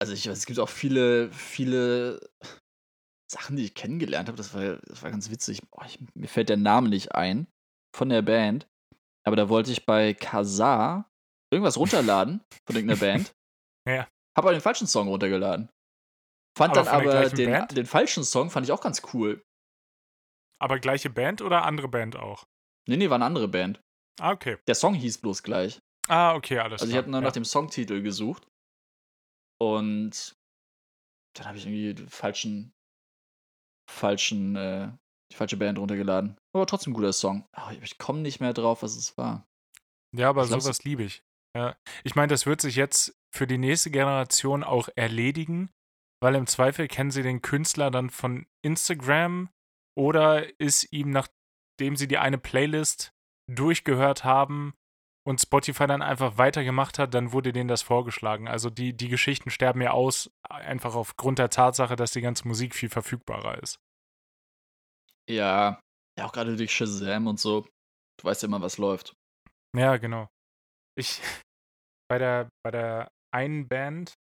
also 0.00 0.12
ich 0.12 0.28
weiß, 0.28 0.38
es 0.38 0.46
gibt 0.46 0.58
auch 0.58 0.68
viele, 0.68 1.30
viele 1.32 2.20
Sachen, 3.30 3.56
die 3.56 3.64
ich 3.64 3.74
kennengelernt 3.74 4.28
habe. 4.28 4.36
Das 4.36 4.54
war, 4.54 4.76
das 4.76 5.02
war 5.02 5.10
ganz 5.10 5.30
witzig. 5.30 5.62
Oh, 5.72 5.82
ich, 5.86 5.98
mir 6.14 6.28
fällt 6.28 6.48
der 6.48 6.56
Name 6.56 6.88
nicht 6.88 7.14
ein 7.14 7.46
von 7.94 8.08
der 8.08 8.22
Band. 8.22 8.66
Aber 9.26 9.36
da 9.36 9.48
wollte 9.48 9.72
ich 9.72 9.86
bei 9.86 10.12
Kazaa 10.14 11.10
irgendwas 11.50 11.78
runterladen 11.78 12.42
von 12.66 12.76
irgendeiner 12.76 13.00
Band. 13.00 13.34
Ja. 13.86 14.08
Hab 14.34 14.46
aber 14.46 14.52
den 14.52 14.62
falschen 14.62 14.86
Song 14.86 15.08
runtergeladen. 15.08 15.68
Fand 16.56 16.74
Aber 16.74 16.84
dann 16.84 16.88
aber 16.88 17.28
den, 17.28 17.68
den 17.68 17.84
falschen 17.84 18.24
Song 18.24 18.48
fand 18.48 18.64
ich 18.64 18.72
auch 18.72 18.80
ganz 18.80 19.02
cool. 19.12 19.44
Aber 20.58 20.78
gleiche 20.78 21.10
Band 21.10 21.42
oder 21.42 21.64
andere 21.64 21.88
Band 21.88 22.16
auch? 22.16 22.44
Nee, 22.88 22.96
nee, 22.96 23.10
war 23.10 23.16
eine 23.16 23.26
andere 23.26 23.48
Band. 23.48 23.82
Ah, 24.20 24.32
okay. 24.32 24.56
Der 24.66 24.74
Song 24.74 24.94
hieß 24.94 25.18
bloß 25.18 25.42
gleich. 25.42 25.80
Ah, 26.08 26.34
okay, 26.34 26.58
alles 26.58 26.80
Also 26.80 26.86
ich 26.86 26.92
klar. 26.92 27.02
habe 27.02 27.10
nur 27.10 27.20
ja. 27.20 27.26
nach 27.26 27.32
dem 27.32 27.44
Songtitel 27.44 28.02
gesucht. 28.02 28.46
Und 29.60 30.34
dann 31.36 31.46
habe 31.46 31.58
ich 31.58 31.66
irgendwie 31.66 31.94
den 31.94 32.08
falschen, 32.08 32.72
falschen, 33.90 34.56
äh, 34.56 34.90
die 35.30 35.36
falsche 35.36 35.56
Band 35.56 35.78
runtergeladen. 35.78 36.36
Aber 36.54 36.66
trotzdem 36.66 36.92
ein 36.92 36.94
guter 36.94 37.12
Song. 37.12 37.46
Ich 37.82 37.98
komme 37.98 38.20
nicht 38.20 38.40
mehr 38.40 38.52
drauf, 38.52 38.82
was 38.82 38.96
es 38.96 39.16
war. 39.16 39.46
Ja, 40.16 40.28
aber 40.28 40.44
sowas 40.44 40.84
liebe 40.84 41.02
ich. 41.02 41.22
Ja. 41.56 41.76
Ich 42.02 42.14
meine, 42.14 42.28
das 42.28 42.46
wird 42.46 42.60
sich 42.60 42.76
jetzt 42.76 43.16
für 43.34 43.46
die 43.46 43.58
nächste 43.58 43.90
Generation 43.90 44.64
auch 44.64 44.88
erledigen, 44.96 45.70
weil 46.22 46.34
im 46.34 46.46
Zweifel 46.46 46.88
kennen 46.88 47.10
sie 47.10 47.22
den 47.22 47.42
Künstler 47.42 47.90
dann 47.90 48.10
von 48.10 48.46
Instagram 48.62 49.50
oder 49.96 50.58
ist 50.60 50.92
ihm, 50.92 51.10
nachdem 51.10 51.96
sie 51.96 52.08
die 52.08 52.18
eine 52.18 52.38
Playlist 52.38 53.12
durchgehört 53.50 54.24
haben 54.24 54.74
und 55.26 55.40
Spotify 55.40 55.86
dann 55.86 56.02
einfach 56.02 56.38
weitergemacht 56.38 56.98
hat, 56.98 57.14
dann 57.14 57.32
wurde 57.32 57.52
denen 57.52 57.68
das 57.68 57.82
vorgeschlagen. 57.82 58.46
Also 58.46 58.70
die, 58.70 58.94
die 58.96 59.08
Geschichten 59.08 59.50
sterben 59.50 59.80
ja 59.80 59.90
aus, 59.92 60.30
einfach 60.48 60.94
aufgrund 60.94 61.38
der 61.38 61.50
Tatsache, 61.50 61.96
dass 61.96 62.12
die 62.12 62.20
ganze 62.20 62.46
Musik 62.46 62.74
viel 62.74 62.90
verfügbarer 62.90 63.62
ist. 63.62 63.78
Ja, 65.28 65.80
ja, 66.18 66.26
auch 66.26 66.32
gerade 66.32 66.56
durch 66.56 66.72
Shazam 66.72 67.26
und 67.26 67.40
so. 67.40 67.66
Du 68.20 68.24
weißt 68.24 68.42
ja 68.42 68.48
immer, 68.48 68.60
was 68.60 68.78
läuft. 68.78 69.14
Ja, 69.74 69.96
genau. 69.96 70.28
Ich, 70.96 71.20
bei 72.10 72.18
der, 72.18 72.48
bei 72.62 72.70
der 72.70 73.10
einen 73.34 73.66
Band, 73.66 74.14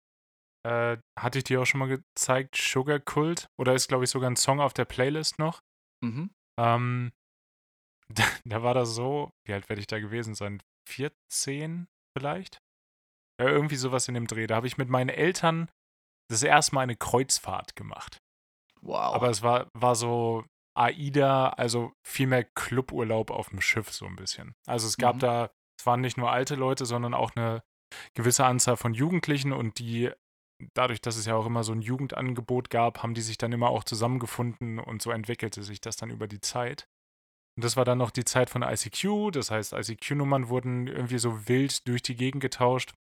äh, 0.65 0.97
hatte 1.19 1.39
ich 1.39 1.43
dir 1.43 1.61
auch 1.61 1.65
schon 1.65 1.79
mal 1.79 1.89
gezeigt, 1.89 2.55
Sugar 2.55 2.99
Cult, 2.99 3.47
oder 3.59 3.73
ist, 3.73 3.89
glaube 3.89 4.05
ich, 4.05 4.09
sogar 4.09 4.29
ein 4.29 4.37
Song 4.37 4.61
auf 4.61 4.73
der 4.73 4.85
Playlist 4.85 5.37
noch. 5.37 5.61
Mhm. 6.01 6.31
Ähm, 6.57 7.11
da, 8.09 8.23
da 8.45 8.63
war 8.63 8.73
das 8.73 8.95
so, 8.95 9.31
wie 9.45 9.53
alt 9.53 9.67
werde 9.69 9.81
ich 9.81 9.87
da 9.87 9.99
gewesen 9.99 10.35
sein? 10.35 10.63
14 10.87 11.87
vielleicht? 12.17 12.59
Ja, 13.41 13.47
irgendwie 13.47 13.75
sowas 13.75 14.07
in 14.07 14.13
dem 14.13 14.27
Dreh. 14.27 14.47
Da 14.47 14.55
habe 14.55 14.67
ich 14.67 14.77
mit 14.77 14.89
meinen 14.89 15.09
Eltern 15.09 15.69
das 16.29 16.43
erste 16.43 16.75
Mal 16.75 16.81
eine 16.81 16.95
Kreuzfahrt 16.95 17.75
gemacht. 17.75 18.17
Wow. 18.81 19.15
Aber 19.15 19.29
es 19.29 19.41
war, 19.41 19.69
war 19.73 19.95
so 19.95 20.45
AIDA, 20.77 21.49
also 21.49 21.93
vielmehr 22.05 22.43
Cluburlaub 22.43 23.31
auf 23.31 23.49
dem 23.49 23.61
Schiff 23.61 23.91
so 23.91 24.05
ein 24.05 24.15
bisschen. 24.15 24.53
Also 24.67 24.87
es 24.87 24.97
gab 24.97 25.15
Mhm. 25.15 25.19
da, 25.19 25.49
es 25.79 25.85
waren 25.85 26.01
nicht 26.01 26.17
nur 26.17 26.31
alte 26.31 26.55
Leute, 26.55 26.85
sondern 26.85 27.13
auch 27.13 27.31
eine 27.35 27.63
gewisse 28.15 28.45
Anzahl 28.45 28.77
von 28.77 28.93
Jugendlichen 28.93 29.53
und 29.53 29.77
die, 29.79 30.11
dadurch, 30.73 31.01
dass 31.01 31.15
es 31.15 31.25
ja 31.25 31.35
auch 31.35 31.45
immer 31.45 31.63
so 31.63 31.73
ein 31.73 31.81
Jugendangebot 31.81 32.69
gab, 32.69 33.03
haben 33.03 33.13
die 33.13 33.21
sich 33.21 33.37
dann 33.37 33.51
immer 33.51 33.69
auch 33.69 33.83
zusammengefunden 33.83 34.79
und 34.79 35.01
so 35.01 35.11
entwickelte 35.11 35.63
sich 35.63 35.79
das 35.81 35.95
dann 35.95 36.09
über 36.09 36.27
die 36.27 36.41
Zeit. 36.41 36.87
Und 37.55 37.63
das 37.63 37.77
war 37.77 37.85
dann 37.85 37.99
noch 37.99 38.11
die 38.11 38.25
Zeit 38.25 38.49
von 38.49 38.63
ICQ, 38.63 39.31
das 39.31 39.51
heißt, 39.51 39.73
ICQ-Nummern 39.73 40.49
wurden 40.49 40.87
irgendwie 40.87 41.19
so 41.19 41.47
wild 41.47 41.87
durch 41.87 42.01
die 42.01 42.15
Gegend 42.15 42.41
getauscht. 42.41 42.93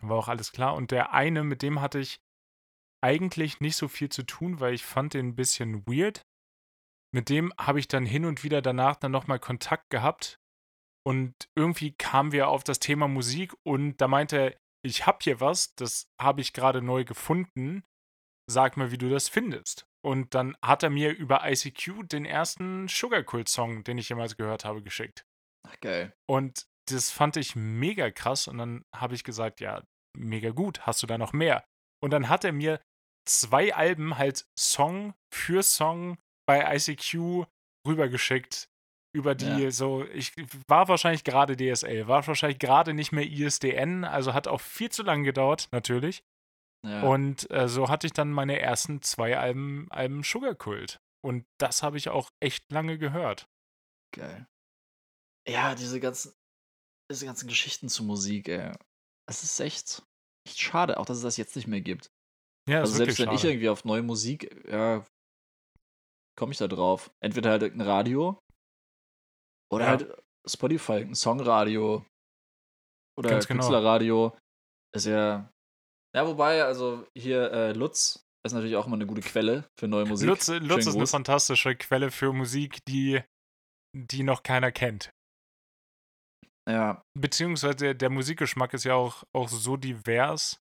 War 0.00 0.16
auch 0.16 0.28
alles 0.28 0.52
klar. 0.52 0.74
Und 0.74 0.90
der 0.90 1.12
eine, 1.12 1.42
mit 1.42 1.62
dem 1.62 1.80
hatte 1.80 1.98
ich 1.98 2.20
eigentlich 3.02 3.60
nicht 3.60 3.76
so 3.76 3.88
viel 3.88 4.08
zu 4.10 4.22
tun, 4.24 4.60
weil 4.60 4.74
ich 4.74 4.84
fand 4.84 5.14
den 5.14 5.28
ein 5.28 5.36
bisschen 5.36 5.86
weird. 5.86 6.22
Mit 7.12 7.28
dem 7.30 7.52
habe 7.58 7.80
ich 7.80 7.88
dann 7.88 8.04
hin 8.04 8.24
und 8.24 8.44
wieder 8.44 8.62
danach 8.62 8.96
dann 8.96 9.12
nochmal 9.12 9.38
Kontakt 9.38 9.90
gehabt. 9.90 10.38
Und 11.06 11.34
irgendwie 11.54 11.92
kamen 11.92 12.32
wir 12.32 12.48
auf 12.48 12.64
das 12.64 12.80
Thema 12.80 13.08
Musik 13.08 13.54
und 13.64 13.96
da 13.96 14.08
meinte 14.08 14.36
er, 14.36 14.56
ich 14.84 15.06
habe 15.06 15.18
hier 15.22 15.40
was, 15.40 15.74
das 15.74 16.10
habe 16.20 16.40
ich 16.40 16.52
gerade 16.52 16.82
neu 16.82 17.04
gefunden. 17.04 17.82
Sag 18.50 18.76
mal, 18.76 18.90
wie 18.90 18.98
du 18.98 19.08
das 19.08 19.28
findest. 19.28 19.86
Und 20.04 20.34
dann 20.34 20.56
hat 20.62 20.82
er 20.82 20.90
mir 20.90 21.14
über 21.14 21.48
ICQ 21.48 22.08
den 22.08 22.24
ersten 22.24 22.88
Sugar 22.88 23.22
Cult 23.22 23.48
Song, 23.48 23.84
den 23.84 23.98
ich 23.98 24.08
jemals 24.08 24.36
gehört 24.36 24.64
habe, 24.64 24.82
geschickt. 24.82 25.24
Ach, 25.66 25.78
geil. 25.80 26.14
Und 26.26 26.66
das 26.88 27.10
fand 27.10 27.36
ich 27.36 27.56
mega 27.56 28.10
krass. 28.10 28.48
Und 28.48 28.58
dann 28.58 28.84
habe 28.94 29.14
ich 29.14 29.24
gesagt, 29.24 29.60
ja, 29.60 29.82
mega 30.16 30.50
gut, 30.50 30.86
hast 30.86 31.02
du 31.02 31.06
da 31.06 31.18
noch 31.18 31.32
mehr? 31.32 31.64
Und 32.02 32.10
dann 32.12 32.28
hat 32.28 32.44
er 32.44 32.52
mir 32.52 32.80
zwei 33.26 33.74
Alben 33.74 34.16
halt 34.16 34.46
Song 34.58 35.14
für 35.32 35.62
Song 35.62 36.16
bei 36.46 36.74
ICQ 36.76 37.46
rübergeschickt. 37.86 38.68
Über 39.14 39.34
die 39.34 39.64
Ja. 39.64 39.70
so, 39.70 40.04
ich 40.04 40.32
war 40.68 40.86
wahrscheinlich 40.88 41.24
gerade 41.24 41.56
DSL, 41.56 42.08
war 42.08 42.26
wahrscheinlich 42.26 42.58
gerade 42.58 42.92
nicht 42.92 43.10
mehr 43.10 43.26
ISDN, 43.26 44.04
also 44.04 44.34
hat 44.34 44.46
auch 44.46 44.60
viel 44.60 44.90
zu 44.90 45.02
lange 45.02 45.24
gedauert, 45.24 45.68
natürlich. 45.72 46.22
Ja. 46.86 47.02
Und 47.02 47.50
äh, 47.50 47.68
so 47.68 47.88
hatte 47.88 48.06
ich 48.06 48.12
dann 48.12 48.30
meine 48.32 48.60
ersten 48.60 49.02
zwei 49.02 49.36
Alben, 49.38 49.90
Alben 49.90 50.22
Sugar 50.22 50.54
Cult. 50.54 50.98
Und 51.24 51.44
das 51.58 51.82
habe 51.82 51.96
ich 51.98 52.08
auch 52.08 52.30
echt 52.40 52.70
lange 52.70 52.98
gehört. 52.98 53.48
Geil. 54.14 54.46
Ja, 55.48 55.74
diese 55.74 55.98
ganzen, 56.00 56.32
diese 57.10 57.26
ganzen 57.26 57.48
Geschichten 57.48 57.88
zur 57.88 58.06
Musik, 58.06 58.48
ey. 58.48 58.72
Es 59.28 59.42
ist 59.42 59.58
echt, 59.60 60.02
echt 60.46 60.58
schade, 60.60 60.98
auch 60.98 61.06
dass 61.06 61.18
es 61.18 61.22
das 61.22 61.36
jetzt 61.36 61.56
nicht 61.56 61.66
mehr 61.66 61.80
gibt. 61.80 62.10
Ja, 62.68 62.80
Also 62.80 62.94
selbst 62.94 63.18
wenn 63.18 63.30
ich 63.32 63.40
schade. 63.40 63.52
irgendwie 63.52 63.68
auf 63.70 63.84
neue 63.84 64.02
Musik, 64.02 64.64
ja, 64.68 65.04
komme 66.38 66.52
ich 66.52 66.58
da 66.58 66.68
drauf. 66.68 67.10
Entweder 67.20 67.50
halt 67.50 67.62
ein 67.64 67.80
Radio 67.80 68.38
oder 69.72 69.84
Ja. 69.84 69.90
halt 69.90 70.22
Spotify, 70.46 71.00
ein 71.00 71.14
Songradio 71.14 72.06
oder 73.18 73.30
Ganz 73.30 73.46
genau. 73.48 73.60
Künstlerradio. 73.60 74.36
Ist 74.94 75.06
ja, 75.06 75.50
ja, 76.18 76.26
wobei, 76.26 76.64
also 76.64 77.06
hier 77.16 77.52
äh, 77.52 77.72
Lutz 77.72 78.26
ist 78.44 78.52
natürlich 78.52 78.74
auch 78.74 78.86
immer 78.86 78.96
eine 78.96 79.06
gute 79.06 79.20
Quelle 79.20 79.70
für 79.78 79.86
neue 79.86 80.04
Musik. 80.04 80.26
Lutz, 80.26 80.48
Lutz 80.48 80.86
ist 80.86 80.96
eine 80.96 81.06
fantastische 81.06 81.76
Quelle 81.76 82.10
für 82.10 82.32
Musik, 82.32 82.84
die, 82.86 83.22
die 83.94 84.24
noch 84.24 84.42
keiner 84.42 84.72
kennt. 84.72 85.12
Ja, 86.68 87.04
Beziehungsweise 87.16 87.76
der, 87.76 87.94
der 87.94 88.10
Musikgeschmack 88.10 88.74
ist 88.74 88.82
ja 88.82 88.94
auch, 88.94 89.22
auch 89.32 89.48
so 89.48 89.76
divers. 89.76 90.60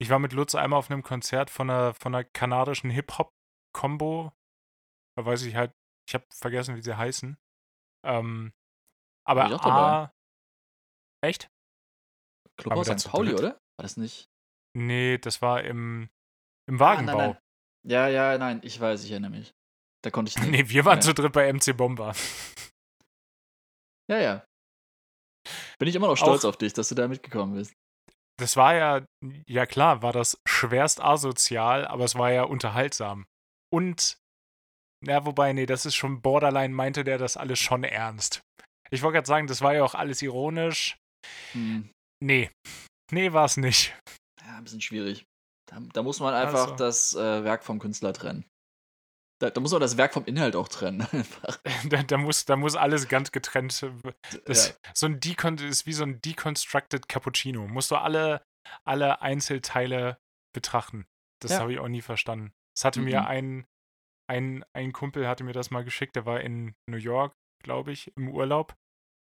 Ich 0.00 0.08
war 0.08 0.20
mit 0.20 0.32
Lutz 0.32 0.54
einmal 0.54 0.78
auf 0.78 0.88
einem 0.88 1.02
Konzert 1.02 1.50
von 1.50 1.68
einer, 1.68 1.92
von 1.94 2.14
einer 2.14 2.22
kanadischen 2.22 2.90
Hip-Hop-Kombo. 2.90 4.32
Da 5.18 5.26
weiß 5.26 5.42
ich 5.42 5.56
halt, 5.56 5.72
ich 6.08 6.14
habe 6.14 6.26
vergessen, 6.32 6.76
wie 6.76 6.82
sie 6.82 6.96
heißen. 6.96 7.36
Ähm, 8.06 8.52
aber. 9.26 9.46
A. 9.66 10.12
Echt? 11.24 11.50
Clubhaus 12.56 12.86
wir 12.86 12.94
da 12.94 12.98
St. 13.00 13.08
Pauli, 13.08 13.34
oder? 13.34 13.54
War 13.78 13.82
das 13.82 13.96
nicht? 13.96 14.30
Nee, 14.76 15.18
das 15.18 15.40
war 15.40 15.62
im, 15.64 16.08
im 16.68 16.76
Ah, 16.76 16.80
Wagenbau. 16.80 17.16
nein, 17.18 17.30
nein. 17.30 17.38
Ja, 17.88 18.08
ja, 18.08 18.36
nein, 18.38 18.60
ich 18.62 18.78
weiß, 18.80 19.04
ich 19.04 19.10
erinnere 19.12 19.30
mich. 19.30 19.52
Da 20.04 20.10
konnte 20.10 20.30
ich 20.30 20.36
nicht. 20.38 20.50
Nee, 20.50 20.68
wir 20.68 20.84
waren 20.84 20.98
ja. 20.98 21.02
zu 21.02 21.14
dritt 21.14 21.32
bei 21.32 21.52
MC 21.52 21.76
Bomber. 21.76 22.14
Ja, 24.08 24.18
ja. 24.20 24.44
Bin 25.80 25.88
ich 25.88 25.94
immer 25.96 26.06
noch 26.06 26.16
stolz 26.16 26.44
Auch- 26.44 26.50
auf 26.50 26.58
dich, 26.58 26.72
dass 26.72 26.88
du 26.90 26.94
da 26.94 27.08
mitgekommen 27.08 27.54
bist. 27.56 27.72
Das 28.38 28.56
war 28.56 28.74
ja, 28.76 29.04
ja 29.48 29.66
klar, 29.66 30.00
war 30.02 30.12
das 30.12 30.38
schwerst 30.46 31.00
asozial, 31.02 31.84
aber 31.86 32.04
es 32.04 32.14
war 32.14 32.30
ja 32.30 32.44
unterhaltsam. 32.44 33.26
Und, 33.74 34.18
ja, 35.04 35.26
wobei, 35.26 35.52
nee, 35.54 35.66
das 35.66 35.86
ist 35.86 35.96
schon 35.96 36.22
borderline, 36.22 36.72
meinte 36.72 37.02
der 37.02 37.18
das 37.18 37.36
alles 37.36 37.58
schon 37.58 37.82
ernst. 37.82 38.42
Ich 38.90 39.02
wollte 39.02 39.14
gerade 39.14 39.26
sagen, 39.26 39.46
das 39.48 39.60
war 39.62 39.74
ja 39.74 39.82
auch 39.82 39.94
alles 39.96 40.22
ironisch. 40.22 40.96
Hm. 41.52 41.90
Nee, 42.22 42.50
nee, 43.10 43.32
war 43.32 43.46
es 43.46 43.56
nicht. 43.56 43.98
Ja, 44.46 44.56
ein 44.58 44.64
bisschen 44.64 44.80
schwierig. 44.80 45.26
Da, 45.68 45.80
da 45.92 46.02
muss 46.02 46.20
man 46.20 46.32
einfach 46.34 46.62
Also. 46.72 46.76
das 46.76 47.14
äh, 47.14 47.44
Werk 47.44 47.64
vom 47.64 47.78
Künstler 47.80 48.12
trennen. 48.12 48.44
Da, 49.40 49.50
da 49.50 49.60
muss 49.60 49.72
man 49.72 49.80
das 49.80 49.96
Werk 49.98 50.14
vom 50.14 50.24
Inhalt 50.24 50.56
auch 50.56 50.68
trennen. 50.68 51.06
Da, 51.90 52.02
da, 52.02 52.16
muss, 52.16 52.44
da 52.46 52.56
muss 52.56 52.74
alles 52.76 53.08
ganz 53.08 53.32
getrennt. 53.32 53.84
Das, 54.44 54.68
ja. 54.68 54.74
so 54.94 55.06
ein 55.06 55.20
Decon 55.20 55.58
ist 55.58 55.86
wie 55.86 55.92
so 55.92 56.04
ein 56.04 56.20
deconstructed 56.22 57.08
Cappuccino. 57.08 57.66
Musst 57.68 57.90
du 57.90 57.96
alle, 57.96 58.42
alle 58.84 59.20
Einzelteile 59.22 60.18
betrachten. 60.54 61.06
Das 61.42 61.50
Ja. 61.52 61.58
habe 61.60 61.72
ich 61.72 61.78
auch 61.80 61.88
nie 61.88 62.02
verstanden. 62.02 62.52
Das 62.76 62.84
hatte 62.84 63.00
mir 63.00 63.20
Mhm. 63.22 63.26
ein, 63.26 63.66
ein, 64.30 64.64
ein 64.74 64.92
Kumpel 64.92 65.28
hatte 65.28 65.44
mir 65.44 65.52
das 65.52 65.70
mal 65.70 65.84
geschickt, 65.84 66.16
der 66.16 66.24
war 66.26 66.40
in 66.40 66.74
New 66.88 66.96
York, 66.96 67.34
glaube 67.62 67.92
ich, 67.92 68.10
im 68.16 68.28
Urlaub. 68.28 68.74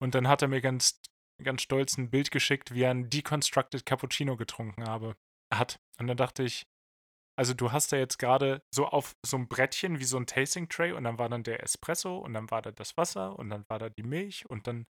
Und 0.01 0.15
dann 0.15 0.27
hat 0.27 0.41
er 0.41 0.47
mir 0.47 0.61
ganz, 0.61 1.01
ganz 1.43 1.61
stolz 1.61 1.97
ein 1.97 2.09
Bild 2.09 2.31
geschickt, 2.31 2.73
wie 2.73 2.83
er 2.83 2.91
ein 2.91 3.09
deconstructed 3.09 3.85
Cappuccino 3.85 4.37
getrunken 4.37 4.83
habe, 4.85 5.15
hat. 5.53 5.79
Und 5.99 6.07
dann 6.07 6.17
dachte 6.17 6.43
ich, 6.43 6.67
also 7.37 7.53
du 7.53 7.71
hast 7.71 7.91
da 7.93 7.97
jetzt 7.97 8.19
gerade 8.19 8.61
so 8.73 8.85
auf 8.85 9.15
so 9.25 9.37
ein 9.37 9.47
Brettchen 9.47 9.99
wie 9.99 10.05
so 10.05 10.17
ein 10.17 10.27
Tasting 10.27 10.67
Tray 10.67 10.91
und 10.91 11.05
dann 11.05 11.17
war 11.17 11.29
dann 11.29 11.43
der 11.43 11.63
Espresso 11.63 12.17
und 12.17 12.33
dann 12.33 12.51
war 12.51 12.61
da 12.61 12.71
das 12.71 12.97
Wasser 12.97 13.39
und 13.39 13.49
dann 13.49 13.63
war 13.69 13.79
da 13.79 13.89
die 13.89 14.03
Milch 14.03 14.49
und 14.49 14.67
dann 14.67 14.85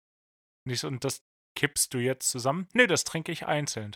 nicht 0.68 0.80
so, 0.80 0.88
und 0.88 1.04
das 1.04 1.24
kippst 1.58 1.94
du 1.94 1.98
jetzt 1.98 2.30
zusammen? 2.30 2.68
Nee, 2.74 2.88
das 2.88 3.04
trinke 3.04 3.32
ich 3.32 3.46
einzeln. 3.48 3.96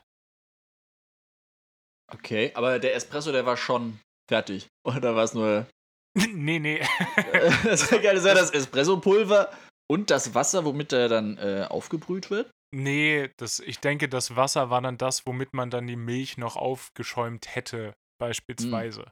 Okay, 2.12 2.52
aber 2.56 2.80
der 2.80 2.96
Espresso, 2.96 3.32
der 3.32 3.46
war 3.46 3.58
schon 3.58 4.00
fertig. 4.28 4.68
Oder 4.84 5.16
war 5.16 5.24
es 5.24 5.34
nur. 5.34 5.68
nee, 6.34 6.60
nee. 6.60 6.80
das 7.64 7.92
war 7.92 8.00
geil, 8.00 8.16
das 8.16 8.24
das 8.24 8.52
Espresso-Pulver 8.52 9.52
und 9.90 10.10
das 10.10 10.34
Wasser, 10.36 10.66
womit 10.66 10.92
der 10.92 11.10
dann 11.10 11.38
äh, 11.38 11.66
aufgebrüht 11.70 12.30
wird? 12.30 12.52
nee, 12.72 13.30
das, 13.38 13.60
ich 13.60 13.80
denke, 13.80 14.10
das 14.10 14.36
Wasser 14.36 14.70
war 14.70 14.82
dann 14.82 14.98
das, 14.98 15.26
womit 15.26 15.54
man 15.54 15.70
dann 15.70 15.88
die 15.88 15.96
Milch 15.96 16.38
noch 16.38 16.56
aufgeschäumt 16.56 17.56
hätte, 17.56 17.96
beispielsweise. 18.20 19.12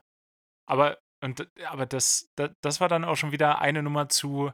Aber, 0.68 0.98
und, 1.24 1.48
aber 1.66 1.86
das, 1.86 2.28
das, 2.36 2.52
das 2.62 2.80
war 2.80 2.88
dann 2.88 3.04
auch 3.04 3.16
schon 3.16 3.32
wieder 3.32 3.60
eine 3.60 3.82
Nummer 3.82 4.08
zu, 4.08 4.52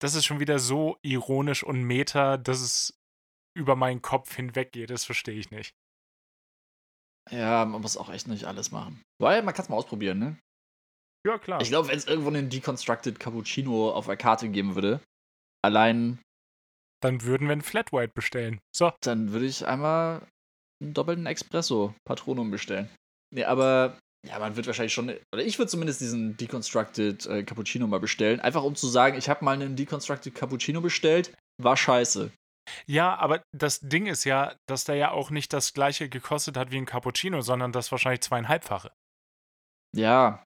das 0.00 0.14
ist 0.14 0.24
schon 0.24 0.40
wieder 0.40 0.58
so 0.58 0.96
ironisch 1.02 1.62
und 1.62 1.82
meta, 1.82 2.36
dass 2.36 2.60
es 2.60 2.98
über 3.56 3.76
meinen 3.76 4.02
Kopf 4.02 4.34
hinweggeht. 4.34 4.90
Das 4.90 5.04
verstehe 5.04 5.38
ich 5.38 5.50
nicht. 5.50 5.74
Ja, 7.30 7.64
man 7.64 7.80
muss 7.80 7.96
auch 7.96 8.10
echt 8.10 8.28
nicht 8.28 8.44
alles 8.44 8.70
machen. 8.70 9.02
Weil 9.20 9.42
man 9.42 9.54
kann 9.54 9.64
es 9.64 9.68
mal 9.68 9.76
ausprobieren, 9.76 10.18
ne? 10.18 10.38
Ja, 11.26 11.38
klar. 11.38 11.60
Ich 11.60 11.68
glaube, 11.68 11.88
wenn 11.88 11.96
es 11.96 12.06
irgendwo 12.06 12.28
einen 12.28 12.50
Deconstructed 12.50 13.18
Cappuccino 13.18 13.90
auf 13.92 14.06
der 14.06 14.16
Karte 14.16 14.50
geben 14.50 14.74
würde, 14.74 15.00
allein. 15.64 16.18
Dann 17.00 17.22
würden 17.22 17.48
wir 17.48 17.52
einen 17.52 17.62
Flat 17.62 17.92
White 17.92 18.12
bestellen. 18.14 18.60
So. 18.74 18.92
Dann 19.00 19.32
würde 19.32 19.46
ich 19.46 19.66
einmal 19.66 20.22
einen 20.80 20.94
doppelten 20.94 21.26
Espresso 21.26 21.94
Patronum 22.06 22.50
bestellen. 22.50 22.88
Nee, 23.34 23.44
aber 23.44 23.98
ja, 24.26 24.38
man 24.38 24.56
wird 24.56 24.66
wahrscheinlich 24.66 24.94
schon, 24.94 25.10
oder 25.32 25.44
ich 25.44 25.58
würde 25.58 25.70
zumindest 25.70 26.00
diesen 26.00 26.36
Deconstructed 26.36 27.26
äh, 27.26 27.42
Cappuccino 27.42 27.86
mal 27.86 28.00
bestellen. 28.00 28.40
Einfach 28.40 28.62
um 28.62 28.74
zu 28.74 28.86
sagen, 28.86 29.18
ich 29.18 29.28
habe 29.28 29.44
mal 29.44 29.52
einen 29.52 29.76
Deconstructed 29.76 30.34
Cappuccino 30.34 30.80
bestellt, 30.80 31.34
war 31.60 31.76
scheiße. 31.76 32.30
Ja, 32.86 33.14
aber 33.16 33.42
das 33.52 33.80
Ding 33.80 34.06
ist 34.06 34.24
ja, 34.24 34.54
dass 34.66 34.84
der 34.84 34.94
ja 34.94 35.10
auch 35.10 35.30
nicht 35.30 35.52
das 35.52 35.74
gleiche 35.74 36.08
gekostet 36.08 36.56
hat 36.56 36.70
wie 36.70 36.78
ein 36.78 36.86
Cappuccino, 36.86 37.42
sondern 37.42 37.72
das 37.72 37.92
wahrscheinlich 37.92 38.22
zweieinhalbfache. 38.22 38.90
Ja. 39.94 40.42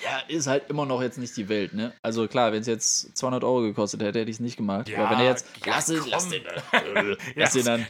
Ja, 0.00 0.20
ist 0.28 0.46
halt 0.46 0.70
immer 0.70 0.86
noch 0.86 1.02
jetzt 1.02 1.18
nicht 1.18 1.36
die 1.36 1.48
Welt, 1.48 1.74
ne? 1.74 1.92
Also 2.02 2.28
klar, 2.28 2.52
wenn 2.52 2.60
es 2.60 2.68
jetzt 2.68 3.16
200 3.16 3.42
Euro 3.42 3.62
gekostet 3.62 4.00
hätte, 4.00 4.20
hätte 4.20 4.30
ich 4.30 4.36
es 4.36 4.40
nicht 4.40 4.56
gemacht. 4.56 4.88
Ja, 4.88 5.00
aber 5.00 5.10
wenn 5.10 5.18
er 5.24 5.30
jetzt, 5.30 5.46
ja, 5.66 5.74
lass, 5.74 5.86
komm. 5.86 6.06
lass, 6.10 6.28
den, 6.28 6.46
äh, 6.46 7.16
lass 7.34 7.52
den 7.52 7.64
dann 7.64 7.86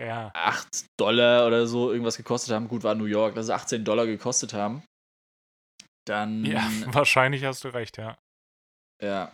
Ja. 0.00 0.30
8 0.34 0.86
Dollar 0.98 1.46
oder 1.46 1.66
so 1.66 1.92
irgendwas 1.92 2.16
gekostet 2.16 2.54
haben. 2.54 2.66
Gut, 2.66 2.82
war 2.82 2.96
New 2.96 3.04
York, 3.04 3.36
dass 3.36 3.46
sie 3.46 3.54
18 3.54 3.84
Dollar 3.84 4.06
gekostet 4.06 4.54
haben. 4.54 4.82
Dann. 6.06 6.44
Ja, 6.44 6.68
wahrscheinlich 6.86 7.44
hast 7.44 7.62
du 7.62 7.68
recht, 7.68 7.96
ja. 7.98 8.18
ja. 9.00 9.32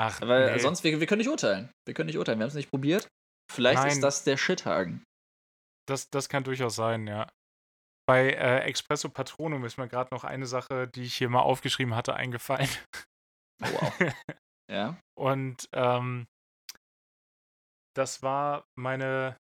Ach, 0.00 0.20
Weil 0.22 0.52
nee. 0.54 0.58
sonst, 0.58 0.82
wir, 0.82 0.98
wir 0.98 1.06
können 1.06 1.20
nicht 1.20 1.28
urteilen. 1.28 1.70
Wir 1.86 1.94
können 1.94 2.08
nicht 2.08 2.18
urteilen. 2.18 2.40
Wir 2.40 2.44
haben 2.44 2.48
es 2.48 2.54
nicht 2.54 2.70
probiert. 2.70 3.06
Vielleicht 3.52 3.82
Nein. 3.82 3.92
ist 3.92 4.00
das 4.00 4.24
der 4.24 4.36
Shithagen. 4.36 5.04
Das, 5.86 6.08
das 6.10 6.28
kann 6.28 6.42
durchaus 6.42 6.74
sein, 6.74 7.06
ja. 7.06 7.28
Bei 8.12 8.28
äh, 8.28 8.70
Espresso 8.70 9.08
Patronum 9.08 9.64
ist 9.64 9.78
mir 9.78 9.88
gerade 9.88 10.14
noch 10.14 10.22
eine 10.22 10.44
Sache, 10.44 10.86
die 10.86 11.04
ich 11.04 11.16
hier 11.16 11.30
mal 11.30 11.40
aufgeschrieben 11.40 11.96
hatte, 11.96 12.14
eingefallen. 12.14 12.68
Oh, 13.62 13.68
wow. 13.72 13.92
ja. 14.70 14.98
Und 15.18 15.66
ähm, 15.72 16.26
das 17.96 18.22
war 18.22 18.64
meine, 18.76 19.38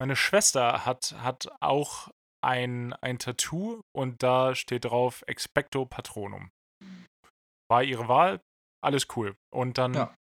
meine 0.00 0.16
Schwester 0.16 0.84
hat, 0.84 1.12
hat 1.18 1.52
auch 1.60 2.08
ein, 2.44 2.94
ein 2.94 3.20
Tattoo 3.20 3.80
und 3.94 4.24
da 4.24 4.56
steht 4.56 4.86
drauf 4.86 5.22
Expecto 5.28 5.86
Patronum. 5.86 6.50
War 7.70 7.84
ihre 7.84 8.08
Wahl, 8.08 8.40
alles 8.82 9.06
cool. 9.14 9.36
Und 9.54 9.78
dann 9.78 9.94
Ja. 9.94 10.16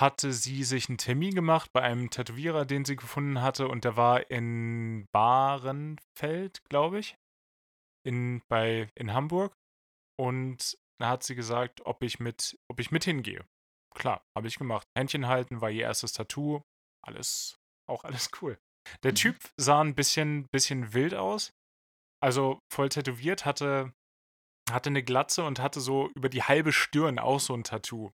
Hatte 0.00 0.32
sie 0.32 0.64
sich 0.64 0.88
einen 0.88 0.98
Termin 0.98 1.34
gemacht 1.34 1.72
bei 1.72 1.82
einem 1.82 2.10
Tätowierer, 2.10 2.64
den 2.64 2.84
sie 2.84 2.96
gefunden 2.96 3.42
hatte 3.42 3.68
und 3.68 3.84
der 3.84 3.96
war 3.96 4.30
in 4.30 5.06
Bahrenfeld, 5.12 6.62
glaube 6.68 7.00
ich, 7.00 7.16
in, 8.06 8.42
bei, 8.48 8.88
in 8.94 9.12
Hamburg. 9.12 9.54
Und 10.16 10.78
da 11.00 11.10
hat 11.10 11.22
sie 11.22 11.34
gesagt, 11.34 11.84
ob 11.86 12.02
ich 12.02 12.20
mit, 12.20 12.56
ob 12.70 12.80
ich 12.80 12.90
mit 12.90 13.04
hingehe. 13.04 13.44
Klar, 13.94 14.22
habe 14.36 14.48
ich 14.48 14.58
gemacht. 14.58 14.86
Händchen 14.96 15.26
halten 15.26 15.60
war 15.60 15.70
ihr 15.70 15.82
erstes 15.82 16.12
Tattoo. 16.12 16.62
Alles, 17.04 17.58
auch 17.88 18.04
alles 18.04 18.30
cool. 18.42 18.58
Der 19.02 19.12
Mhm. 19.12 19.16
Typ 19.16 19.36
sah 19.56 19.80
ein 19.80 19.94
bisschen, 19.94 20.46
bisschen 20.52 20.92
wild 20.94 21.14
aus. 21.14 21.52
Also 22.20 22.60
voll 22.72 22.88
tätowiert, 22.88 23.44
hatte, 23.44 23.92
hatte 24.70 24.90
eine 24.90 25.02
Glatze 25.02 25.44
und 25.44 25.60
hatte 25.60 25.80
so 25.80 26.10
über 26.16 26.28
die 26.28 26.42
halbe 26.42 26.72
Stirn 26.72 27.18
auch 27.18 27.40
so 27.40 27.54
ein 27.54 27.64
Tattoo. 27.64 28.10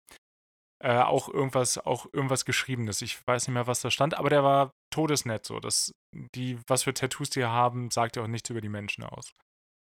Äh, 0.84 0.98
auch 1.04 1.30
irgendwas, 1.30 1.78
auch 1.78 2.08
irgendwas 2.12 2.44
Geschriebenes. 2.44 3.04
Ich 3.04 3.26
weiß 3.28 3.48
nicht 3.48 3.54
mehr, 3.54 3.68
was 3.68 3.82
da 3.82 3.92
stand, 3.92 4.16
aber 4.16 4.32
der 4.32 4.44
war 4.44 4.72
todesnett 4.92 5.46
so. 5.46 5.60
Das, 5.60 5.92
die, 6.36 6.58
was 6.68 6.84
für 6.84 6.94
Tattoos 6.94 7.30
die 7.30 7.46
haben, 7.46 7.92
sagt 7.92 8.16
ja 8.16 8.24
auch 8.24 8.28
nichts 8.28 8.50
über 8.50 8.62
die 8.62 8.70
Menschen 8.70 9.04
aus. 9.04 9.32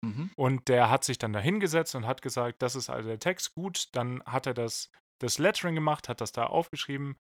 Mhm. 0.06 0.32
Und 0.36 0.68
der 0.68 0.90
hat 0.90 1.06
sich 1.06 1.18
dann 1.18 1.32
da 1.32 1.40
hingesetzt 1.40 1.96
und 1.96 2.06
hat 2.06 2.22
gesagt, 2.22 2.62
das 2.62 2.76
ist 2.76 2.90
also 2.90 3.08
der 3.08 3.20
Text, 3.20 3.54
gut. 3.56 3.88
Dann 3.94 4.22
hat 4.26 4.46
er 4.46 4.54
das, 4.54 4.92
das 5.22 5.38
Lettering 5.38 5.76
gemacht, 5.76 6.10
hat 6.10 6.20
das 6.20 6.34
da 6.34 6.48
aufgeschrieben. 6.48 7.16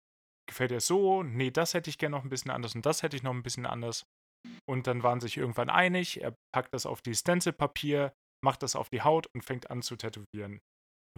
Gefällt 0.49 0.71
dir 0.71 0.81
so? 0.81 1.23
Nee, 1.23 1.51
das 1.51 1.73
hätte 1.73 1.89
ich 1.89 1.97
gerne 1.97 2.17
noch 2.17 2.23
ein 2.23 2.29
bisschen 2.29 2.51
anders 2.51 2.75
und 2.75 2.85
das 2.85 3.01
hätte 3.01 3.15
ich 3.15 3.23
noch 3.23 3.33
ein 3.33 3.43
bisschen 3.43 3.65
anders. 3.65 4.03
Und 4.67 4.87
dann 4.87 5.03
waren 5.03 5.21
sich 5.21 5.37
irgendwann 5.37 5.69
einig. 5.69 6.21
Er 6.21 6.35
packt 6.53 6.73
das 6.73 6.85
auf 6.85 7.01
die 7.01 7.15
Stencilpapier, 7.15 8.11
macht 8.43 8.61
das 8.63 8.75
auf 8.75 8.89
die 8.89 9.03
Haut 9.03 9.27
und 9.33 9.43
fängt 9.43 9.69
an 9.69 9.81
zu 9.81 9.95
tätowieren. 9.95 10.59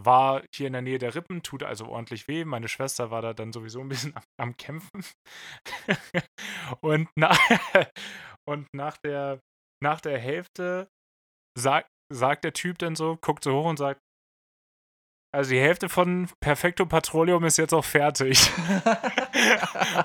War 0.00 0.42
hier 0.54 0.66
in 0.66 0.72
der 0.72 0.82
Nähe 0.82 0.98
der 0.98 1.14
Rippen, 1.14 1.42
tut 1.42 1.62
also 1.62 1.86
ordentlich 1.86 2.28
weh. 2.28 2.44
Meine 2.44 2.68
Schwester 2.68 3.10
war 3.10 3.22
da 3.22 3.34
dann 3.34 3.52
sowieso 3.52 3.80
ein 3.80 3.88
bisschen 3.88 4.14
am, 4.16 4.22
am 4.38 4.56
Kämpfen. 4.56 5.04
und, 6.80 7.08
nach, 7.16 7.38
und 8.48 8.68
nach, 8.74 8.96
der, 8.98 9.40
nach 9.82 10.00
der 10.00 10.18
Hälfte 10.18 10.88
sagt, 11.58 11.88
sagt 12.12 12.44
der 12.44 12.52
Typ 12.52 12.78
dann 12.78 12.96
so, 12.96 13.16
guckt 13.16 13.44
so 13.44 13.52
hoch 13.52 13.68
und 13.68 13.78
sagt, 13.78 14.00
also 15.34 15.50
die 15.50 15.60
Hälfte 15.60 15.88
von 15.88 16.28
Perfecto 16.40 16.84
Petroleum 16.84 17.44
ist 17.44 17.56
jetzt 17.56 17.72
auch 17.72 17.84
fertig. 17.84 18.50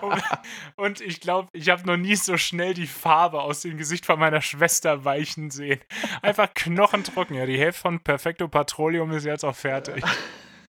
und, 0.01 0.23
und 0.77 1.01
ich 1.01 1.19
glaube, 1.19 1.49
ich 1.51 1.69
habe 1.69 1.85
noch 1.85 1.97
nie 1.97 2.15
so 2.15 2.37
schnell 2.37 2.73
die 2.73 2.87
Farbe 2.87 3.41
aus 3.41 3.61
dem 3.61 3.77
Gesicht 3.77 4.05
von 4.05 4.19
meiner 4.19 4.41
Schwester 4.41 5.03
weichen 5.03 5.51
sehen. 5.51 5.81
Einfach 6.21 6.53
knochentrocken. 6.53 7.35
Ja, 7.35 7.45
die 7.45 7.59
Hälfte 7.59 7.81
von 7.81 7.99
Perfecto 7.99 8.47
Petroleum 8.47 9.11
ist 9.11 9.25
jetzt 9.25 9.43
auch 9.43 9.55
fertig. 9.55 10.01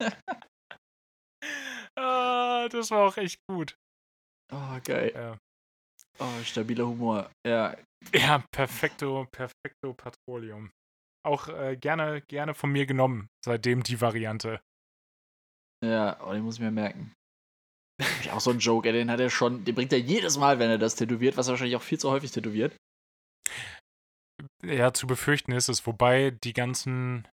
ah, 1.96 2.68
das 2.68 2.90
war 2.90 3.06
auch 3.06 3.16
echt 3.18 3.38
gut. 3.48 3.76
Oh, 4.52 4.78
geil. 4.84 5.12
Ja. 5.14 5.38
Oh, 6.18 6.42
stabiler 6.44 6.88
Humor. 6.88 7.30
Ja. 7.46 7.76
Ja, 8.12 8.42
Perfecto, 8.50 9.28
Perfecto 9.30 9.94
Petroleum. 9.94 10.72
Auch 11.22 11.48
äh, 11.48 11.76
gerne, 11.76 12.22
gerne 12.22 12.54
von 12.54 12.70
mir 12.72 12.86
genommen, 12.86 13.28
seitdem 13.44 13.82
die 13.82 14.00
Variante. 14.00 14.60
Ja, 15.84 16.18
oh, 16.26 16.32
den 16.32 16.42
muss 16.42 16.54
ich 16.56 16.60
mir 16.60 16.70
merken. 16.70 17.12
Ich 18.20 18.30
auch 18.30 18.40
so 18.40 18.50
einen 18.50 18.60
Joke, 18.60 18.88
ey, 18.88 18.94
den 18.94 19.10
hat 19.10 19.20
er 19.20 19.28
schon, 19.28 19.64
den 19.64 19.74
bringt 19.74 19.92
er 19.92 20.00
jedes 20.00 20.38
Mal, 20.38 20.58
wenn 20.58 20.70
er 20.70 20.78
das 20.78 20.94
tätowiert, 20.96 21.36
was 21.36 21.48
er 21.48 21.52
wahrscheinlich 21.52 21.76
auch 21.76 21.82
viel 21.82 21.98
zu 21.98 22.10
häufig 22.10 22.30
tätowiert. 22.30 22.74
Ja, 24.62 24.92
zu 24.92 25.06
befürchten 25.06 25.52
ist 25.52 25.68
es. 25.68 25.86
Wobei 25.86 26.30
die 26.30 26.52
ganzen. 26.52 27.28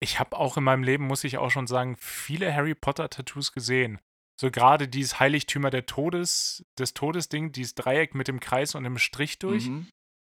Ich 0.00 0.20
habe 0.20 0.36
auch 0.36 0.56
in 0.56 0.64
meinem 0.64 0.82
Leben, 0.82 1.06
muss 1.06 1.24
ich 1.24 1.38
auch 1.38 1.50
schon 1.50 1.66
sagen, 1.66 1.96
viele 1.96 2.54
Harry 2.54 2.74
Potter-Tattoos 2.74 3.52
gesehen. 3.52 3.98
So 4.38 4.50
gerade 4.50 4.88
dieses 4.88 5.18
Heiligtümer 5.18 5.70
der 5.70 5.86
Todes, 5.86 6.64
des 6.78 6.92
Todesding, 6.92 7.52
dieses 7.52 7.74
Dreieck 7.74 8.14
mit 8.14 8.28
dem 8.28 8.38
Kreis 8.38 8.74
und 8.74 8.84
dem 8.84 8.98
Strich 8.98 9.38
durch. 9.38 9.68
Mhm. 9.68 9.88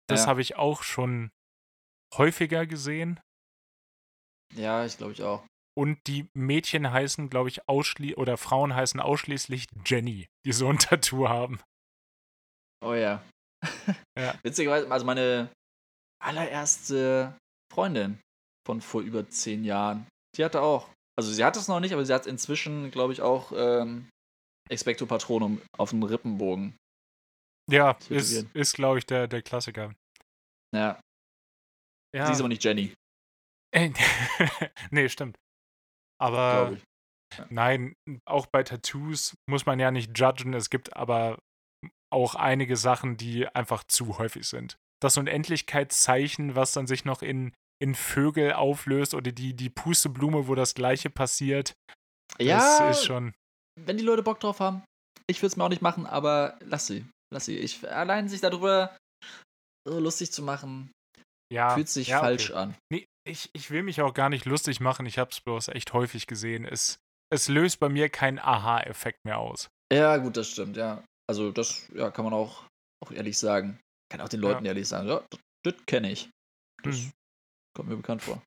Das 0.08 0.24
Ja. 0.24 0.28
habe 0.28 0.42
ich 0.42 0.58
auch 0.58 0.84
schon 0.84 1.32
häufiger 2.18 2.66
gesehen. 2.66 3.20
Ja, 4.56 4.86
ich 4.86 4.98
glaube 4.98 5.14
ich 5.14 5.24
auch. 5.24 5.44
Und 5.76 6.06
die 6.06 6.28
Mädchen 6.36 6.92
heißen, 6.92 7.30
glaube 7.30 7.50
ich, 7.50 7.68
ausschließlich, 7.68 8.18
oder 8.18 8.38
Frauen 8.38 8.76
heißen 8.76 9.00
ausschließlich 9.00 9.66
Jenny, 9.86 10.28
die 10.46 10.54
so 10.54 10.68
ein 10.68 10.78
Tattoo 10.80 11.30
haben. 11.30 11.60
Oh 12.84 12.94
ja. 12.94 13.24
Ja. 14.16 14.36
Witzigerweise, 14.44 14.92
also 14.92 15.06
meine 15.08 15.50
allererste 16.22 17.36
Freundin 17.74 18.20
von 18.68 18.80
vor 18.80 19.02
über 19.02 19.28
zehn 19.28 19.64
Jahren, 19.64 20.06
die 20.38 20.46
hatte 20.46 20.62
auch, 20.62 20.88
also 21.18 21.32
sie 21.32 21.44
hat 21.44 21.58
es 21.58 21.68
noch 21.68 21.80
nicht, 21.80 21.94
aber 21.94 22.06
sie 22.06 22.14
hat 22.14 22.28
inzwischen, 22.28 22.92
glaube 22.92 23.14
ich, 23.14 23.24
auch 23.24 23.52
ähm, 23.56 24.08
Expecto 24.70 25.08
Patronum 25.08 25.62
auf 25.80 25.90
dem 25.90 26.04
Rippenbogen. 26.04 26.76
Ja, 27.72 27.98
ist, 28.10 28.46
ist 28.54 28.76
glaube 28.76 29.00
ich, 29.00 29.08
der, 29.08 29.28
der 29.28 29.42
Klassiker. 29.42 29.96
Ja, 30.76 31.00
Ja. 32.16 32.28
sie 32.28 32.34
ist 32.34 32.40
aber 32.40 32.50
nicht 32.50 32.64
Jenny, 32.64 32.94
Äh, 33.76 33.92
nee, 34.92 35.10
stimmt. 35.10 35.36
Aber 36.22 36.74
ich. 36.74 36.84
nein, 37.50 37.94
auch 38.26 38.46
bei 38.46 38.64
Tattoos 38.64 39.36
muss 39.50 39.66
man 39.66 39.80
ja 39.80 39.92
nicht 39.92 40.18
judgen. 40.18 40.54
Es 40.54 40.70
gibt 40.70 40.96
aber 40.96 41.40
auch 42.14 42.36
einige 42.36 42.78
Sachen, 42.78 43.18
die 43.18 43.48
einfach 43.48 43.84
zu 43.84 44.18
häufig 44.20 44.48
sind. 44.48 44.78
Das 45.02 45.18
Unendlichkeitszeichen, 45.18 46.56
was 46.56 46.72
dann 46.74 46.88
sich 46.88 47.04
noch 47.04 47.22
in, 47.24 47.54
in 47.82 47.96
Vögel 47.96 48.54
auflöst 48.54 49.16
oder 49.16 49.32
die, 49.32 49.56
die 49.56 49.70
Pusteblume, 49.70 50.48
wo 50.48 50.56
das 50.56 50.76
gleiche 50.76 51.10
passiert, 51.10 51.74
Ja, 52.40 52.58
das 52.88 52.98
ist 53.00 53.06
schon. 53.06 53.34
wenn 53.82 53.98
die 53.98 54.04
Leute 54.04 54.24
Bock 54.24 54.40
drauf 54.40 54.60
haben. 54.60 54.84
Ich 55.28 55.38
würde 55.42 55.48
es 55.48 55.58
mir 55.58 55.64
auch 55.66 55.70
nicht 55.70 55.82
machen, 55.82 56.06
aber 56.06 56.58
lass 56.62 56.86
sie. 56.88 57.06
Lass 57.34 57.46
sie. 57.46 57.58
Ich, 57.58 57.90
allein 57.90 58.30
sich 58.30 58.42
darüber 58.42 58.96
so 59.88 60.00
lustig 60.00 60.32
zu 60.32 60.44
machen, 60.44 60.92
Ja, 61.54 61.76
fühlt 61.76 61.90
sich 61.90 62.08
ja, 62.10 62.18
okay. 62.18 62.26
falsch 62.26 62.52
an. 62.52 62.76
Nee, 62.92 63.06
ich, 63.28 63.50
ich 63.54 63.70
will 63.72 63.84
mich 63.84 64.02
auch 64.02 64.14
gar 64.14 64.30
nicht 64.30 64.46
lustig 64.46 64.80
machen. 64.80 65.06
Ich 65.06 65.18
habe 65.20 65.32
es 65.32 65.40
bloß 65.42 65.70
echt 65.70 65.94
häufig 65.94 66.28
gesehen. 66.28 66.66
Es, 66.66 66.98
es 67.32 67.48
löst 67.48 67.80
bei 67.80 67.90
mir 67.90 68.10
keinen 68.10 68.40
Aha-Effekt 68.40 69.24
mehr 69.26 69.38
aus. 69.38 69.70
Ja, 69.92 70.18
gut, 70.18 70.36
das 70.38 70.50
stimmt, 70.50 70.76
ja. 70.78 71.04
Also 71.30 71.52
das 71.52 71.90
ja, 71.94 72.12
kann 72.12 72.26
man 72.26 72.34
auch, 72.34 72.66
auch 73.04 73.12
ehrlich 73.12 73.38
sagen. 73.38 73.80
Kann 74.10 74.22
auch 74.22 74.30
den 74.30 74.42
Ja. 74.42 74.50
Leuten 74.50 74.66
ehrlich 74.66 74.88
sagen. 74.88 75.08
Ja, 75.08 75.24
das, 75.64 75.76
kenne 75.86 76.12
ich. 76.12 76.30
Das 76.84 76.98
Mhm. 76.98 77.12
kommt 77.78 77.90
mir 77.90 77.96
bekannt 77.98 78.22
vor. 78.24 78.42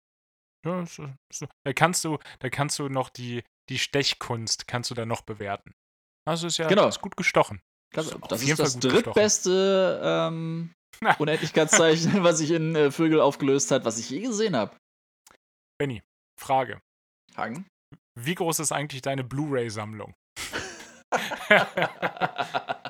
Ja, 0.66 0.82
ist, 0.82 1.00
ist, 1.30 1.46
da 1.64 1.72
kannst 1.72 2.04
du, 2.04 2.18
da 2.40 2.50
kannst 2.50 2.78
du 2.78 2.88
noch 2.88 3.09
die, 3.09 3.44
die 3.70 3.78
Stechkunst 3.78 4.66
kannst 4.66 4.90
du 4.90 4.94
da 4.94 5.07
noch 5.07 5.22
bewerten. 5.22 5.72
Also 6.28 6.48
ist 6.48 6.59
ja 6.59 6.66
Genau. 6.68 6.88
ist 6.88 7.00
gut 7.00 7.16
gestochen. 7.16 7.61
Das, 7.94 8.07
Ist 8.09 8.14
auf 8.20 8.28
das 8.28 8.40
jeden 8.42 8.52
ist 8.52 8.57
Fall 8.59 8.64
das 8.66 8.78
drittbeste 8.80 10.00
ähm, 10.02 10.74
Unendlichkeitszeichen, 11.18 12.22
was 12.24 12.38
sich 12.38 12.51
in 12.51 12.74
äh, 12.76 12.90
Vögel 12.90 13.20
aufgelöst 13.20 13.70
hat, 13.70 13.84
was 13.84 13.99
ich 13.99 14.11
je 14.11 14.20
gesehen 14.20 14.57
habe. 14.57 14.76
Benny, 15.78 16.03
Frage. 16.40 16.80
Hagen? 17.36 17.66
Wie 18.18 18.34
groß 18.34 18.61
ist 18.61 18.72
eigentlich 18.72 19.03
deine 19.03 19.24
Blu-ray-Sammlung? 19.24 20.14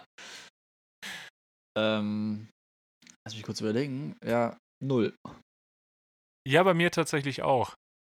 ähm, 1.77 2.49
lass 3.25 3.35
mich 3.35 3.43
kurz 3.43 3.61
überlegen. 3.61 4.17
Ja, 4.25 4.57
null. 4.83 5.15
Ja, 6.47 6.63
bei 6.63 6.75
mir 6.75 6.91
tatsächlich 6.93 7.43
auch. 7.43 7.75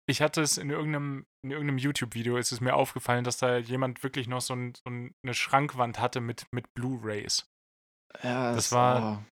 Ich 0.08 0.20
hatte 0.22 0.40
es 0.42 0.58
in 0.58 0.70
irgendeinem, 0.70 1.24
in 1.44 1.50
irgendeinem 1.50 1.78
YouTube-Video, 1.78 2.36
ist 2.36 2.52
es 2.52 2.60
mir 2.60 2.74
aufgefallen, 2.74 3.24
dass 3.24 3.38
da 3.38 3.56
jemand 3.58 4.02
wirklich 4.02 4.26
noch 4.26 4.40
so, 4.40 4.54
ein, 4.54 4.74
so 4.74 4.84
eine 4.90 5.34
Schrankwand 5.34 5.98
hatte 5.98 6.20
mit, 6.20 6.46
mit 6.52 6.66
Blu-Rays. 6.74 7.46
Ja, 8.22 8.54
Das 8.54 8.66
es- 8.66 8.72
war- 8.72 9.18
oh. 9.18 9.24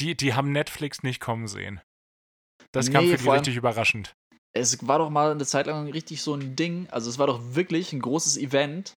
Die, 0.00 0.16
die 0.16 0.34
haben 0.34 0.52
Netflix 0.52 1.02
nicht 1.02 1.20
kommen 1.20 1.46
sehen. 1.46 1.80
Das 2.72 2.86
Nee, 2.86 2.92
kam 2.92 3.06
für 3.08 3.16
die 3.16 3.28
richtig 3.28 3.56
überraschend. 3.56 4.14
Es 4.52 4.86
war 4.86 4.98
doch 4.98 5.10
mal 5.10 5.30
eine 5.30 5.46
Zeit 5.46 5.66
lang 5.66 5.90
richtig 5.90 6.22
so 6.22 6.34
ein 6.34 6.56
Ding. 6.56 6.88
Also 6.90 7.10
es 7.10 7.18
war 7.18 7.26
doch 7.26 7.40
wirklich 7.54 7.92
ein 7.92 8.00
großes 8.00 8.36
Event, 8.36 8.94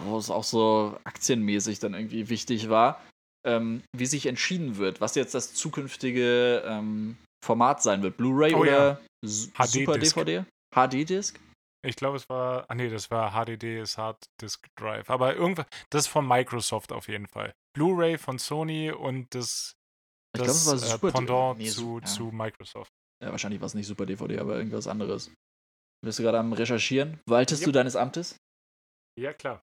wo 0.00 0.16
es 0.18 0.30
auch 0.30 0.44
so 0.44 0.98
aktienmäßig 1.04 1.78
dann 1.78 1.94
irgendwie 1.94 2.28
wichtig 2.28 2.68
war, 2.68 3.02
ähm, 3.46 3.82
wie 3.96 4.06
sich 4.06 4.26
entschieden 4.26 4.76
wird, 4.76 5.00
was 5.00 5.14
jetzt 5.14 5.34
das 5.34 5.54
zukünftige 5.54 6.62
ähm, 6.66 7.16
Format 7.44 7.82
sein 7.82 8.02
wird. 8.02 8.16
Blu-ray 8.16 8.54
Oh 8.54 8.60
oder 8.60 9.00
HD-Disc. 9.22 9.72
Super 9.72 9.98
DVD? 9.98 10.44
HD-Disc? 10.74 11.38
Ich 11.86 11.96
glaube, 11.96 12.16
es 12.16 12.28
war. 12.30 12.64
Ah, 12.68 12.74
nee, 12.74 12.88
das 12.88 13.10
war 13.10 13.32
HDD, 13.32 13.80
ist 13.80 13.98
Hard 13.98 14.24
Disk 14.40 14.66
Drive. 14.76 15.10
Aber 15.10 15.36
irgendwas. 15.36 15.66
Das 15.90 16.06
ist 16.06 16.08
von 16.08 16.26
Microsoft 16.26 16.92
auf 16.92 17.08
jeden 17.08 17.26
Fall. 17.26 17.52
Blu-ray 17.76 18.16
von 18.16 18.38
Sony 18.38 18.90
und 18.90 19.34
das, 19.34 19.74
Ich 20.34 20.42
glaube, 20.42 20.48
das 20.48 20.66
es 20.66 20.66
war 20.66 20.74
äh, 20.74 20.92
Super 20.92 21.12
Pendant 21.12 21.58
nee, 21.58 21.68
zu, 21.68 22.00
ja. 22.00 22.04
zu 22.04 22.24
Microsoft. 22.32 22.92
Ja, 23.22 23.30
wahrscheinlich 23.30 23.60
war 23.60 23.66
es 23.66 23.74
nicht 23.74 23.86
Super 23.86 24.04
DVD, 24.04 24.38
aber 24.40 24.56
irgendwas 24.56 24.88
anderes. 24.88 25.32
Bist 26.04 26.18
du 26.18 26.22
gerade 26.24 26.38
am 26.38 26.52
Recherchieren? 26.52 27.20
Waltest 27.26 27.62
Yep. 27.62 27.66
du 27.66 27.72
deines 27.72 27.96
Amtes? 27.96 28.36
Ja, 29.18 29.32
klar. 29.32 29.62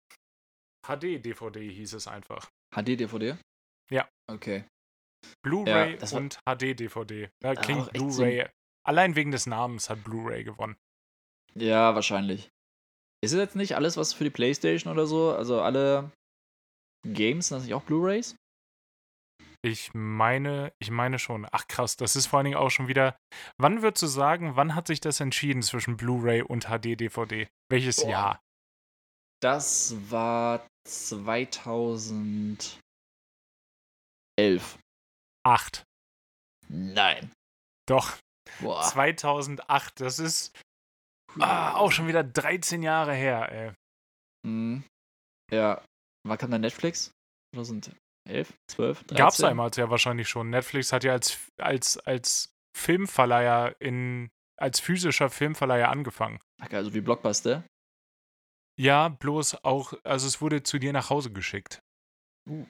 HD-DVD 0.87 1.71
hieß 1.71 1.95
es 1.95 2.07
einfach. 2.07 2.49
HD-DVD? 2.75 3.37
Ja. 3.91 4.09
Okay. 4.31 4.65
Blu-ray 5.43 5.99
Ja, 5.99 6.17
und 6.19 6.39
HD-DVD. 6.47 7.31
Ja, 7.43 7.49
war 7.49 7.57
klingt 7.57 7.93
Blu-ray. 7.93 8.47
Allein 8.87 9.17
wegen 9.17 9.31
des 9.31 9.47
Namens 9.47 9.91
hat 9.91 10.05
Blu-ray 10.05 10.45
gewonnen. 10.45 10.77
Ja, 11.55 11.95
wahrscheinlich. 11.95 12.51
Ist 13.25 13.33
es 13.33 13.39
jetzt 13.39 13.57
nicht 13.57 13.75
alles, 13.75 13.97
was 13.97 14.13
für 14.13 14.25
die 14.25 14.31
Playstation 14.31 14.93
oder 14.93 15.07
so, 15.07 15.33
also 15.33 15.61
alle 15.61 16.13
Games, 17.05 17.49
sind 17.49 17.57
das 17.57 17.65
nicht 17.65 17.75
auch 17.75 17.83
Blu-Rays? 17.83 18.37
Ich 19.63 19.93
meine, 19.93 20.73
ich 20.79 20.91
meine 20.91 21.19
schon. 21.19 21.47
Ach 21.51 21.67
krass, 21.67 21.97
das 21.97 22.15
ist 22.15 22.27
vor 22.27 22.39
allen 22.39 22.45
Dingen 22.45 22.57
auch 22.57 22.71
schon 22.71 22.87
wieder. 22.87 23.19
Wann 23.59 23.83
würdest 23.83 24.03
du 24.03 24.07
sagen, 24.07 24.55
wann 24.55 24.75
hat 24.75 24.87
sich 24.87 25.01
das 25.01 25.19
entschieden 25.21 25.63
zwischen 25.63 25.97
Blu-ray 25.97 26.43
und 26.43 26.67
HD-DVD? 26.67 27.49
Welches 27.69 27.97
Boah. 27.97 28.09
Jahr? 28.09 28.41
Das 29.41 29.95
war 30.11 30.67
2011. 30.87 32.79
Acht. 35.45 35.85
Nein. 36.69 37.33
Doch, 37.89 38.19
Boah. 38.61 38.83
2008. 38.83 40.01
Das 40.01 40.19
ist 40.19 40.57
ah, 41.41 41.75
auch 41.75 41.91
schon 41.91 42.07
wieder 42.07 42.23
13 42.23 42.83
Jahre 42.83 43.15
her, 43.15 43.51
ey. 43.51 43.73
Mhm. 44.47 44.85
Ja. 45.51 45.83
Wann 46.27 46.39
kam 46.39 46.51
dann 46.51 46.61
Netflix? 46.61 47.13
2011? 48.29 48.55
12? 48.69 48.99
13? 49.05 49.17
Gab's 49.17 49.37
damals 49.39 49.77
ja 49.77 49.91
wahrscheinlich 49.91 50.29
schon. 50.29 50.51
Netflix 50.51 50.93
hat 50.93 51.05
ja 51.05 51.13
als, 51.13 51.39
als, 51.59 51.99
als 51.99 52.55
Filmverleiher 52.77 53.77
in, 53.81 54.31
als 54.59 54.81
physischer 54.81 55.31
Filmverleiher 55.31 55.89
angefangen. 55.91 56.39
Ach, 56.61 56.71
Also 56.71 56.95
wie 56.95 57.01
Blockbuster. 57.01 57.65
Ja, 58.79 59.09
bloß 59.09 59.65
auch, 59.65 59.93
also 60.05 60.27
es 60.27 60.41
wurde 60.41 60.63
zu 60.63 60.79
dir 60.79 60.93
nach 60.93 61.11
Hause 61.11 61.33
geschickt. 61.33 61.81
Uh. 62.49 62.65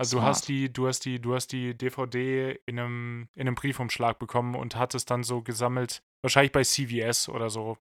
Also 0.00 0.18
du 0.18 0.22
hast 0.24 0.48
die, 0.48 0.72
du 0.72 0.88
hast 0.88 1.04
die, 1.04 1.20
du 1.20 1.34
hast 1.34 1.48
die 1.52 1.76
DVD 1.76 2.58
in 2.66 2.78
einem, 2.80 3.28
in 3.34 3.42
einem 3.42 3.54
Briefumschlag 3.54 4.18
bekommen 4.18 4.54
und 4.56 4.74
hattest 4.76 5.10
dann 5.10 5.22
so 5.22 5.42
gesammelt, 5.42 6.02
wahrscheinlich 6.22 6.50
bei 6.52 6.64
CVS 6.64 7.28
oder 7.28 7.48
so. 7.48 7.78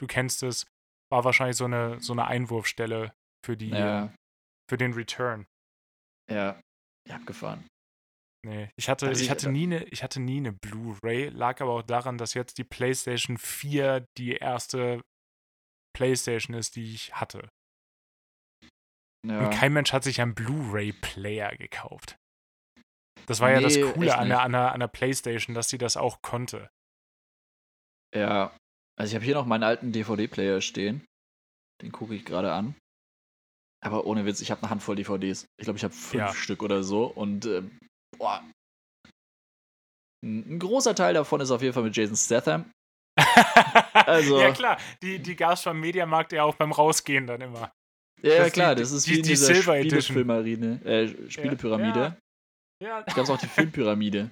Du 0.00 0.06
kennst 0.06 0.42
es, 0.42 0.66
war 1.12 1.24
wahrscheinlich 1.24 1.56
so 1.58 1.66
eine, 1.66 2.00
so 2.00 2.14
eine 2.14 2.26
Einwurfstelle 2.26 3.12
für 3.44 3.56
die, 3.58 3.68
Ja. 3.70 4.14
für 4.70 4.78
den 4.78 4.94
Return. 4.94 5.46
Ja. 6.30 6.60
Ja, 7.08 7.16
abgefahren. 7.16 7.66
Nee, 8.46 8.70
ich 8.76 8.88
hatte, 8.88 9.06
Also 9.08 9.20
ich 9.20 9.26
ich- 9.26 9.30
hatte 9.30 9.50
nie 9.50 9.64
eine, 9.64 9.84
ich 9.84 10.02
hatte 10.02 10.20
nie 10.20 10.38
eine 10.38 10.52
Blu-ray, 10.52 11.28
lag 11.28 11.60
aber 11.60 11.72
auch 11.72 11.82
daran, 11.82 12.16
dass 12.18 12.34
jetzt 12.34 12.56
die 12.58 12.64
PlayStation 12.64 13.36
4 13.36 14.06
die 14.16 14.32
erste 14.36 15.02
PlayStation 15.94 16.56
ist, 16.56 16.76
die 16.76 16.94
ich 16.94 17.14
hatte. 17.14 17.48
Ja. 19.26 19.44
Und 19.46 19.50
kein 19.50 19.72
Mensch 19.74 19.92
hat 19.92 20.04
sich 20.04 20.20
einen 20.22 20.34
Blu-ray-Player 20.34 21.56
gekauft. 21.56 22.16
Das 23.26 23.40
war 23.40 23.50
ja 23.50 23.60
das 23.60 23.76
Nee, 23.76 23.92
Coole 23.92 24.16
an 24.16 24.28
der, 24.28 24.40
an, 24.40 24.52
der, 24.52 24.72
an 24.72 24.80
der 24.80 24.88
PlayStation, 24.88 25.54
dass 25.54 25.68
sie 25.68 25.76
das 25.78 25.96
auch 25.98 26.22
konnte. 26.22 26.70
Ja. 28.14 28.56
Also 28.98 29.10
ich 29.10 29.14
habe 29.14 29.24
hier 29.24 29.34
noch 29.34 29.46
meinen 29.46 29.62
alten 29.64 29.92
DVD-Player 29.92 30.60
stehen. 30.62 31.04
Den 31.82 31.92
gucke 31.92 32.14
ich 32.14 32.24
gerade 32.24 32.52
an. 32.52 32.74
Aber 33.82 34.04
ohne 34.06 34.26
Witz, 34.26 34.40
ich 34.42 34.50
habe 34.50 34.62
eine 34.62 34.70
Handvoll 34.70 34.96
DVDs. 34.96 35.46
Ich 35.58 35.64
glaube, 35.64 35.78
ich 35.78 35.84
habe 35.84 35.94
fünf 35.94 36.20
Ja. 36.22 36.34
Stück 36.34 36.62
oder 36.62 36.82
so. 36.82 37.04
Und 37.06 37.46
ähm, 37.46 37.78
boah. 38.18 38.42
Ein 40.24 40.58
großer 40.58 40.94
Teil 40.94 41.14
davon 41.14 41.40
ist 41.40 41.50
auf 41.50 41.62
jeden 41.62 41.72
Fall 41.72 41.82
mit 41.84 41.96
Jason 41.96 42.16
Statham. 42.16 42.70
Also- 43.92 44.40
ja, 44.40 44.50
klar, 44.52 44.78
die, 45.02 45.18
die 45.18 45.36
gab 45.36 45.52
es 45.54 45.62
beim 45.64 45.78
Mediamarkt 45.80 46.32
ja 46.32 46.42
auch 46.44 46.54
beim 46.54 46.72
Rausgehen 46.72 47.26
dann 47.26 47.40
immer. 47.40 47.70
Ja, 48.22 48.34
ja 48.34 48.44
Das 48.44 48.52
klar, 48.52 48.74
die- 48.74 48.82
das 48.82 48.92
ist 48.92 49.06
die- 49.06 49.12
wie 49.12 49.16
in 49.18 49.22
die 49.22 49.28
dieser 49.30 49.54
Silver. 49.54 49.78
Spielefilmarine, 49.78 50.84
äh, 50.84 51.30
Spielepyramide. 51.30 52.16
Ja, 52.82 53.02
Da 53.02 53.12
gab 53.14 53.24
es 53.24 53.30
auch 53.30 53.38
die 53.38 53.46
Filmpyramide. 53.46 54.30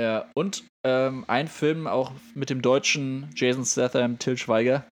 Ja, 0.00 0.30
und 0.34 0.64
ähm, 0.86 1.24
ein 1.28 1.48
Film 1.48 1.86
auch 1.86 2.12
mit 2.34 2.50
dem 2.50 2.60
deutschen 2.60 3.30
Jason 3.34 3.64
Statham, 3.64 4.18
Till 4.18 4.36
Schweiger. 4.36 4.86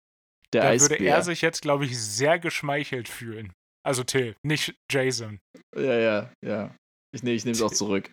Der 0.52 0.62
da 0.62 0.68
Eisbär. 0.70 0.98
würde 0.98 1.04
er 1.10 1.22
sich 1.22 1.42
jetzt, 1.42 1.62
glaube 1.62 1.84
ich, 1.84 1.98
sehr 1.98 2.38
geschmeichelt 2.38 3.08
fühlen. 3.08 3.52
Also 3.86 4.04
Till, 4.04 4.36
nicht 4.42 4.74
Jason. 4.90 5.40
Ja, 5.76 5.98
ja, 5.98 6.32
ja. 6.44 6.74
Ich, 7.14 7.22
nee, 7.22 7.34
ich 7.34 7.44
nehme 7.44 7.52
es 7.52 7.62
auch 7.62 7.72
zurück. 7.72 8.10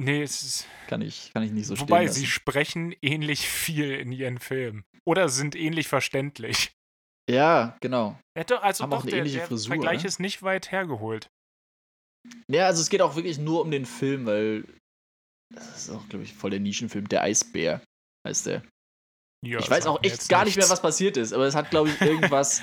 Nee, 0.00 0.22
es 0.22 0.42
ist, 0.42 0.68
Kann 0.86 1.02
ich, 1.02 1.32
kann 1.32 1.42
ich 1.42 1.50
nicht 1.50 1.66
so 1.66 1.78
wobei 1.80 2.02
stehen 2.04 2.12
sie 2.12 2.20
lassen. 2.22 2.30
sprechen 2.32 2.94
ähnlich 3.02 3.48
viel 3.48 3.92
in 3.94 4.12
ihren 4.12 4.38
Filmen. 4.38 4.84
Oder 5.04 5.28
sind 5.28 5.56
ähnlich 5.56 5.88
verständlich. 5.88 6.72
Ja, 7.28 7.76
genau. 7.80 8.18
Ja, 8.36 8.44
doch, 8.44 8.62
also 8.62 8.84
Haben 8.84 8.92
auch 8.92 8.98
doch, 8.98 9.02
eine 9.04 9.10
der, 9.10 9.18
ähnliche 9.20 9.38
der 9.38 9.46
Frisur, 9.48 9.68
Vergleich 9.74 10.02
ne? 10.02 10.08
ist 10.08 10.20
nicht 10.20 10.42
weit 10.42 10.70
hergeholt. 10.70 11.28
Ja, 12.50 12.66
also 12.66 12.80
es 12.80 12.90
geht 12.90 13.00
auch 13.02 13.16
wirklich 13.16 13.38
nur 13.38 13.60
um 13.62 13.70
den 13.70 13.86
Film, 13.86 14.26
weil 14.26 14.64
das 15.54 15.76
ist 15.76 15.90
auch, 15.90 16.08
glaube 16.08 16.24
ich, 16.24 16.32
voll 16.34 16.50
der 16.50 16.60
Nischenfilm. 16.60 17.08
Der 17.08 17.22
Eisbär 17.22 17.82
heißt 18.26 18.46
der. 18.46 18.62
Ja, 19.46 19.58
ich 19.60 19.70
weiß 19.70 19.86
auch 19.86 20.02
echt 20.02 20.28
gar 20.28 20.44
nicht 20.44 20.56
mehr, 20.56 20.62
nichts. 20.64 20.70
was 20.70 20.82
passiert 20.82 21.16
ist, 21.16 21.32
aber 21.32 21.44
es 21.46 21.54
hat, 21.54 21.70
glaube 21.70 21.88
ich, 21.90 22.00
irgendwas 22.00 22.62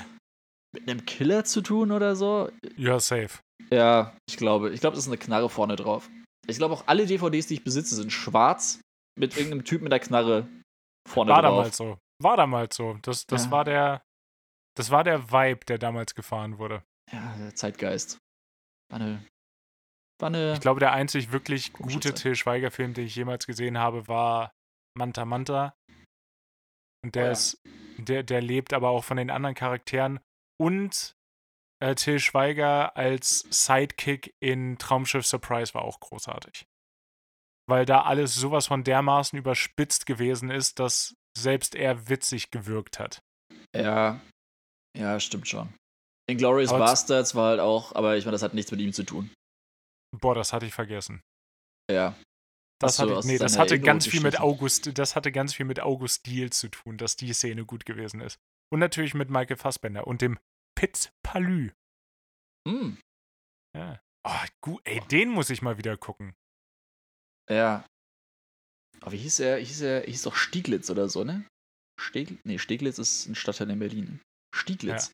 mit 0.73 0.89
einem 0.89 1.05
Killer 1.05 1.43
zu 1.45 1.61
tun 1.61 1.91
oder 1.91 2.15
so. 2.15 2.49
Ja, 2.75 2.99
safe. 2.99 3.39
Ja, 3.71 4.15
ich 4.29 4.37
glaube. 4.37 4.71
Ich 4.71 4.81
glaube, 4.81 4.95
das 4.95 5.05
ist 5.05 5.09
eine 5.09 5.17
Knarre 5.17 5.49
vorne 5.49 5.75
drauf. 5.77 6.09
Ich 6.47 6.57
glaube 6.57 6.73
auch 6.73 6.83
alle 6.87 7.05
DVDs, 7.05 7.47
die 7.47 7.55
ich 7.55 7.63
besitze, 7.63 7.95
sind 7.95 8.11
schwarz 8.11 8.81
mit 9.17 9.37
irgendeinem 9.37 9.63
Typ 9.63 9.81
mit 9.81 9.91
der 9.91 9.99
Knarre 10.01 10.47
vorne 11.09 11.31
War 11.31 11.41
drauf. 11.41 11.51
damals 11.57 11.77
so. 11.77 11.97
War 12.21 12.37
damals 12.37 12.75
so. 12.75 12.97
Das, 13.01 13.25
das 13.25 13.45
Ja. 13.45 13.51
war 13.51 13.63
der. 13.63 14.01
Das 14.77 14.91
war 14.91 15.03
der 15.05 15.31
Vibe, 15.31 15.65
der 15.65 15.77
damals 15.77 16.13
gefahren 16.15 16.57
wurde. 16.57 16.83
Ja, 17.11 17.35
der 17.37 17.55
Zeitgeist. 17.55 18.17
War 18.91 18.99
eine. 18.99 19.25
War 20.19 20.27
eine. 20.27 20.53
Ich 20.53 20.59
glaube, 20.59 20.81
der 20.81 20.91
einzig 20.91 21.31
wirklich 21.31 21.71
gute. 21.73 22.13
Till 22.13 22.35
Schweiger-Film, 22.35 22.93
den 22.93 23.05
ich 23.05 23.15
jemals 23.15 23.47
gesehen 23.47 23.77
habe, 23.77 24.07
war 24.09 24.51
Manta 24.97 25.23
Manta. 25.25 25.73
Und 27.05 27.15
der 27.15 27.23
Oh 27.23 27.25
ja. 27.27 27.31
ist, 27.31 27.61
der, 27.97 28.23
der 28.23 28.41
lebt 28.41 28.73
aber 28.73 28.89
auch 28.89 29.03
von 29.03 29.17
den 29.17 29.29
anderen 29.29 29.55
Charakteren 29.55 30.19
und 30.59 31.13
äh, 31.81 31.93
Till 31.95 32.19
Schweiger 32.19 32.97
als 32.97 33.45
Sidekick 33.51 34.33
in 34.41 34.77
Traumschiff 34.77 35.25
Surprise 35.25 35.73
war 35.73 35.83
auch 35.83 35.99
großartig. 35.99 36.65
Weil 37.69 37.85
da 37.85 38.01
alles 38.03 38.35
sowas 38.35 38.67
von 38.67 38.83
dermaßen 38.83 39.37
überspitzt 39.37 40.05
gewesen 40.05 40.49
ist, 40.49 40.79
dass 40.79 41.15
selbst 41.37 41.75
er 41.75 42.09
witzig 42.09 42.49
gewirkt 42.51 42.99
hat. 42.99 43.19
ja. 43.75 44.19
Ja, 44.97 45.19
stimmt 45.19 45.47
schon. 45.47 45.73
Inglourious 46.29 46.69
Aber 46.69 46.79
z- 46.79 46.85
Bastards 46.87 47.35
war 47.35 47.49
halt 47.49 47.59
auch, 47.59 47.93
aber 47.95 48.15
ich 48.15 48.23
meine, 48.23 48.31
das 48.31 48.41
hat 48.43 48.53
nichts 48.53 48.71
mit 48.71 48.79
ihm 48.79 48.93
zu 48.93 49.03
tun. 49.03 49.29
Boah, 50.17 50.33
das 50.33 50.53
hatte 50.53 50.65
ich 50.65 50.73
vergessen. 50.73 51.21
Ja. 51.91 52.15
Das 52.79 52.97
du 52.97 53.03
hatte, 53.03 53.27
nee, 53.27 53.37
das 53.37 53.57
hatte 53.57 53.79
ganz 53.79 54.05
viel 54.05 54.21
mit? 54.21 54.39
August, 54.39 54.97
das 54.97 55.15
hatte 55.15 55.31
ganz 55.31 55.53
viel 55.53 55.65
mit 55.65 55.79
August 55.79 56.25
Diel 56.25 56.51
zu 56.51 56.69
tun, 56.69 56.97
dass 56.97 57.15
die 57.15 57.31
Szene 57.33 57.65
gut 57.65 57.85
gewesen 57.85 58.19
ist. 58.19 58.37
Und 58.71 58.79
natürlich 58.79 59.13
mit 59.13 59.29
Michael 59.29 59.57
Fassbender 59.57 60.07
und 60.07 60.21
dem 60.21 60.37
Piz 60.77 61.11
Palü. 61.23 61.71
Hm. 62.67 62.97
Ja. 63.75 64.01
Oh, 64.27 64.45
gut, 64.61 64.81
ey, 64.85 65.01
den 65.11 65.29
muss 65.29 65.49
ich 65.49 65.61
mal 65.61 65.77
wieder 65.77 65.97
gucken. 65.97 66.35
Ja. 67.49 67.85
Aber 69.01 69.11
wie 69.11 69.17
hieß 69.17 69.39
er? 69.39 69.57
Hieß 69.57 69.81
er, 69.81 70.01
hieß 70.01 70.23
doch 70.23 70.35
Stieglitz 70.35 70.89
oder 70.89 71.07
so, 71.09 71.23
ne? 71.23 71.45
Steg, 71.99 72.43
nee, 72.43 72.57
Steglitz 72.57 72.97
ist 72.97 73.27
ein 73.27 73.35
Stadtteil 73.35 73.69
in 73.69 73.79
Berlin. 73.79 74.21
Stieglitz. 74.53 75.11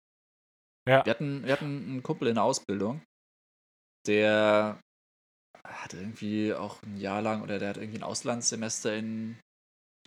Ja. 0.88 0.99
ja. 0.99 1.05
Wir, 1.05 1.12
hatten, 1.12 1.45
wir 1.45 1.53
hatten 1.53 1.66
einen 1.66 2.03
Kumpel 2.03 2.28
in 2.28 2.36
der 2.36 2.43
Ausbildung, 2.43 3.03
der 4.07 4.80
hat 5.64 5.93
irgendwie 5.93 6.54
auch 6.54 6.82
ein 6.84 6.97
Jahr 6.97 7.22
lang 7.22 7.41
oder 7.41 7.60
der 7.60 7.70
hat 7.70 7.78
irgendwie 7.78 7.99
ein 7.99 8.04
Auslandssemester 8.04 8.95
in 8.95 9.39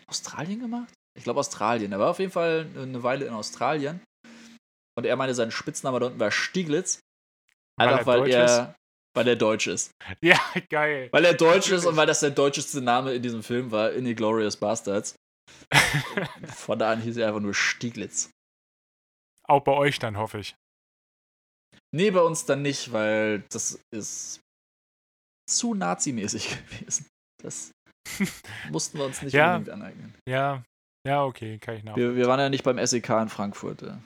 Australien 0.07 0.61
gemacht? 0.61 0.92
Ich 1.16 1.24
glaube 1.24 1.40
Australien. 1.40 1.92
Er 1.92 1.99
war 1.99 2.11
auf 2.11 2.18
jeden 2.18 2.32
Fall 2.32 2.66
eine 2.76 3.03
Weile 3.03 3.26
in 3.26 3.32
Australien. 3.32 4.01
Und 4.97 5.07
er 5.07 5.16
meinte, 5.16 5.34
sein 5.34 5.51
Spitzname 5.51 6.01
da 6.01 6.07
unten 6.07 6.20
war 6.20 6.30
Stieglitz. 6.30 7.01
Einfach 7.76 8.07
weil, 8.07 8.20
weil 8.22 8.30
er, 8.30 8.74
weil 9.14 9.28
er 9.28 9.36
deutsch 9.36 9.66
ist. 9.66 9.90
Ja, 10.22 10.38
geil. 10.70 11.09
Weil 11.12 11.24
er 11.24 11.34
deutsch 11.34 11.70
ist 11.70 11.84
und 11.86 11.97
weil 11.97 12.07
das 12.07 12.20
der 12.20 12.30
deutscheste 12.30 12.80
Name 12.80 13.14
in 13.14 13.22
diesem 13.22 13.42
Film 13.42 13.70
war, 13.70 13.92
In 13.92 14.05
the 14.05 14.14
Glorious 14.14 14.57
Bastards. 14.57 15.16
Von 16.55 16.78
da 16.78 16.92
an 16.92 17.01
hieß 17.01 17.16
er 17.16 17.28
einfach 17.28 17.40
nur 17.40 17.55
Stieglitz. 17.55 18.30
Auch 19.47 19.61
bei 19.62 19.72
euch 19.72 19.99
dann, 19.99 20.16
hoffe 20.16 20.38
ich. 20.38 20.55
Nee, 21.92 22.11
bei 22.11 22.20
uns 22.20 22.45
dann 22.45 22.62
nicht, 22.62 22.92
weil 22.92 23.45
das 23.51 23.78
ist 23.92 24.40
zu 25.49 25.74
nazimäßig 25.74 26.57
gewesen. 26.70 27.07
Das 27.42 27.72
mussten 28.70 28.99
wir 28.99 29.07
uns 29.07 29.22
nicht 29.22 29.32
ja, 29.32 29.57
unbedingt 29.57 29.74
aneignen. 29.74 30.14
Ja, 30.28 30.62
ja, 31.07 31.24
okay, 31.24 31.59
kann 31.59 31.76
ich 31.76 31.84
nach. 31.84 31.97
Wir, 31.97 32.16
wir 32.16 32.26
waren 32.26 32.40
ja 32.40 32.49
nicht 32.49 32.64
beim 32.64 32.84
SEK 32.84 33.09
in 33.11 33.28
Frankfurt. 33.28 33.82
Ja. 33.82 34.01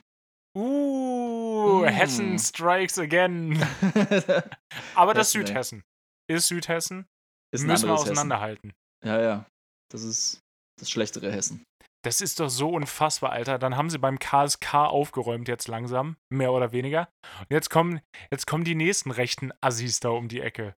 Uh, 0.57 1.82
mm. 1.82 1.84
Hessen 1.84 2.39
strikes 2.39 2.99
again. 2.99 3.57
Aber 4.95 5.14
das 5.14 5.28
Hessen, 5.28 5.47
Südhessen. 5.47 5.82
Ey. 6.28 6.36
Ist 6.36 6.49
Südhessen. 6.49 7.07
Ist 7.55 7.64
Müssen 7.64 7.89
wir 7.89 7.95
auseinanderhalten. 7.95 8.72
Hessen. 9.03 9.14
Ja, 9.14 9.20
ja. 9.20 9.47
Das 9.93 10.03
ist 10.03 10.41
das 10.80 10.91
schlechtere 10.91 11.30
Hessen. 11.30 11.62
Das 12.05 12.20
ist 12.20 12.41
doch 12.41 12.49
so 12.49 12.70
unfassbar, 12.70 13.32
Alter. 13.32 13.59
Dann 13.59 13.76
haben 13.76 13.91
sie 13.91 13.99
beim 13.99 14.18
KSK 14.18 14.74
aufgeräumt 14.74 15.49
jetzt 15.49 15.68
langsam, 15.68 16.16
mehr 16.32 16.53
oder 16.53 16.72
weniger. 16.72 17.09
Und 17.41 17.51
jetzt 17.51 17.70
kommen, 17.70 18.01
jetzt 18.30 18.47
kommen 18.47 18.64
die 18.64 18.74
nächsten 18.74 19.11
rechten 19.11 19.53
Assis 19.61 20.01
da 20.01 20.11
um 20.11 20.28
die 20.28 20.41
Ecke. 20.41 20.74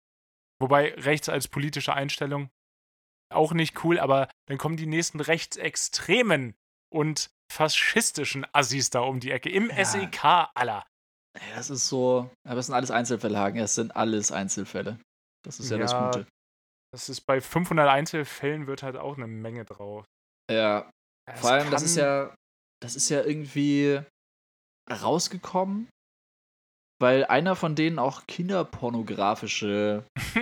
Wobei 0.60 0.94
rechts 0.94 1.28
als 1.28 1.48
politische 1.48 1.94
Einstellung 1.94 2.50
auch 3.32 3.52
nicht 3.52 3.84
cool, 3.84 3.98
aber 3.98 4.28
dann 4.46 4.58
kommen 4.58 4.76
die 4.76 4.86
nächsten 4.86 5.20
rechtsextremen 5.20 6.54
und 6.92 7.30
faschistischen 7.50 8.46
Assis 8.52 8.90
da 8.90 9.00
um 9.00 9.20
die 9.20 9.30
Ecke 9.30 9.50
im 9.50 9.70
ja. 9.70 9.84
SEK 9.84 10.24
aller. 10.54 10.84
Ja, 11.38 11.56
das 11.56 11.70
ist 11.70 11.88
so, 11.88 12.28
aber 12.46 12.58
es 12.58 12.66
sind 12.66 12.74
alles 12.74 12.90
Einzelfälle, 12.90 13.38
Hagen. 13.38 13.58
Es 13.58 13.74
sind 13.74 13.94
alles 13.94 14.32
Einzelfälle. 14.32 14.98
Das 15.44 15.60
ist 15.60 15.70
ja, 15.70 15.76
ja 15.76 15.82
das 15.82 15.94
Gute. 15.94 16.26
Das 16.92 17.08
ist 17.08 17.20
bei 17.22 17.40
500 17.40 17.88
Einzelfällen 17.88 18.66
wird 18.66 18.82
halt 18.82 18.96
auch 18.96 19.16
eine 19.16 19.28
Menge 19.28 19.64
drauf. 19.64 20.04
Ja. 20.50 20.90
Das 21.26 21.40
Vor 21.40 21.52
allem, 21.52 21.70
das 21.70 21.82
ist 21.82 21.96
ja, 21.96 22.34
das 22.82 22.96
ist 22.96 23.08
ja 23.08 23.22
irgendwie 23.22 24.02
rausgekommen 24.90 25.88
weil 27.00 27.24
einer 27.24 27.56
von 27.56 27.74
denen 27.74 27.98
auch 27.98 28.26
kinderpornografische 28.26 30.04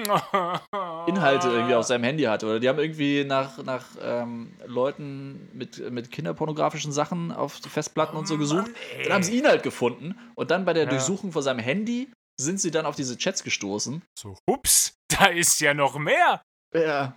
Inhalte 1.07 1.49
irgendwie 1.49 1.75
auf 1.75 1.87
seinem 1.87 2.03
Handy 2.05 2.25
hatte. 2.25 2.47
Oder 2.47 2.61
die 2.61 2.69
haben 2.69 2.79
irgendwie 2.79 3.25
nach, 3.25 3.63
nach 3.63 3.87
ähm, 4.03 4.53
Leuten 4.67 5.49
mit, 5.53 5.91
mit 5.91 6.11
kinderpornografischen 6.11 6.91
Sachen 6.91 7.31
auf 7.31 7.55
Festplatten 7.55 8.17
oh, 8.17 8.21
und 8.21 8.27
so 8.27 8.35
oh 8.35 8.39
gesucht. 8.39 8.67
Mann, 8.67 8.75
dann 9.05 9.13
haben 9.13 9.23
sie 9.23 9.39
ihn 9.39 9.47
halt 9.47 9.63
gefunden. 9.63 10.19
Und 10.35 10.51
dann 10.51 10.65
bei 10.65 10.73
der 10.73 10.85
ja. 10.85 10.91
Durchsuchung 10.91 11.31
von 11.31 11.43
seinem 11.43 11.61
Handy 11.61 12.11
sind 12.41 12.61
sie 12.61 12.73
dann 12.73 12.87
auf 12.87 12.97
diese 12.97 13.17
Chats 13.17 13.45
gestoßen. 13.45 14.03
So, 14.19 14.37
ups, 14.47 14.95
da 15.09 15.27
ist 15.27 15.61
ja 15.61 15.75
noch 15.75 15.97
mehr. 15.97 16.43
Ja. 16.75 17.17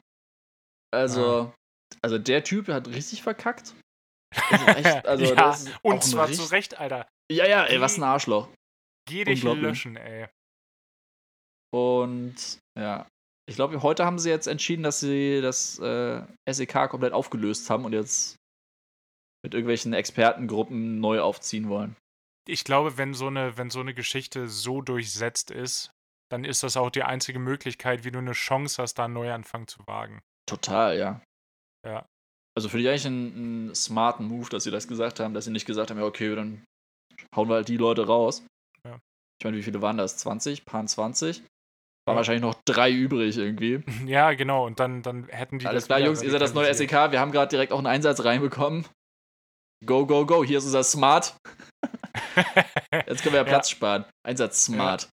Also, 0.94 1.52
also 2.02 2.18
der 2.18 2.44
Typ 2.44 2.68
hat 2.68 2.88
richtig 2.88 3.24
verkackt. 3.24 3.74
Also 4.50 4.66
echt, 4.66 5.06
also 5.06 5.26
ja, 5.26 5.58
und 5.82 6.04
zwar 6.04 6.32
zu 6.32 6.44
Recht, 6.44 6.80
Alter. 6.80 7.06
Ja, 7.30 7.46
ja, 7.46 7.66
ey, 7.66 7.82
was 7.82 7.98
ein 7.98 8.04
Arschloch. 8.04 8.48
Geh 9.08 9.24
dich 9.24 9.44
löschen, 9.44 9.96
ey. 9.96 10.28
Und 11.74 12.60
ja, 12.78 13.08
ich 13.50 13.56
glaube, 13.56 13.82
heute 13.82 14.06
haben 14.06 14.20
sie 14.20 14.30
jetzt 14.30 14.48
entschieden, 14.48 14.84
dass 14.84 15.00
sie 15.00 15.42
das 15.42 15.80
äh, 15.80 16.22
SEK 16.50 16.90
komplett 16.90 17.14
aufgelöst 17.14 17.70
haben 17.70 17.86
und 17.86 17.94
jetzt 17.94 18.38
mit 19.44 19.54
irgendwelchen 19.54 19.94
Expertengruppen 19.94 21.00
neu 21.00 21.22
aufziehen 21.22 21.70
wollen. 21.70 21.96
Ich 22.48 22.64
glaube, 22.64 22.98
wenn 22.98 23.14
so 23.14 23.28
eine, 23.28 23.58
wenn 23.58 23.70
so 23.70 23.80
eine 23.80 23.94
Geschichte 23.94 24.48
so 24.48 24.82
durchsetzt 24.82 25.52
ist, 25.52 25.92
dann 26.32 26.46
ist 26.46 26.64
das 26.64 26.78
auch 26.78 26.90
die 26.90 27.04
einzige 27.04 27.40
Möglichkeit, 27.40 28.04
wie 28.04 28.12
du 28.12 28.20
eine 28.20 28.32
Chance 28.32 28.82
hast, 28.82 28.96
da 28.96 29.06
einen 29.06 29.14
Neuanfang 29.14 29.68
zu 29.68 29.86
wagen. 29.86 30.22
Total, 30.48 30.98
ja. 30.98 31.22
Ja. 31.86 32.06
Also 32.56 32.70
finde 32.70 32.84
ich 32.84 32.90
eigentlich 32.90 33.08
einen, 33.08 33.36
einen 33.36 33.76
smarten 33.76 34.28
Move, 34.28 34.50
dass 34.50 34.64
sie 34.64 34.72
das 34.72 34.88
gesagt 34.88 35.20
haben, 35.20 35.34
dass 35.34 35.46
sie 35.46 35.52
nicht 35.52 35.66
gesagt 35.66 35.90
haben, 35.90 35.98
ja, 35.98 36.06
okay, 36.06 36.36
dann 36.36 36.64
hauen 37.36 37.50
wir 37.50 37.56
halt 37.56 37.68
die 37.68 37.78
Leute 37.78 38.08
raus, 38.08 38.46
ich 39.42 39.46
meine, 39.46 39.58
wie 39.58 39.64
viele 39.64 39.82
waren 39.82 39.98
das? 39.98 40.18
20? 40.18 40.66
Paar 40.66 40.86
20? 40.86 41.40
Waren 41.40 41.48
ja. 42.14 42.16
wahrscheinlich 42.16 42.44
noch 42.44 42.54
drei 42.64 42.92
übrig 42.92 43.36
irgendwie. 43.38 43.84
Ja, 44.06 44.34
genau. 44.34 44.68
Und 44.68 44.80
dann, 44.80 45.02
dann 45.02 45.28
hätten 45.30 45.58
die. 45.58 45.66
Alles 45.66 45.88
klar, 45.88 46.00
Jungs, 46.00 46.22
ihr 46.22 46.30
seid 46.30 46.42
das 46.42 46.54
neue 46.54 46.72
SEK. 46.72 46.92
Wir 47.10 47.20
haben 47.20 47.32
gerade 47.32 47.50
direkt 47.50 47.74
auch 47.74 47.80
einen 47.80 47.88
Einsatz 47.88 48.24
reinbekommen. 48.24 48.86
Go, 49.84 50.06
go, 50.06 50.28
go. 50.28 50.44
Hier 50.44 50.60
ist 50.60 50.66
unser 50.66 50.84
Smart. 50.84 51.36
Jetzt 53.08 53.24
können 53.24 53.34
wir 53.34 53.42
ja 53.42 53.44
Platz 53.44 53.72
ja. 53.72 53.78
sparen. 53.78 54.06
Einsatz 54.24 54.64
Smart. 54.64 55.10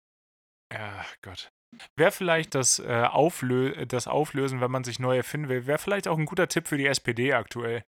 Ja, 0.73 0.81
ja 0.81 1.07
Gott. 1.23 1.49
Wäre 1.97 2.11
vielleicht 2.11 2.57
das, 2.57 2.81
äh, 2.81 3.05
Auflö 3.09 3.87
das 3.87 4.09
Auflösen, 4.09 4.61
wenn 4.61 4.73
man 4.73 4.83
sich 4.83 4.99
neu 4.99 5.17
erfinden 5.17 5.49
will, 5.49 5.69
wäre 5.69 5.79
vielleicht 5.79 6.09
auch 6.09 6.19
ein 6.19 6.27
guter 6.27 6.49
Tipp 6.49 6.67
für 6.67 6.79
die 6.79 6.87
SPD 6.87 7.33
aktuell. 7.33 7.85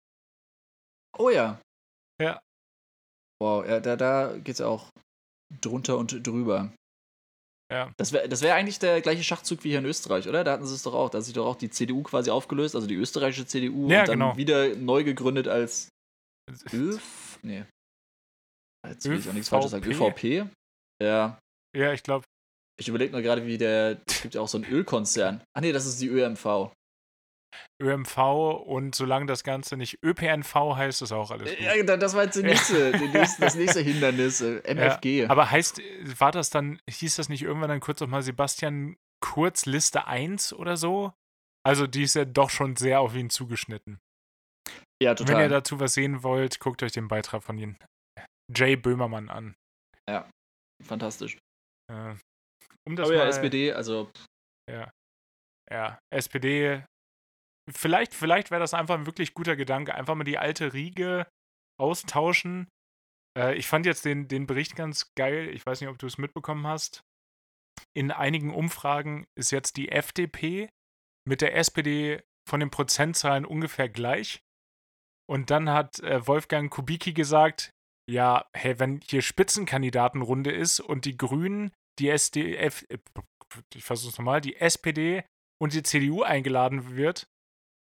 Oh 1.19 1.29
ja. 1.29 1.61
Ja. 2.19 2.41
Wow, 3.39 3.67
ja, 3.67 3.81
da, 3.81 3.97
da 3.97 4.39
geht's 4.39 4.63
auch 4.63 4.89
drunter 5.61 5.99
und 5.99 6.27
drüber. 6.27 6.73
Ja. 7.73 7.91
Das 7.97 8.13
wäre 8.13 8.29
das 8.29 8.43
wär 8.43 8.55
eigentlich 8.55 8.79
der 8.79 9.01
gleiche 9.01 9.25
Schachzug 9.25 9.65
wie 9.65 9.71
hier 9.71 9.79
in 9.79 9.87
Österreich, 9.87 10.29
oder? 10.29 10.45
Da 10.45 10.53
hatten 10.53 10.67
sie 10.67 10.75
es 10.75 10.83
doch 10.83 10.93
auch. 10.93 11.09
Da 11.09 11.19
hat 11.19 11.25
sich 11.25 11.35
doch 11.35 11.47
auch 11.47 11.57
die 11.57 11.71
CDU 11.71 12.03
quasi 12.03 12.31
aufgelöst, 12.31 12.75
also 12.75 12.87
die 12.87 12.97
österreichische 12.97 13.47
CDU, 13.47 13.89
ja, 13.89 14.01
und 14.01 14.09
dann 14.09 14.19
genau. 14.19 14.37
wieder 14.37 14.77
neu 14.77 15.05
gegründet 15.05 15.49
als 15.49 15.89
ÖF. 16.73 17.39
Nee. 17.43 17.65
Jetzt 18.87 19.09
will 19.09 19.19
ich 19.19 19.29
auch 19.29 19.33
nichts 19.33 19.49
Falsches 19.49 19.71
sagen. 19.71 19.91
ÖVP? 19.91 20.47
Ja. 21.03 21.39
Ja, 21.75 21.93
ich 21.93 22.03
glaube. 22.03 22.25
Ich 22.79 22.89
überlege 22.89 23.13
nur 23.13 23.23
gerade, 23.23 23.47
wie 23.47 23.57
der. 23.57 24.01
Es 24.07 24.23
gibt 24.23 24.35
ja 24.35 24.41
auch 24.41 24.49
so 24.49 24.59
einen 24.59 24.71
Ölkonzern. 24.71 25.43
Ach 25.57 25.63
nee, 25.63 25.73
das 25.73 25.87
ist 25.87 26.01
die 26.01 26.09
ÖMV. 26.09 26.73
ÖMV 27.81 28.19
und 28.67 28.95
solange 28.95 29.27
das 29.27 29.45
Ganze 29.45 29.77
nicht 29.77 29.99
ÖPNV 30.03 30.55
heißt, 30.77 31.03
ist 31.03 31.13
auch 31.13 31.31
alles 31.31 31.51
gut. 31.51 31.61
Ja, 31.61 31.97
das 31.97 32.15
war 32.15 32.25
jetzt 32.25 32.37
die 32.37 32.43
nächste, 32.43 32.93
die 32.93 33.09
nächste, 33.09 33.43
das 33.43 33.55
nächste 33.55 33.81
Hindernis, 33.81 34.41
äh, 34.41 34.63
MFG. 34.65 35.13
Ja, 35.23 35.31
aber 35.31 35.51
heißt, 35.51 35.81
war 36.19 36.33
das 36.33 36.51
dann, 36.51 36.81
hieß 36.89 37.17
das 37.17 37.29
nicht 37.29 37.43
irgendwann 37.43 37.69
dann 37.69 37.81
kurz 37.81 38.01
nochmal 38.01 38.23
Sebastian 38.23 38.97
Kurz 39.23 39.67
Liste 39.67 40.07
1 40.07 40.53
oder 40.53 40.77
so? 40.77 41.13
Also 41.65 41.87
die 41.87 42.03
ist 42.03 42.15
ja 42.15 42.25
doch 42.25 42.51
schon 42.51 42.77
sehr 42.77 43.01
auf 43.01 43.15
ihn 43.15 43.31
zugeschnitten. 43.31 44.01
Ja, 45.03 45.15
total. 45.15 45.37
Wenn 45.37 45.43
ihr 45.43 45.49
dazu 45.49 45.81
was 45.81 45.95
sehen 45.95 46.23
wollt, 46.23 46.61
guckt 46.61 46.83
euch 46.83 46.93
den 46.93 47.09
Beitrag 47.09 47.43
von 47.43 47.57
Ihnen. 47.59 47.79
Jay 48.55 48.77
Böhmermann 48.77 49.29
an. 49.29 49.55
Ja, 50.09 50.29
fantastisch. 50.85 51.39
Äh, 51.91 52.15
um 52.87 52.97
das 52.97 53.09
Aber 53.09 53.17
ja, 53.17 53.27
SPD, 53.27 53.73
also. 53.73 54.11
Ja. 54.71 54.91
Ja, 55.71 55.99
SPD 56.13 56.85
vielleicht, 57.73 58.15
vielleicht 58.15 58.51
wäre 58.51 58.61
das 58.61 58.75
einfach 58.75 58.95
ein 58.95 59.07
wirklich 59.07 59.35
guter 59.35 59.57
Gedanke. 59.57 59.95
Einfach 59.95 60.15
mal 60.15 60.25
die 60.25 60.39
alte 60.39 60.73
Riege 60.73 61.27
austauschen. 61.81 62.69
Äh, 63.39 63.57
ich 63.57 63.67
fand 63.67 63.87
jetzt 63.87 64.05
den, 64.05 64.29
den 64.29 64.47
Bericht 64.47 64.77
ganz 64.77 65.15
geil. 65.15 65.49
Ich 65.49 65.65
weiß 65.65 65.81
nicht, 65.81 65.91
ob 65.91 65.99
du 65.99 66.07
es 66.07 66.19
mitbekommen 66.19 66.67
hast. 66.67 67.03
In 67.95 68.11
einigen 68.11 68.55
Umfragen 68.55 69.27
ist 69.37 69.51
jetzt 69.51 69.77
die 69.77 69.91
FDP 69.91 70.69
mit 71.27 71.41
der 71.41 71.57
SPD 71.57 72.23
von 72.49 72.61
den 72.61 72.71
Prozentzahlen 72.71 73.45
ungefähr 73.45 73.89
gleich. 73.89 74.43
Und 75.29 75.51
dann 75.51 75.71
hat 75.71 76.01
äh, 76.01 76.27
Wolfgang 76.27 76.71
Kubicki 76.71 77.13
gesagt, 77.13 77.71
ja, 78.11 78.47
hey, 78.55 78.79
wenn 78.79 79.01
hier 79.01 79.23
Spitzenkandidatenrunde 79.23 80.51
ist 80.51 80.81
und 80.81 81.05
die 81.05 81.17
Grünen, 81.17 81.73
die 81.99 82.09
SDF, 82.09 82.85
äh, 82.89 82.99
ich 83.75 83.85
versuch's 83.85 84.19
nochmal, 84.19 84.41
die 84.41 84.57
SPD 84.57 85.25
und 85.61 85.75
die 85.75 85.83
CDU 85.83 86.23
eingeladen 86.23 86.97
wird, 86.97 87.29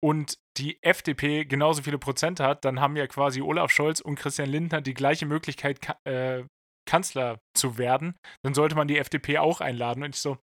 und 0.05 0.39
die 0.59 0.83
FDP 0.83 1.47
genauso 1.47 1.83
viele 1.83 1.97
Prozent 1.97 2.39
hat, 2.39 2.67
dann 2.67 2.79
haben 2.79 2.95
ja 2.95 3.07
quasi 3.07 3.41
Olaf 3.41 3.71
Scholz 3.71 4.01
und 4.01 4.17
Christian 4.17 4.51
Lindner 4.51 4.83
die 4.83 4.93
gleiche 4.93 5.25
Möglichkeit, 5.25 5.81
äh, 6.07 6.45
Kanzler 6.87 7.41
zu 7.57 7.79
werden. 7.79 8.15
Dann 8.43 8.53
sollte 8.53 8.75
man 8.75 8.87
die 8.87 8.99
FDP 8.99 9.39
auch 9.39 9.63
einladen. 9.63 10.03
Und 10.03 10.15
ich 10.15 10.21
so, 10.21 10.37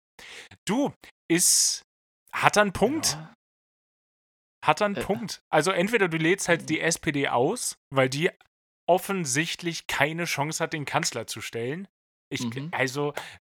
du, 0.66 0.94
ist, 1.30 1.82
hat 2.32 2.56
er 2.56 2.62
einen 2.62 2.72
Punkt? 2.72 3.12
Ja. 3.12 3.34
Hat 4.64 4.80
er 4.80 4.86
einen 4.86 4.96
äh. 4.96 5.04
Punkt? 5.04 5.42
Also 5.52 5.72
entweder 5.72 6.08
du 6.08 6.16
lädst 6.16 6.48
halt 6.48 6.70
die 6.70 6.80
SPD 6.80 7.28
aus, 7.28 7.74
weil 7.92 8.08
die 8.08 8.30
offensichtlich 8.88 9.86
keine 9.86 10.24
Chance 10.24 10.64
hat, 10.64 10.72
den 10.72 10.86
Kanzler 10.86 11.26
zu 11.26 11.42
stellen. 11.42 11.86
Ich, 12.32 12.40
mhm. 12.40 12.70
Also, 12.72 13.12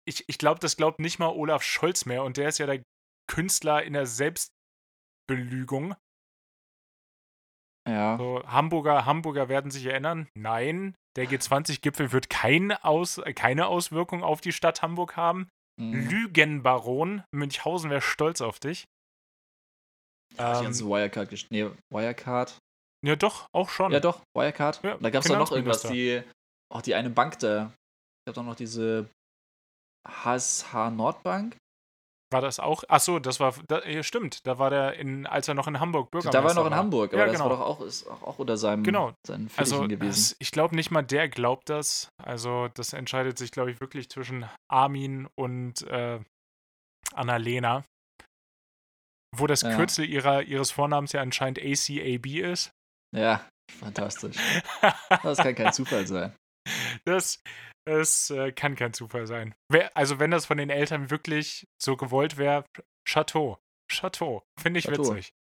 ich, 0.07 0.23
ich 0.27 0.37
glaube, 0.37 0.59
das 0.59 0.77
glaubt 0.77 0.99
nicht 0.99 1.17
mal 1.17 1.29
Olaf 1.29 1.63
Scholz 1.63 2.05
mehr 2.05 2.23
und 2.23 2.37
der 2.37 2.49
ist 2.49 2.59
ja 2.59 2.67
der 2.67 2.83
Künstler 3.27 3.81
in 3.81 3.93
der 3.93 4.05
Selbst 4.05 4.51
Belügung. 5.27 5.95
Ja. 7.87 8.17
So, 8.17 8.43
Hamburger, 8.47 9.05
Hamburger 9.05 9.47
werden 9.47 9.69
sich 9.71 9.85
erinnern. 9.85 10.27
Nein, 10.35 10.95
der 11.15 11.27
G20-Gipfel 11.27 12.11
wird 12.11 12.29
kein 12.29 12.71
Aus, 12.71 13.21
keine 13.35 13.67
Auswirkung 13.67 14.23
auf 14.23 14.41
die 14.41 14.51
Stadt 14.53 14.81
Hamburg 14.81 15.15
haben. 15.15 15.47
Mhm. 15.79 16.09
Lügenbaron, 16.09 17.23
Münchhausen 17.31 17.89
wäre 17.89 18.01
stolz 18.01 18.41
auf 18.41 18.59
dich. 18.59 18.85
Ja, 20.37 20.53
die 20.53 20.57
Ähm, 20.59 20.63
ganze 20.65 20.85
Wirecard, 20.85 21.31
nee, 21.51 21.69
Wirecard. 21.91 22.57
ja, 23.05 23.15
doch, 23.15 23.45
auch 23.53 23.69
schon. 23.69 23.91
Ja, 23.91 23.99
doch, 23.99 24.21
Wirecard. 24.35 24.81
Ja, 24.83 24.97
da 24.97 25.09
gab 25.09 25.21
es 25.23 25.29
doch 25.29 25.37
noch 25.37 25.51
irgendwas, 25.51 25.83
die, 25.83 26.23
auch 26.73 26.81
die 26.81 26.95
eine 26.95 27.09
Bank 27.11 27.37
da. 27.39 27.71
Ich 28.25 28.31
habe 28.31 28.35
doch 28.35 28.43
noch 28.43 28.55
diese 28.55 29.07
HSH 30.07 30.89
Nordbank. 30.91 31.55
War 32.31 32.41
das 32.41 32.59
auch? 32.59 32.83
Ach 32.89 32.99
so, 32.99 33.19
das 33.19 33.39
war, 33.39 33.53
da, 33.67 33.83
ja, 33.85 34.01
stimmt. 34.01 34.45
Da 34.47 34.57
war 34.57 34.69
der, 34.71 34.93
in, 34.95 35.27
als 35.27 35.47
er 35.47 35.53
noch 35.53 35.67
in 35.67 35.79
Hamburg 35.79 36.09
Bürgermeister 36.11 36.39
Da 36.39 36.43
war 36.43 36.51
er 36.51 36.55
noch 36.55 36.65
in 36.65 36.75
Hamburg, 36.75 37.13
aber 37.13 37.19
Ja, 37.19 37.25
das 37.27 37.33
genau. 37.35 37.49
war 37.49 37.57
doch 37.57 37.65
auch, 37.65 37.81
ist 37.81 38.07
auch, 38.07 38.23
auch 38.23 38.39
unter 38.39 38.57
seinem, 38.57 38.83
Genau. 38.83 39.13
seinen 39.25 39.47
Fittichen 39.49 39.59
Also, 39.59 39.87
gewesen. 39.87 40.07
das, 40.07 40.35
ich 40.39 40.51
glaube 40.51 40.75
nicht 40.75 40.89
mal 40.91 41.03
der 41.03 41.29
glaubt 41.29 41.69
das. 41.69 42.09
Also, 42.21 42.67
das 42.73 42.93
entscheidet 42.93 43.37
sich, 43.37 43.51
glaube 43.51 43.71
ich, 43.71 43.79
wirklich 43.79 44.09
zwischen 44.09 44.49
Armin 44.71 45.27
und 45.37 45.83
äh, 45.83 46.19
Annalena. 47.13 47.83
Wo 49.37 49.47
das 49.47 49.61
Ja. 49.61 49.75
Kürzel 49.75 50.05
ihrer, 50.05 50.43
ihres 50.43 50.71
Vornamens 50.71 51.11
ja 51.11 51.21
anscheinend 51.21 51.59
ACAB 51.59 52.25
ist. 52.41 52.71
Ja, 53.15 53.47
fantastisch. 53.79 54.37
Das 55.23 55.37
kann 55.37 55.55
kein 55.55 55.73
Zufall 55.73 56.07
sein. 56.07 56.35
Das, 57.05 57.39
das 57.85 58.29
äh, 58.31 58.51
kann 58.51 58.75
kein 58.75 58.93
Zufall 58.93 59.27
sein. 59.27 59.53
Wer, 59.71 59.95
also, 59.95 60.19
wenn 60.19 60.31
das 60.31 60.45
von 60.45 60.57
den 60.57 60.69
Eltern 60.69 61.09
wirklich 61.09 61.65
so 61.81 61.95
gewollt 61.97 62.37
wäre, 62.37 62.65
Chateau. 63.07 63.59
Chateau. 63.91 64.43
Finde 64.59 64.79
ich 64.79 64.85
Chateau. 64.85 65.15
witzig. 65.15 65.31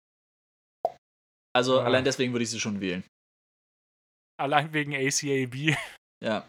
Also 1.57 1.78
Ja. 1.78 1.84
allein 1.84 2.05
deswegen 2.05 2.32
würde 2.32 2.42
ich 2.42 2.51
sie 2.51 2.61
schon 2.61 2.80
wählen. 2.80 3.05
Allein 4.38 4.72
wegen 4.72 4.92
ACAB. 4.95 5.76
Ja. 6.22 6.49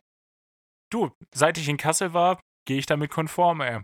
Du, 0.92 1.12
seit 1.34 1.58
ich 1.58 1.68
in 1.70 1.78
Kassel 1.78 2.14
war, 2.14 2.40
gehe 2.68 2.80
ich 2.80 2.86
damit 2.86 3.12
konform, 3.12 3.62
ey. 3.62 3.82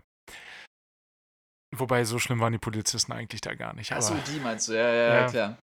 Wobei, 1.74 2.04
so 2.04 2.18
schlimm 2.18 2.40
waren 2.40 2.52
die 2.52 2.58
Polizisten 2.58 3.12
eigentlich 3.12 3.40
da 3.40 3.54
gar 3.54 3.72
nicht. 3.74 3.92
Achso, 3.92 4.14
die 4.26 4.40
meinst 4.40 4.68
du, 4.68 4.72
ja, 4.74 4.92
ja, 4.92 5.14
ja, 5.20 5.28
klar. 5.28 5.58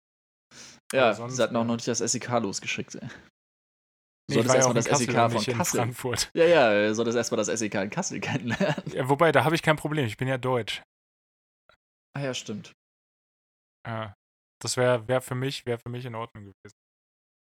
Ja, 0.93 1.14
sonst, 1.14 1.36
sie 1.36 1.43
hatten 1.43 1.56
auch 1.56 1.66
noch 1.66 1.76
nicht 1.76 1.88
das 1.88 2.00
SEK 2.00 2.28
losgeschickt. 2.39 2.95
ey. 2.95 3.10
Nee, 4.30 4.36
Soll 4.36 4.45
ich 4.45 4.47
das 4.47 4.47
war 4.47 4.55
ja 4.55 4.57
erstmal 4.57 4.73
das 4.75 4.86
Kassel 4.86 5.05
SEK 5.05 5.32
von 5.32 5.57
Kassel? 5.57 5.80
Frankfurt. 5.80 6.32
Ja, 6.34 6.45
ja, 6.45 6.93
soll 6.93 7.05
das 7.05 7.15
erstmal 7.15 7.38
das 7.43 7.47
SEK 7.47 7.75
in 7.75 7.89
Kassel 7.89 8.19
kennenlernen. 8.19 8.84
Ja, 8.93 9.09
wobei, 9.09 9.32
da 9.32 9.43
habe 9.43 9.55
ich 9.55 9.61
kein 9.61 9.75
Problem. 9.75 10.05
Ich 10.05 10.17
bin 10.17 10.28
ja 10.28 10.38
deutsch. 10.38 10.84
Ah 12.15 12.21
ja, 12.21 12.34
stimmt. 12.34 12.73
Ja, 13.88 14.13
das 14.61 14.75
wäre 14.75 15.07
wär 15.07 15.21
für 15.21 15.36
mich, 15.36 15.65
wäre 15.65 15.80
für 15.80 15.89
mich 15.89 16.05
in 16.05 16.15
Ordnung 16.15 16.45
gewesen. 16.45 16.75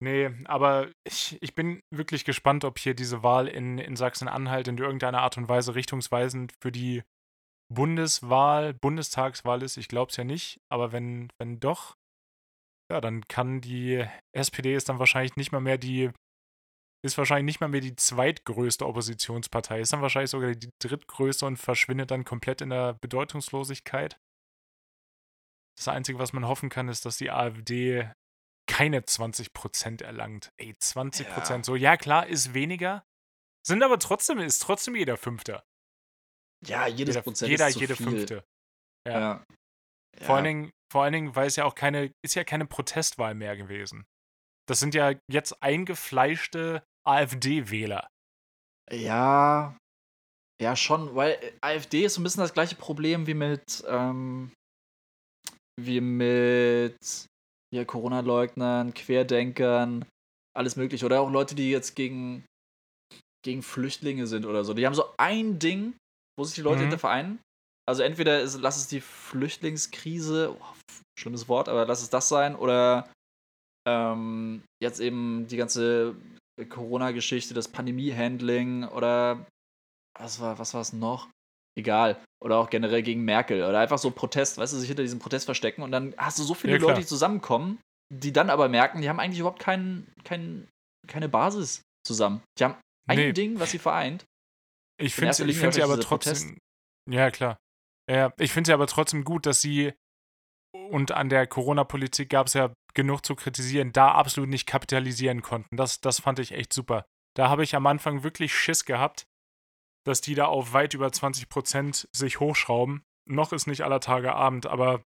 Nee, 0.03 0.31
aber 0.45 0.91
ich, 1.05 1.39
ich 1.41 1.55
bin 1.55 1.81
wirklich 1.91 2.25
gespannt, 2.27 2.65
ob 2.65 2.79
hier 2.79 2.95
diese 2.95 3.23
Wahl 3.23 3.49
in, 3.49 3.79
in 3.79 3.97
Sachsen-Anhalt 3.97 4.69
in 4.69 4.77
irgendeiner 4.77 5.23
Art 5.23 5.39
und 5.39 5.49
Weise 5.49 5.75
richtungsweisend 5.75 6.53
für 6.63 6.71
die 6.71 7.03
Bundeswahl, 7.73 8.75
Bundestagswahl 8.75 9.63
ist. 9.63 9.79
Ich 9.79 9.89
glaube 9.89 10.11
es 10.11 10.17
ja 10.17 10.25
nicht, 10.25 10.61
aber 10.71 10.93
wenn, 10.93 11.31
wenn 11.41 11.59
doch, 11.61 11.97
ja, 12.93 13.01
dann 13.01 13.27
kann 13.27 13.63
die 13.63 14.07
SPD 14.37 14.75
ist 14.75 14.89
dann 14.91 14.99
wahrscheinlich 14.99 15.37
nicht 15.37 15.51
mal 15.51 15.61
mehr 15.61 15.79
die, 15.79 16.11
ist 17.07 17.19
wahrscheinlich 17.19 17.45
nicht 17.47 17.61
mal 17.61 17.69
mehr 17.69 17.81
die 17.81 17.97
zweitgrößte 17.97 18.87
Oppositionspartei, 18.87 19.81
ist 19.81 19.93
dann 19.93 20.03
wahrscheinlich 20.03 20.31
sogar 20.31 20.55
die 20.55 20.71
drittgrößte 20.83 21.47
und 21.47 21.57
verschwindet 21.57 22.11
dann 22.11 22.25
komplett 22.25 22.61
in 22.61 22.71
der 22.71 22.95
Bedeutungslosigkeit. 23.01 24.19
Das 25.79 25.89
Einzige, 25.89 26.19
was 26.19 26.33
man 26.33 26.47
hoffen 26.47 26.69
kann, 26.69 26.89
ist, 26.89 27.05
dass 27.05 27.19
die 27.19 27.31
AfD 27.31 28.11
keine 28.69 29.01
20% 29.01 30.03
erlangt. 30.03 30.51
Ey, 30.59 30.73
20%. 30.73 31.51
Ja. 31.51 31.65
So, 31.65 31.77
ja 31.77 31.97
klar, 31.97 32.27
ist 32.27 32.55
weniger. 32.55 33.05
Sind 33.67 33.83
aber 33.83 33.99
trotzdem, 33.99 34.39
ist 34.39 34.61
trotzdem 34.61 34.97
jeder 34.97 35.17
Fünfter. 35.17 35.65
Ja, 36.65 36.87
jedes 36.87 37.15
Jeder, 37.15 37.23
Prozent 37.23 37.51
jeder 37.51 37.69
ist 37.69 37.75
zu 37.75 37.81
jede 37.81 37.97
viel. 37.97 38.07
Fünfte. 38.07 38.45
Ja. 39.07 39.21
Ja. 39.21 39.45
Vor, 40.23 40.37
allen 40.37 40.45
Ja. 40.45 40.51
Dingen, 40.51 40.71
vor 40.91 41.03
allen 41.05 41.13
Dingen, 41.13 41.37
weil 41.37 41.47
es 41.47 41.57
ja 41.57 41.65
auch 41.65 41.75
keine, 41.75 42.13
ist 42.25 42.35
ja 42.35 42.45
keine 42.45 42.67
Protestwahl 42.67 43.35
mehr 43.35 43.57
gewesen. 43.57 44.07
Das 44.69 44.81
sind 44.81 44.95
ja 44.95 45.13
jetzt 45.31 45.63
eingefleischte 45.63 46.83
AfD-Wähler. 47.07 48.07
Ja, 48.93 49.77
ja, 50.61 50.75
schon, 50.75 51.15
weil 51.15 51.33
äh, 51.33 51.53
AfD 51.61 52.05
ist 52.05 52.15
so 52.15 52.21
ein 52.21 52.25
bisschen 52.25 52.41
das 52.41 52.55
gleiche 52.55 52.77
Problem 52.77 53.27
wie 53.27 53.35
mit, 53.35 53.85
ähm, 53.87 54.53
wie 55.79 56.01
mit 56.01 57.27
hier 57.75 57.85
Corona-Leugnern, 57.85 58.95
Querdenkern, 58.95 60.05
alles 60.57 60.77
mögliche. 60.77 61.05
Oder 61.05 61.21
auch 61.21 61.31
Leute, 61.31 61.55
die 61.55 61.71
jetzt 61.71 61.95
gegen, 61.95 62.45
gegen 63.45 63.63
Flüchtlinge 63.63 64.27
sind 64.27 64.47
oder 64.47 64.65
so. 64.65 64.73
Die 64.73 64.87
haben 64.87 64.95
so 64.95 65.05
ein 65.19 65.59
Ding, 65.59 65.95
wo 66.39 66.45
sich 66.45 66.55
die 66.55 66.63
Leute 66.63 66.79
Mhm. 66.79 66.83
hinter 66.83 66.99
vereinen. 66.99 67.39
Also 67.89 68.03
entweder 68.03 68.41
ist, 68.41 68.59
lass 68.61 68.77
es 68.79 68.89
die 68.89 69.01
Flüchtlingskrise, 69.01 70.57
oh, 70.59 70.65
schlimmes 71.19 71.49
Wort, 71.49 71.69
aber 71.69 71.87
lass 71.87 72.03
es 72.03 72.11
das 72.11 72.29
sein, 72.29 72.57
oder 72.57 73.09
ähm, 73.87 74.63
jetzt 74.83 75.01
eben 75.01 75.47
die 75.47 75.57
ganze 75.57 76.17
Corona-Geschichte, 76.65 77.53
das 77.55 77.69
Pandemie-Handling 77.69 78.85
oder 78.85 79.47
was 80.19 80.41
war 80.41 80.59
was 80.59 80.73
war 80.75 80.81
es 80.81 80.93
noch? 80.93 81.29
Egal. 81.79 82.19
Oder 82.43 82.57
auch 82.57 82.71
generell 82.71 83.03
gegen 83.03 83.23
Merkel. 83.25 83.63
Oder 83.63 83.79
einfach 83.81 83.99
so 83.99 84.11
Protest, 84.11 84.57
weißt 84.57 84.73
du, 84.73 84.79
sich 84.79 84.89
hinter 84.89 85.03
diesem 85.03 85.19
Protest 85.19 85.45
verstecken 85.45 85.83
und 85.83 85.91
dann 85.93 86.15
hast 86.17 86.39
du 86.39 86.43
so 86.43 86.55
viele 86.55 86.75
Ja. 86.75 86.79
Leute, 86.81 87.01
die 87.01 87.07
zusammenkommen, 87.07 87.79
die 88.15 88.33
dann 88.33 88.49
aber 88.49 88.69
merken, 88.69 89.03
die 89.03 89.09
haben 89.09 89.21
eigentlich 89.21 89.41
überhaupt 89.41 89.61
kein, 89.61 90.07
kein, 90.25 90.69
keine 91.07 91.29
Basis 91.29 91.83
zusammen. 92.07 92.41
Die 92.59 92.65
haben 92.65 92.77
ein 93.09 93.19
Nee. 93.19 93.33
Ding, 93.33 93.61
was 93.61 93.71
sie 93.73 93.79
vereint. 93.79 94.25
Ich 94.99 95.13
In 95.19 95.29
finde 95.29 95.35
find 95.35 95.55
sie 95.55 95.63
wahrscheinlich 95.63 95.85
aber 95.85 96.01
trotzdem. 96.01 96.57
Ja, 97.11 97.31
klar. 97.31 97.59
Ja, 98.11 98.33
ich 98.39 98.53
finde 98.53 98.69
sie 98.69 98.73
aber 98.73 98.87
trotzdem 98.87 99.25
gut, 99.25 99.45
dass 99.45 99.61
sie. 99.61 99.93
Und 100.91 101.13
an 101.13 101.29
der 101.29 101.47
Corona-Politik 101.47 102.31
gab 102.31 102.47
es 102.47 102.55
ja 102.55 102.73
genug 102.95 103.25
zu 103.25 103.35
kritisieren, 103.35 103.93
da 103.93 104.13
absolut 104.13 104.49
nicht 104.49 104.67
kapitalisieren 104.67 105.43
konnten. 105.43 105.77
Das, 105.77 106.01
das 106.01 106.21
fand 106.21 106.39
ich 106.39 106.53
echt 106.53 106.73
super. 106.73 107.05
Da 107.35 107.49
habe 107.49 107.63
ich 107.63 107.75
am 107.77 107.87
Anfang 107.87 108.23
wirklich 108.23 108.55
Schiss 108.55 108.85
gehabt, 108.85 109.27
dass 110.05 110.21
die 110.21 110.35
da 110.35 110.47
auf 110.47 110.73
weit 110.73 110.95
über 110.95 111.13
20 111.13 111.49
Prozent 111.49 112.09
sich 112.13 112.41
hochschrauben. 112.41 113.03
Noch 113.29 113.53
ist 113.53 113.67
nicht 113.67 113.83
aller 113.83 114.01
Tage 114.01 114.35
Abend, 114.35 114.67
aber 114.67 115.03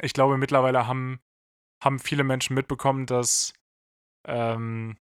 ich 0.00 0.12
glaube, 0.12 0.38
mittlerweile 0.38 0.86
haben, 0.86 1.20
haben 1.82 1.98
viele 1.98 2.24
Menschen 2.24 2.54
mitbekommen, 2.54 3.06
dass 3.06 3.52
ähm, 4.26 4.98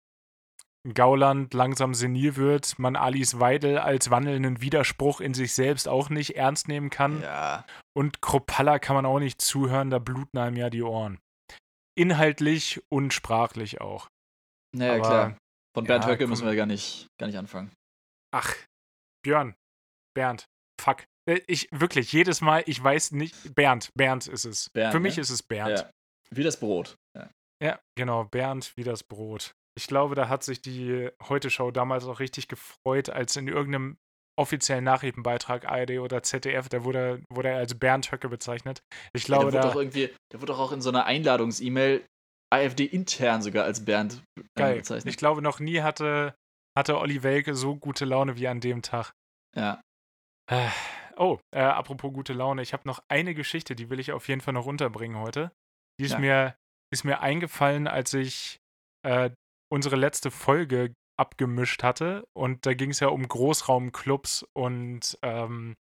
Gauland 0.95 1.53
langsam 1.53 1.93
senil 1.95 2.37
wird, 2.37 2.79
man 2.79 2.97
Alice 2.97 3.39
Weidel 3.39 3.79
als 3.79 4.11
wandelnden 4.11 4.61
Widerspruch 4.63 5.21
in 5.21 5.35
sich 5.35 5.53
selbst 5.55 5.89
auch 5.89 6.09
nicht 6.09 6.37
ernst 6.37 6.69
nehmen 6.69 6.89
kann. 6.91 7.21
Ja. 7.23 7.67
Und 7.95 8.23
Kropalla 8.23 8.79
kann 8.79 8.97
man 8.97 9.05
auch 9.07 9.19
nicht 9.19 9.43
zuhören, 9.43 9.91
da 9.91 9.99
bluten 9.99 10.39
einem 10.39 10.57
ja 10.57 10.71
die 10.71 10.83
Ohren. 10.83 11.19
Inhaltlich 11.97 12.81
und 12.91 13.13
sprachlich 13.13 13.81
auch. 13.81 14.09
Naja, 14.75 14.95
Aber- 14.95 15.03
klar. 15.03 15.37
Von 15.77 15.85
Bernd 15.85 16.05
ja, 16.05 16.11
Höcke 16.11 16.27
müssen 16.27 16.47
wir 16.47 16.57
gar 16.57 16.67
nicht, 16.67 17.07
gar 17.21 17.29
nicht 17.29 17.37
anfangen. 17.39 17.73
Ach, 18.35 18.53
Björn, 19.25 19.55
Bernd, 20.17 20.47
fuck. 20.81 21.05
Äh, 21.29 21.41
Ich 21.47 21.69
wirklich, 21.71 22.13
jedes 22.13 22.41
Mal, 22.41 22.65
ich 22.67 22.83
weiß 22.83 23.13
nicht, 23.13 23.55
Bernd, 23.55 23.91
Bernd 23.95 24.27
ist 24.27 24.45
es. 24.47 24.69
Bernd, 24.71 24.93
Für 24.93 24.99
mich 24.99 25.17
ne? 25.17 25.21
ist 25.23 25.31
es 25.31 25.45
Bernd. 25.45 25.79
Ja. 25.79 25.91
Wie 26.33 26.43
das 26.43 26.59
Brot. 26.59 26.97
Ja. 27.17 27.31
Ja, 27.63 27.79
genau, 27.97 28.25
Bernd 28.25 28.73
wie 28.77 28.83
das 28.83 29.05
Brot. 29.05 29.53
Ich 29.81 29.87
glaube, 29.87 30.15
da 30.15 30.29
hat 30.29 30.45
sich 30.45 30.61
die 30.61 31.09
Heute-Show 31.27 31.71
damals 31.71 32.05
auch 32.05 32.21
richtig 32.21 32.49
gefreut, 32.49 33.09
als 33.09 33.35
in 33.37 33.49
irgendeinem 33.49 33.97
offiziellen 34.39 34.85
Nachrichtenbeitrag 34.85 35.65
ARD 35.67 35.93
oder 36.01 36.23
ZDF, 36.23 36.69
da 36.69 36.85
wurde, 36.85 37.23
wurde 37.33 37.49
er 37.49 37.57
als 37.57 37.79
Bernd 37.79 38.13
Höcke 38.13 38.29
bezeichnet. 38.29 38.83
Ich 39.15 39.23
Ja, 39.23 39.39
glaube, 39.39 39.51
der, 39.51 39.61
wurde 39.63 39.69
da, 39.69 39.75
auch 39.75 39.81
irgendwie, 39.81 40.15
der 40.33 40.43
wurde 40.43 40.55
auch 40.55 40.73
in 40.73 40.83
so 40.83 40.91
einer 40.91 41.07
Einladungs-E-Mail 41.07 42.05
AfD 42.53 42.85
intern 42.85 43.41
sogar 43.41 43.65
als 43.65 43.83
Bernd 43.83 44.23
äh, 44.39 44.43
geil. 44.59 44.77
bezeichnet. 44.77 45.11
Ich 45.11 45.17
glaube, 45.17 45.41
noch 45.41 45.61
nie 45.61 45.81
hatte, 45.81 46.35
hatte 46.77 46.99
Olli 46.99 47.23
Welke 47.23 47.55
so 47.55 47.77
gute 47.77 48.05
Laune 48.05 48.37
wie 48.37 48.49
an 48.49 48.61
dem 48.61 48.83
Tag. 48.83 49.13
Ja. 49.57 49.81
Äh, 50.51 50.69
oh, 51.17 51.39
äh, 51.55 51.61
apropos 51.61 52.13
gute 52.13 52.35
Laune, 52.35 52.61
ich 52.61 52.75
habe 52.75 52.87
noch 52.87 53.03
eine 53.09 53.35
Geschichte, 53.35 53.75
die 53.75 53.89
will 53.89 53.99
ich 53.99 54.13
auf 54.13 54.29
jeden 54.29 54.43
Fall 54.43 54.53
noch 54.53 54.67
unterbringen 54.67 55.17
heute. 55.19 55.53
Die 55.99 56.05
ist, 56.05 56.13
Ja. 56.13 56.19
mir, 56.19 56.57
ist 56.93 57.05
mir 57.05 57.21
eingefallen, 57.21 57.87
als 57.87 58.13
ich 58.13 58.59
äh, 59.07 59.31
unsere 59.71 59.97
letzte 59.97 60.31
Folge 60.31 60.95
abgemischt 61.21 61.83
hatte. 61.83 62.27
Und 62.33 62.65
da 62.65 62.75
ging 62.75 62.91
es 62.91 63.01
ja 63.01 63.09
um 63.09 63.29
Großraumclubs 63.29 64.45
und 64.55 65.19
ähm, 65.23 65.77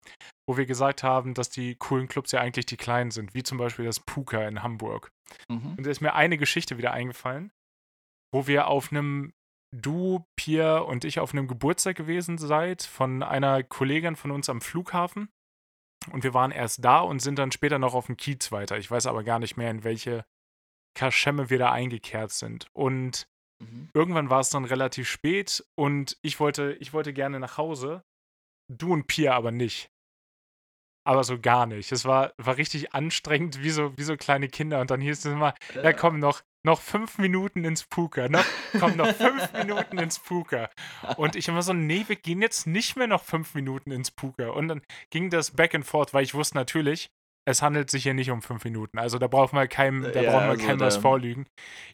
wo 0.49 0.57
wir 0.57 0.67
gesagt 0.67 1.05
haben, 1.05 1.35
dass 1.35 1.49
die 1.49 1.77
coolen 1.77 2.09
Clubs 2.09 2.33
ja 2.33 2.41
eigentlich 2.41 2.67
die 2.67 2.77
kleinen 2.77 3.13
sind, 3.13 3.35
wie 3.35 3.45
zum 3.45 3.57
Beispiel 3.57 3.85
das 3.85 4.01
Puka 4.01 4.47
in 4.49 4.63
Hamburg. 4.63 5.13
Mhm. 5.49 5.75
Und 5.77 5.87
da 5.87 5.91
ist 5.91 6.01
mir 6.01 6.15
eine 6.15 6.39
Geschichte 6.39 6.77
wieder 6.77 6.93
eingefallen, 6.93 7.53
wo 8.35 8.49
wir 8.49 8.67
auf 8.67 8.91
einem, 8.91 9.33
du, 9.75 10.25
Pierre 10.37 10.85
und 10.85 11.05
ich 11.05 11.21
auf 11.21 11.33
einem 11.33 11.47
Geburtstag 11.47 11.97
gewesen 11.97 12.37
seid 12.37 12.83
von 12.83 13.23
einer 13.23 13.63
Kollegin 13.63 14.17
von 14.17 14.33
uns 14.33 14.49
am 14.49 14.61
Flughafen. 14.61 15.29
Und 16.11 16.25
wir 16.25 16.35
waren 16.35 16.51
erst 16.51 16.85
da 16.85 17.01
und 17.01 17.21
sind 17.21 17.39
dann 17.39 17.53
später 17.53 17.79
noch 17.79 17.95
auf 17.95 18.07
dem 18.07 18.17
Kiez 18.17 18.51
weiter. 18.51 18.77
Ich 18.79 18.91
weiß 18.91 19.07
aber 19.07 19.23
gar 19.23 19.39
nicht 19.39 19.57
mehr, 19.57 19.71
in 19.71 19.85
welche 19.85 20.25
Kaschemme 20.97 21.51
wieder 21.51 21.71
eingekehrt 21.71 22.33
sind. 22.33 22.67
Und 22.73 23.29
Mhm. 23.61 23.91
irgendwann 23.93 24.31
war 24.31 24.41
es 24.41 24.51
dann 24.51 24.65
relativ 24.65 25.09
spät 25.09 25.65
und 25.75 26.17
ich 26.23 26.39
wollte, 26.41 26.77
ich 26.81 26.93
wollte 26.93 27.13
gerne 27.13 27.41
nach 27.41 27.59
Hause. 27.59 28.05
Du 28.71 28.93
und 28.93 29.07
Pia 29.07 29.35
aber 29.35 29.51
nicht. 29.51 29.91
Aber 31.05 31.25
so 31.25 31.41
gar 31.41 31.67
nicht. 31.67 31.91
Es 31.91 32.05
war, 32.05 32.35
war 32.37 32.59
richtig 32.59 32.93
anstrengend, 32.93 33.63
wie 33.63 33.71
so, 33.71 33.97
wie 33.97 34.03
so 34.03 34.17
kleine 34.19 34.49
Kinder. 34.49 34.81
Und 34.81 34.91
dann 34.91 35.01
hieß 35.01 35.21
es 35.21 35.25
immer, 35.25 35.55
ja 35.75 35.95
komm, 35.95 36.19
noch, 36.19 36.43
noch 36.67 36.83
fünf 36.83 37.17
Minuten 37.17 37.65
ins 37.65 37.85
Puka. 37.85 38.29
Noch, 38.29 38.45
komm, 38.79 38.97
noch 38.97 39.15
fünf 39.15 39.51
Minuten 39.55 39.97
ins 39.97 40.19
Puka. 40.19 40.69
Und 41.17 41.35
ich 41.35 41.49
immer 41.49 41.63
so, 41.63 41.73
nee, 41.73 42.05
wir 42.09 42.17
gehen 42.17 42.43
jetzt 42.43 42.67
nicht 42.67 42.97
mehr 42.97 43.07
noch 43.07 43.23
fünf 43.23 43.55
Minuten 43.55 43.91
ins 43.91 44.11
Puka. 44.11 44.51
Und 44.51 44.69
dann 44.69 44.83
ging 45.09 45.31
das 45.31 45.53
back 45.53 45.75
and 45.75 45.87
forth, 45.87 46.13
weil 46.13 46.25
ich 46.25 46.35
wusste 46.35 46.59
natürlich, 46.59 47.11
es 47.49 47.63
handelt 47.63 47.91
sich 47.91 48.03
hier 48.03 48.13
nicht 48.13 48.31
um 48.31 48.43
fünf 48.43 48.65
Minuten. 48.65 48.99
Also 48.99 49.19
da 49.19 49.27
braucht 49.27 49.55
man 49.55 49.67
keinem, 49.69 50.03
da 50.03 50.21
Ja, 50.21 50.33
braucht 50.33 50.43
man 50.43 50.51
also 50.51 50.67
keinem 50.67 50.81
was 50.81 50.99
vorlügen. 50.99 51.47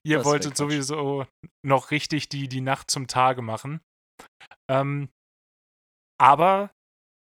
Ihr 0.02 0.24
wolltet 0.24 0.56
sowieso 0.56 1.26
noch 1.64 1.92
richtig 1.92 2.28
die, 2.28 2.48
die 2.48 2.60
Nacht 2.60 2.90
zum 2.90 3.06
Tage 3.06 3.40
machen. 3.40 3.80
Ähm, 4.68 5.08
aber 6.20 6.70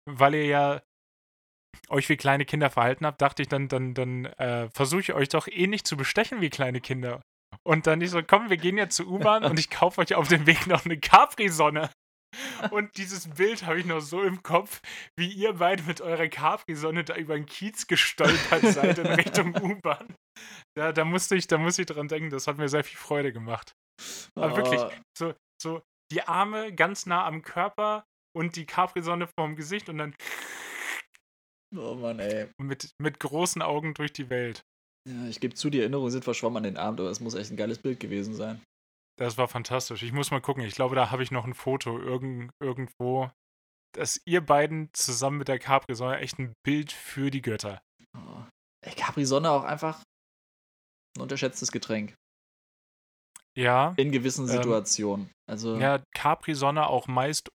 weil 0.10 0.36
ihr 0.36 0.46
ja 0.46 0.82
euch 1.90 2.08
wie 2.08 2.16
kleine 2.16 2.46
Kinder 2.46 2.70
verhalten 2.70 3.06
habt, 3.06 3.22
dachte 3.22 3.42
ich, 3.42 3.50
dann, 3.50 3.68
dann, 3.68 3.94
dann 3.94 4.26
äh, 4.26 4.70
versuche 4.70 5.02
ich 5.02 5.14
euch 5.14 5.28
doch 5.28 5.48
eh 5.48 5.68
nicht 5.68 5.86
zu 5.86 5.98
bestechen 5.98 6.40
wie 6.40 6.50
kleine 6.50 6.80
Kinder. 6.80 7.22
Und 7.64 7.88
dann 7.88 8.00
ich 8.00 8.10
so, 8.10 8.24
komm, 8.24 8.50
wir 8.50 8.58
gehen 8.58 8.78
jetzt 8.78 8.96
zur 8.96 9.08
U-Bahn 9.08 9.44
und 9.44 9.60
ich 9.60 9.70
kaufe 9.70 10.00
euch 10.00 10.16
auf 10.16 10.30
dem 10.30 10.46
Weg 10.46 10.66
noch 10.68 10.86
eine 10.86 10.98
Capri-Sonne. 10.98 11.90
Und 12.72 12.98
dieses 12.98 13.28
Bild 13.28 13.66
habe 13.66 13.80
ich 13.80 13.86
noch 13.86 14.02
so 14.02 14.22
im 14.24 14.44
Kopf, 14.44 14.82
wie 15.18 15.28
ihr 15.28 15.54
beide 15.54 15.84
mit 15.84 16.02
eurer 16.02 16.28
Capri-Sonne 16.28 17.04
da 17.04 17.16
über 17.16 17.36
den 17.36 17.46
Kiez 17.46 17.88
gestolpert 17.88 18.66
seid 18.74 18.98
in 18.98 19.08
Richtung 19.08 19.56
U-Bahn. 19.62 20.16
Da, 20.76 20.92
da, 20.92 21.06
musste 21.06 21.36
ich, 21.36 21.48
da 21.48 21.58
musste 21.58 21.84
ich 21.84 21.88
dran 21.88 22.08
denken, 22.08 22.30
das 22.30 22.48
hat 22.48 22.58
mir 22.58 22.70
sehr 22.70 22.84
viel 22.84 22.98
Freude 22.98 23.32
gemacht. 23.32 23.74
Aber 24.36 24.58
wirklich, 24.58 24.82
Oh, 24.82 24.92
so, 25.18 25.34
so 25.62 25.82
die 26.12 26.24
Arme 26.24 26.74
ganz 26.74 27.06
nah 27.06 27.26
am 27.26 27.42
Körper 27.42 28.06
und 28.36 28.56
die 28.56 28.66
Capri-Sonne 28.66 29.28
vorm 29.28 29.56
Gesicht 29.56 29.90
und 29.90 30.00
dann 30.00 30.16
oh 31.76 31.96
Mann, 31.96 32.20
ey. 32.20 32.50
mit, 32.60 32.92
mit 33.00 33.20
großen 33.20 33.62
Augen 33.62 33.94
durch 33.94 34.14
die 34.14 34.30
Welt. 34.30 34.64
Ja, 35.10 35.28
ich 35.28 35.40
gebe 35.40 35.54
zu, 35.54 35.70
die 35.70 35.80
Erinnerungen 35.80 36.12
sind 36.12 36.24
verschwommen 36.24 36.58
an 36.58 36.64
den 36.64 36.78
Abend, 36.78 37.00
aber 37.00 37.10
es 37.10 37.20
muss 37.20 37.36
echt 37.36 37.52
ein 37.52 37.58
geiles 37.58 37.80
Bild 37.80 38.00
gewesen 38.00 38.34
sein. 38.34 38.62
Das 39.20 39.38
war 39.38 39.48
fantastisch. 39.48 40.02
Ich 40.04 40.12
muss 40.12 40.32
mal 40.32 40.42
gucken. 40.42 40.64
Ich 40.64 40.76
glaube, 40.76 40.96
da 40.96 41.12
habe 41.12 41.24
ich 41.24 41.32
noch 41.32 41.46
ein 41.46 41.54
Foto 41.54 42.00
irgend, 42.00 42.52
irgendwo, 42.60 43.30
dass 43.96 44.20
ihr 44.26 44.42
beiden 44.42 44.90
zusammen 44.94 45.38
mit 45.38 45.48
der 45.48 45.60
Capri-Sonne 45.60 46.18
echt 46.18 46.40
ein 46.40 46.54
Bild 46.66 46.92
für 46.92 47.30
die 47.30 47.42
Götter. 47.42 47.82
Oh. 48.18 48.44
Capri-Sonne 48.98 49.52
auch 49.52 49.64
einfach 49.64 50.02
ein 51.16 51.22
unterschätztes 51.22 51.72
Getränk. 51.72 52.16
Ja, 53.56 53.94
In 53.98 54.12
gewissen 54.12 54.46
Ähm, 54.50 54.52
Situationen. 54.52 55.32
Also, 55.48 55.78
ja, 55.78 56.02
Capri-Sonne 56.16 56.88
auch 56.88 57.08
meist 57.08 57.50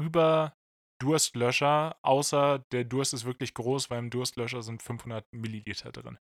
über 0.00 0.54
Durstlöscher, 0.98 1.96
außer 2.02 2.60
der 2.72 2.84
Durst 2.84 3.12
ist 3.12 3.24
wirklich 3.26 3.52
groß, 3.52 3.90
weil 3.90 3.98
im 3.98 4.08
Durstlöscher 4.08 4.62
sind 4.62 4.82
500 4.82 5.24
Milliliter 5.34 5.92
drin. 5.92 6.16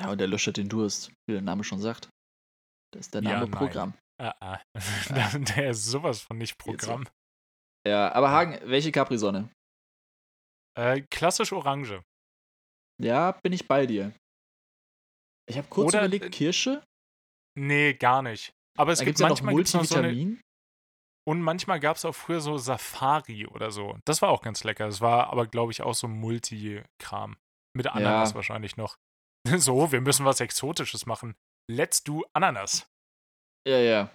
ja, 0.00 0.10
und 0.10 0.18
der 0.18 0.28
löscht 0.28 0.56
den 0.56 0.68
Durst, 0.70 1.10
wie 1.28 1.32
der 1.34 1.42
Name 1.42 1.64
schon 1.64 1.80
sagt. 1.80 2.08
Das 2.94 3.06
ist 3.06 3.14
der 3.14 3.22
Ja, 3.22 3.32
Name 3.34 3.50
nein. 3.50 3.58
Programm. 3.58 3.94
Ah, 4.20 4.34
ah. 4.40 4.60
Der- 5.14 5.38
der 5.38 5.70
ist 5.70 5.84
sowas 5.86 6.20
von 6.20 6.38
nicht 6.38 6.58
Programm. 6.58 7.06
Ja, 7.86 8.12
aber 8.12 8.30
Hagen, 8.30 8.58
welche 8.68 8.92
Capri-Sonne? 8.92 9.50
Äh, 10.78 11.02
klassisch 11.10 11.52
Orange. 11.52 12.02
Ja, 13.02 13.32
bin 13.42 13.52
ich 13.52 13.66
bei 13.66 13.86
dir. 13.86 14.14
Ich 15.48 15.58
habe 15.58 15.66
kurz 15.68 15.88
Oder, 15.88 16.02
äh, 16.02 16.06
überlegt, 16.06 16.32
Kirsche? 16.32 16.84
Nee, 17.58 17.94
gar 17.94 18.22
nicht. 18.22 18.52
Aber 18.78 18.92
es 18.92 19.00
Da 19.00 19.04
gibt 19.04 19.18
ja 19.18 19.28
noch 19.28 19.34
manchmal 19.42 19.54
gibt's 19.56 19.74
noch 19.74 19.84
so 19.84 19.96
eine, 19.96 20.08
Multivitamin. 20.08 20.40
Und 21.28 21.42
manchmal 21.42 21.78
gab 21.80 21.96
es 21.96 22.04
auch 22.04 22.14
früher 22.14 22.40
so 22.40 22.56
Safari 22.58 23.46
oder 23.46 23.70
so. 23.70 23.98
Das 24.06 24.22
war 24.22 24.30
auch 24.30 24.42
ganz 24.42 24.64
lecker. 24.64 24.86
Das 24.86 25.00
war 25.00 25.28
aber, 25.30 25.46
glaube 25.46 25.72
ich, 25.72 25.82
auch 25.82 25.94
so 25.94 26.08
Multi-Kram. 26.08 27.36
Mit 27.76 27.86
Ananas 27.88 28.30
Ja. 28.30 28.34
wahrscheinlich 28.36 28.76
noch. 28.76 28.96
So, 29.58 29.90
wir 29.90 30.00
müssen 30.00 30.24
was 30.24 30.38
Exotisches 30.40 31.04
machen. 31.06 31.34
Let's 31.68 32.04
do 32.04 32.24
Ananas. 32.32 32.86
Ja, 33.66 33.78
ja. 33.78 34.14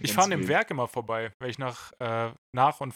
Ich 0.00 0.12
fahre 0.12 0.32
im. 0.32 0.48
Werk 0.48 0.70
immer 0.70 0.88
vorbei, 0.88 1.32
weil 1.40 1.50
ich 1.50 1.58
nach, 1.58 1.92
äh, 2.00 2.32
nach 2.54 2.80
und, 2.80 2.94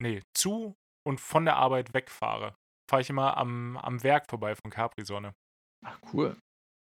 nee, 0.00 0.22
zu 0.36 0.76
und 1.06 1.20
von 1.20 1.44
der 1.44 1.56
Arbeit 1.56 1.92
wegfahre. 1.92 2.54
Fahre 2.88 3.02
ich 3.02 3.10
immer 3.10 3.36
am, 3.36 3.76
am 3.76 4.02
Werk 4.02 4.28
vorbei 4.28 4.54
von 4.54 4.70
Capri-Sonne. 4.70 5.34
Ach, 5.84 5.98
cool. 6.12 6.36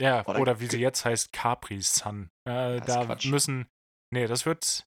Ja, 0.01 0.23
Boah, 0.23 0.39
oder 0.39 0.59
wie 0.59 0.67
sie 0.67 0.79
jetzt 0.79 1.05
heißt, 1.05 1.31
Capri-Sun. 1.31 2.29
Äh, 2.47 2.81
da 2.81 3.05
Quatsch. 3.05 3.27
müssen, 3.27 3.67
nee, 4.11 4.25
das 4.25 4.45
wird, 4.45 4.83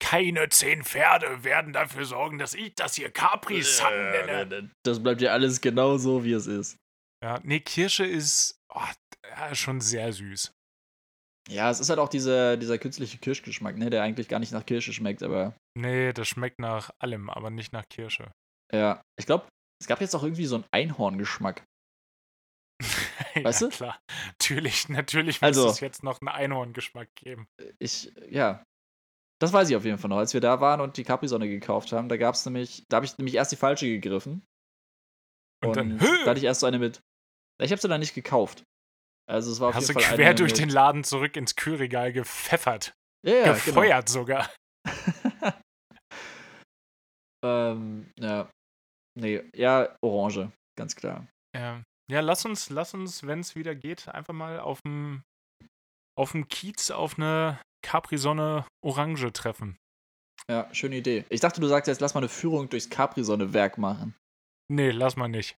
keine 0.00 0.48
zehn 0.50 0.84
Pferde 0.84 1.42
werden 1.42 1.72
dafür 1.72 2.04
sorgen, 2.04 2.38
dass 2.38 2.54
ich 2.54 2.74
das 2.74 2.94
hier 2.94 3.10
Capri-Sun 3.10 4.10
nenne. 4.10 4.70
Das 4.84 5.02
bleibt 5.02 5.20
ja 5.20 5.32
alles 5.32 5.60
genau 5.60 5.96
so, 5.96 6.24
wie 6.24 6.32
es 6.32 6.46
ist. 6.46 6.76
Ja, 7.24 7.40
nee, 7.42 7.60
Kirsche 7.60 8.06
ist 8.06 8.60
oh, 8.72 9.54
schon 9.54 9.80
sehr 9.80 10.12
süß. 10.12 10.54
Ja, 11.48 11.70
es 11.70 11.80
ist 11.80 11.88
halt 11.88 11.98
auch 11.98 12.08
dieser, 12.08 12.56
dieser 12.56 12.78
künstliche 12.78 13.18
Kirschgeschmack, 13.18 13.76
ne, 13.78 13.90
der 13.90 14.02
eigentlich 14.02 14.28
gar 14.28 14.38
nicht 14.38 14.52
nach 14.52 14.66
Kirsche 14.66 14.92
schmeckt, 14.92 15.22
aber 15.22 15.54
Nee, 15.76 16.12
das 16.12 16.28
schmeckt 16.28 16.58
nach 16.58 16.90
allem, 16.98 17.30
aber 17.30 17.50
nicht 17.50 17.72
nach 17.72 17.84
Kirsche. 17.88 18.30
ja, 18.72 19.00
ich 19.18 19.26
glaube, 19.26 19.46
es 19.80 19.86
gab 19.86 20.00
jetzt 20.00 20.14
auch 20.14 20.22
irgendwie 20.24 20.46
so 20.46 20.56
einen 20.56 20.66
Einhorngeschmack. 20.72 21.64
Weißt 23.42 23.62
ja, 23.62 23.68
du? 23.68 23.74
klar. 23.74 23.98
Natürlich, 24.26 24.88
natürlich 24.88 25.42
Also- 25.42 25.64
muss 25.64 25.74
es 25.74 25.80
jetzt 25.80 26.02
noch 26.02 26.20
einen 26.20 26.28
Einhorngeschmack 26.28 27.08
geben. 27.16 27.46
Ich, 27.78 28.12
ja. 28.28 28.62
Das 29.40 29.52
weiß 29.52 29.70
ich 29.70 29.76
auf 29.76 29.84
jeden 29.84 29.98
Fall 29.98 30.08
noch. 30.10 30.18
Als 30.18 30.34
wir 30.34 30.40
da 30.40 30.60
waren 30.60 30.80
und 30.80 30.96
die 30.96 31.04
Capri-Sonne 31.04 31.48
gekauft 31.48 31.92
haben, 31.92 32.08
da 32.08 32.16
gab 32.16 32.34
es 32.34 32.44
nämlich, 32.44 32.84
da 32.88 32.96
habe 32.96 33.06
ich 33.06 33.16
nämlich 33.18 33.36
erst 33.36 33.52
die 33.52 33.56
falsche 33.56 33.86
gegriffen. 33.86 34.42
Und 35.62 35.68
Und, 35.70 35.76
dann, 35.76 35.98
da 35.98 36.04
"Hö!" 36.04 36.26
hatte 36.26 36.38
ich 36.38 36.44
erst 36.44 36.60
so 36.60 36.66
eine 36.66 36.78
mit. 36.80 37.00
Ich 37.62 37.70
habe 37.70 37.80
sie 37.80 37.88
dann 37.88 38.00
nicht 38.00 38.14
gekauft. 38.14 38.64
Also 39.28 39.52
es 39.52 39.60
war 39.60 39.68
auf 39.68 39.74
Hast 39.74 39.90
du 39.90 39.92
jeden 39.92 40.04
Fall 40.04 40.16
quer 40.16 40.34
durch 40.34 40.54
den 40.54 40.70
Laden 40.70 41.04
zurück 41.04 41.36
ins 41.36 41.54
Kühlregal 41.54 42.12
gepfeffert. 42.12 42.94
ja, 43.26 43.34
ja, 43.34 43.42
genau. 43.42 43.54
gefeuert 43.54 44.08
sogar. 44.08 44.50
ähm, 47.44 48.10
ja. 48.18 48.50
Nee, 49.18 49.42
ja, 49.54 49.96
Orange, 50.02 50.50
ganz 50.78 50.96
klar. 50.96 51.26
Ja, 51.54 51.82
ja 52.10 52.20
lass 52.20 52.44
uns, 52.46 52.70
lass 52.70 52.94
uns, 52.94 53.26
wenn 53.26 53.40
es 53.40 53.54
wieder 53.54 53.74
geht, 53.74 54.08
einfach 54.08 54.32
mal 54.32 54.60
auf 54.60 54.80
dem 54.82 55.22
auf 56.16 56.32
dem 56.32 56.48
Kiez 56.48 56.90
auf 56.90 57.16
eine 57.16 57.60
Capri-Sonne 57.82 58.66
Orange 58.84 59.32
treffen. 59.32 59.78
Ja, 60.50 60.72
schöne 60.74 60.96
Idee. 60.96 61.24
Ich 61.28 61.40
dachte, 61.40 61.60
du 61.60 61.68
sagst 61.68 61.86
jetzt, 61.86 62.00
lass 62.00 62.14
mal 62.14 62.20
eine 62.20 62.28
Führung 62.28 62.68
durchs 62.68 62.90
Capri-Sonne-Werk 62.90 63.78
machen. 63.78 64.14
Nee, 64.68 64.90
lass 64.90 65.16
mal 65.16 65.28
nicht. 65.28 65.56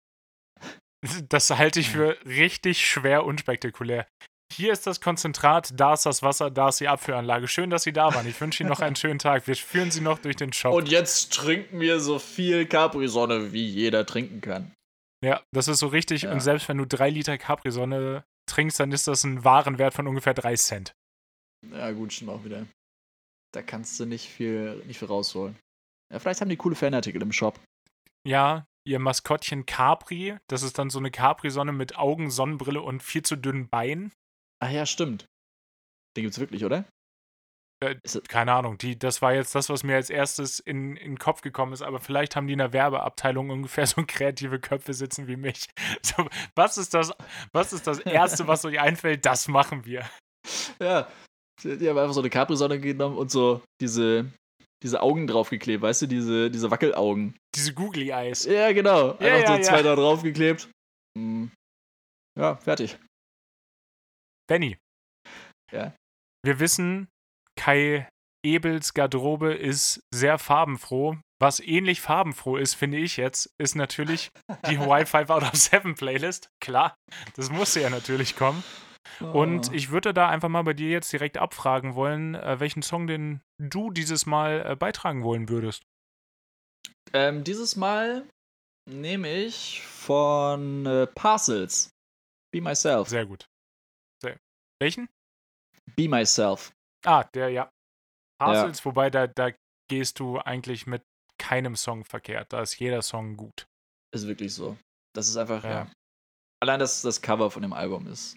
Das 1.28 1.51
halte 1.51 1.78
ich 1.80 1.90
für 1.90 2.18
richtig 2.24 2.84
schwer 2.84 3.24
unspektakulär. 3.24 4.07
Hier 4.53 4.72
ist 4.72 4.86
das 4.86 5.01
Konzentrat, 5.01 5.72
da 5.78 5.94
ist 5.94 6.07
das 6.07 6.22
Wasser, 6.22 6.51
da 6.51 6.70
ist 6.70 6.80
die 6.80 6.88
Abführanlage. 6.88 7.46
Schön, 7.49 7.70
dass 7.70 7.82
Sie 7.82 7.92
da 7.92 8.14
waren. 8.14 8.26
Ich 8.26 8.40
wünsche 8.40 8.62
Ihnen 8.62 8.70
noch 8.70 8.80
einen 8.80 8.96
schönen 8.96 9.18
Tag. 9.18 9.46
Wir 9.46 9.55
führen 9.55 9.90
Sie 9.90 10.01
noch 10.01 10.18
durch 10.18 10.36
den 10.36 10.53
Shop. 10.53 10.74
Und 10.74 10.88
jetzt 10.88 11.32
trinken 11.34 11.80
wir 11.80 12.01
so 12.01 12.18
viel 12.18 12.66
Capri-Sonne, 12.66 13.53
wie 13.53 13.66
jeder 13.66 14.07
trinken 14.07 14.40
kann. 14.40 14.72
ja, 15.22 15.42
das 15.53 15.68
ist 15.68 15.78
so 15.78 15.88
richtig. 15.88 16.22
Ja. 16.22 16.32
Und 16.32 16.40
selbst 16.40 16.68
wenn 16.68 16.78
du 16.78 16.86
drei 16.86 17.11
Liter 17.11 17.36
Capri-Sonne 17.36 18.24
trinkst, 18.51 18.80
dann 18.80 18.90
ist 18.90 19.07
das 19.07 19.22
ein 19.24 19.44
Warenwert 19.44 19.94
von 19.94 20.07
ungefähr 20.09 20.34
drei 20.34 20.57
Cent. 20.57 20.92
Ja, 21.70 21.90
gut, 21.92 22.12
stimmt 22.12 22.30
auch 22.30 22.44
wieder. 22.44 22.66
Da 23.53 23.62
kannst 23.62 24.01
du 24.01 24.07
nicht 24.07 24.28
viel, 24.28 24.82
nicht 24.86 24.99
viel 24.99 25.09
rausholen. 25.09 25.57
Ja, 26.12 26.18
vielleicht 26.18 26.40
haben 26.40 26.49
die 26.49 26.57
coole 26.57 26.74
Fanartikel 26.74 27.20
im 27.20 27.32
Shop. 27.32 27.61
Ja, 28.26 28.64
ihr 28.89 28.99
Maskottchen 28.99 29.66
Capri, 29.66 30.36
das 30.49 30.62
ist 30.62 30.78
dann 30.78 30.91
so 30.91 30.99
eine 30.99 31.11
Capri-Sonne 31.11 31.72
mit 31.72 31.97
Augen, 31.97 32.30
Sonnenbrille 32.30 32.80
und 32.80 33.03
viel 33.03 33.22
zu 33.22 33.36
dünnen 33.36 33.68
Beinen. 33.68 34.12
Ach 34.61 34.70
ja, 34.70 34.86
stimmt. 34.86 35.26
Den 36.16 36.24
gibt's 36.24 36.41
wirklich, 36.41 36.64
oder? 36.64 36.84
Äh, 37.80 37.97
keine 38.28 38.53
Ahnung, 38.55 38.76
die, 38.78 38.99
das 38.99 39.22
war 39.22 39.34
jetzt 39.34 39.55
das, 39.55 39.68
was 39.68 39.84
mir 39.84 39.95
als 39.95 40.11
erstes 40.11 40.59
in, 40.59 40.97
in 40.97 41.12
den 41.12 41.18
Kopf 41.18 41.43
gekommen 41.43 41.72
ist, 41.72 41.82
aber 41.82 42.01
vielleicht 42.01 42.34
haben 42.34 42.49
die 42.49 42.55
in 42.55 42.59
der 42.59 42.72
Werbeabteilung 42.72 43.51
ungefähr 43.51 43.86
so 43.86 44.03
kreative 44.05 44.59
Köpfe 44.59 44.95
sitzen 44.95 45.28
wie 45.28 45.36
mich. 45.36 45.66
So, 46.03 46.26
was 46.55 46.78
ist 46.78 46.95
das, 46.95 47.12
was 47.53 47.72
ist 47.72 47.86
das 47.86 47.99
Erste, 48.01 48.47
was 48.49 48.64
euch 48.64 48.80
einfällt? 48.80 49.26
Das 49.26 49.49
machen 49.49 49.84
wir. 49.84 50.09
Ja. 50.80 51.09
Die 51.62 51.89
haben 51.89 51.99
einfach 51.99 52.14
so 52.14 52.20
eine 52.20 52.30
Capri-Sonne 52.30 52.78
genommen 52.78 53.18
und 53.18 53.32
so 53.32 53.61
diese, 53.80 54.30
diese 54.82 55.02
Augen 55.02 55.26
draufgeklebt, 55.26 55.82
weißt 55.82 56.02
du, 56.02 56.06
diese, 56.06 56.50
diese 56.50 56.70
Wackelaugen. 56.70 57.36
Diese 57.54 57.74
Googly 57.74 58.10
Eyes. 58.10 58.44
Ja, 58.44 58.72
genau. 58.72 59.12
Einfach 59.12 59.24
Ja, 59.24 59.56
so 59.56 59.62
zwei 59.62 59.76
ja. 59.78 59.82
da 59.82 59.96
draufgeklebt. 59.96 60.68
Hm. 61.16 61.50
Ja, 62.38 62.56
fertig. 62.56 62.98
Benny. 64.48 64.78
Ja. 65.72 65.94
Wir 66.44 66.60
wissen, 66.60 67.08
Kai 67.58 68.08
Ebels 68.44 68.94
Garderobe 68.94 69.52
ist 69.52 70.00
sehr 70.14 70.38
farbenfroh. 70.38 71.18
Was 71.40 71.60
ähnlich 71.60 72.00
farbenfroh 72.00 72.56
ist, 72.56 72.74
finde 72.74 72.98
ich 72.98 73.16
jetzt, 73.16 73.50
ist 73.60 73.74
natürlich 73.74 74.30
die 74.68 74.78
Hawaii 74.78 75.04
5 75.06 75.30
out 75.30 75.42
of 75.42 75.54
7 75.54 75.94
Playlist. 75.94 76.48
Klar, 76.60 76.94
das 77.36 77.50
musste 77.50 77.80
ja 77.80 77.90
natürlich 77.90 78.36
kommen. 78.36 78.62
Und 79.20 79.70
Oh. 79.70 79.72
ich 79.72 79.90
würde 79.90 80.14
da 80.14 80.28
einfach 80.28 80.48
mal 80.48 80.62
bei 80.62 80.74
dir 80.74 80.88
jetzt 80.90 81.12
direkt 81.12 81.38
abfragen 81.38 81.94
wollen, 81.94 82.34
äh, 82.34 82.61
welchen 82.61 82.82
Song 82.82 83.06
den 83.06 83.40
du 83.59 83.90
dieses 83.90 84.26
Mal 84.26 84.64
äh, 84.66 84.76
beitragen 84.76 85.22
wollen 85.24 85.48
würdest. 85.48 85.82
Ähm, 87.12 87.42
dieses 87.44 87.76
Mal 87.76 88.28
nehme 88.88 89.28
ich 89.32 89.82
von 89.82 90.86
äh, 90.86 91.06
Parcels. 91.06 91.90
Be 92.52 92.61
Myself. 92.61 93.09
Sehr 93.09 93.26
gut. 93.26 93.46
Sehr. 94.22 94.38
Welchen? 94.80 95.09
Be 95.96 96.09
Myself. 96.09 96.72
Ah, 97.04 97.24
der, 97.34 97.48
ja. 97.50 97.70
Parcels, 98.40 98.84
wobei 98.84 99.11
da, 99.11 99.26
da 99.26 99.50
gehst 99.90 100.20
du 100.20 100.38
eigentlich 100.38 100.86
mit 100.86 101.02
keinem 101.38 101.76
Song 101.76 102.04
verkehrt. 102.04 102.52
Da 102.52 102.62
ist 102.62 102.78
jeder 102.78 103.02
Song 103.02 103.36
gut. 103.36 103.66
Ist 104.14 104.26
wirklich 104.26 104.54
so. 104.54 104.76
Das 105.14 105.28
ist 105.28 105.36
einfach, 105.36 105.64
Ja. 105.64 105.70
ja. 105.70 105.92
Allein 106.61 106.80
das, 106.80 107.02
das 107.02 107.22
Cover 107.22 107.50
von 107.50 107.62
dem 107.62 107.72
Album 107.72 108.06
ist 108.09 108.36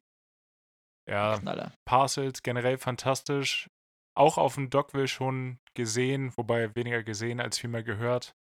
Ja, 1.12 1.38
Knaller. 1.38 1.74
Parcels 1.86 2.42
generell 2.44 2.78
fantastisch. 2.78 3.68
Auch 4.16 4.38
auf 4.38 4.56
dem 4.56 4.70
Dogville 4.70 5.08
schon 5.08 5.60
gesehen, 5.74 6.34
wobei 6.38 6.74
weniger 6.76 7.04
gesehen 7.04 7.40
als 7.40 7.58
vielmehr 7.58 7.84
gehört. 7.84 8.34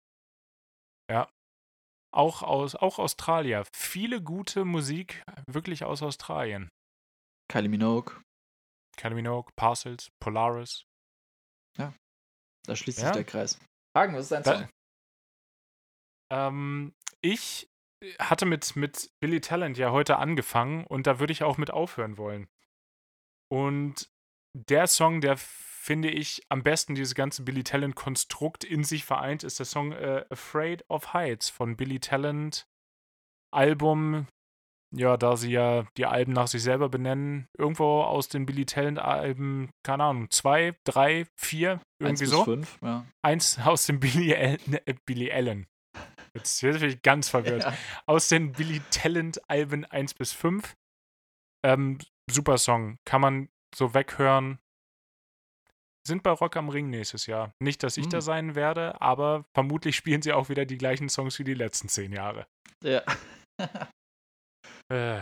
Ja. 1.10 1.30
Auch 2.14 2.42
aus 2.42 2.74
auch 2.74 2.98
Australier. 2.98 3.64
Viele 3.74 4.22
gute 4.22 4.64
Musik 4.64 5.22
wirklich 5.46 5.84
aus 5.84 6.02
Australien. 6.02 6.68
Kylie 7.50 7.68
Minogue. 7.68 8.14
Kylie 8.96 9.14
Minogue, 9.14 9.52
Parcels, 9.56 10.10
Polaris. 10.20 10.84
Da 12.66 12.76
schließt 12.76 12.98
Ja. 12.98 13.06
sich 13.06 13.12
der 13.14 13.24
Kreis. 13.24 13.58
Hagen, 13.96 14.14
was 14.14 14.24
ist 14.24 14.32
dein 14.32 14.44
Song? 14.44 14.68
Ähm, 16.30 16.94
ich 17.22 17.70
hatte 18.18 18.44
mit, 18.44 18.76
mit 18.76 19.10
Billy 19.20 19.40
Talent 19.40 19.78
ja 19.78 19.90
heute 19.90 20.18
angefangen 20.18 20.84
und 20.86 21.06
da 21.06 21.18
würde 21.18 21.32
ich 21.32 21.42
auch 21.42 21.56
mit 21.56 21.70
aufhören 21.70 22.18
wollen. 22.18 22.46
Und 23.48 24.08
der 24.54 24.86
Song, 24.86 25.20
der 25.20 25.36
finde 25.36 26.10
ich 26.10 26.42
am 26.48 26.62
besten 26.62 26.94
dieses 26.94 27.14
ganze 27.14 27.42
Billy 27.42 27.64
Talent-Konstrukt 27.64 28.64
in 28.64 28.84
sich 28.84 29.04
vereint, 29.04 29.42
ist 29.42 29.58
der 29.58 29.66
Song 29.66 29.92
äh, 29.92 30.24
Afraid 30.30 30.84
of 30.88 31.14
Heights 31.14 31.48
von 31.48 31.76
Billy 31.76 31.98
Talent. 32.00 32.66
Album, 33.50 34.26
ja, 34.94 35.16
da 35.16 35.36
sie 35.36 35.50
ja 35.50 35.86
die 35.96 36.04
Alben 36.04 36.32
nach 36.32 36.48
sich 36.48 36.62
selber 36.62 36.90
benennen, 36.90 37.48
irgendwo 37.56 38.02
aus 38.02 38.28
den 38.28 38.44
Billy 38.44 38.66
Talent-Alben, 38.66 39.70
keine 39.82 40.04
Ahnung, 40.04 40.30
zwei, 40.30 40.76
drei, 40.84 41.26
vier, 41.34 41.80
Eins 42.02 42.20
irgendwie 42.20 42.24
bis 42.24 42.30
so. 42.30 42.44
fünf, 42.44 42.78
ja. 42.82 43.06
Eins 43.22 43.58
aus 43.58 43.86
dem 43.86 44.00
Billy, 44.00 44.28
ne, 44.66 44.86
äh, 44.86 44.94
Billy 45.06 45.32
Allen. 45.32 45.66
Jetzt 46.34 46.60
bin 46.60 46.82
ich 46.84 47.02
ganz 47.02 47.28
verwirrt. 47.28 47.64
ja. 47.64 47.74
Aus 48.06 48.28
den 48.28 48.52
Billy 48.52 48.80
Talent 48.90 49.40
Alben 49.48 49.84
1 49.84 50.14
bis 50.14 50.32
5. 50.32 50.76
Ähm, 51.64 51.98
super 52.30 52.58
Song. 52.58 52.98
Kann 53.04 53.20
man 53.20 53.48
so 53.74 53.94
weghören. 53.94 54.58
Sind 56.06 56.22
bei 56.22 56.30
Rock 56.30 56.56
am 56.56 56.68
Ring 56.70 56.88
nächstes 56.88 57.26
Jahr. 57.26 57.52
Nicht, 57.60 57.82
dass 57.82 57.96
ich 57.98 58.08
da 58.08 58.18
Hm. 58.18 58.22
sein 58.22 58.54
werde, 58.54 59.00
aber 59.00 59.44
vermutlich 59.54 59.94
spielen 59.96 60.22
sie 60.22 60.32
auch 60.32 60.48
wieder 60.48 60.64
die 60.64 60.78
gleichen 60.78 61.08
Songs 61.10 61.38
wie 61.38 61.44
die 61.44 61.54
letzten 61.54 61.88
zehn 61.88 62.12
Jahre. 62.12 62.46
ja. 62.84 63.02
Äh, 64.90 65.20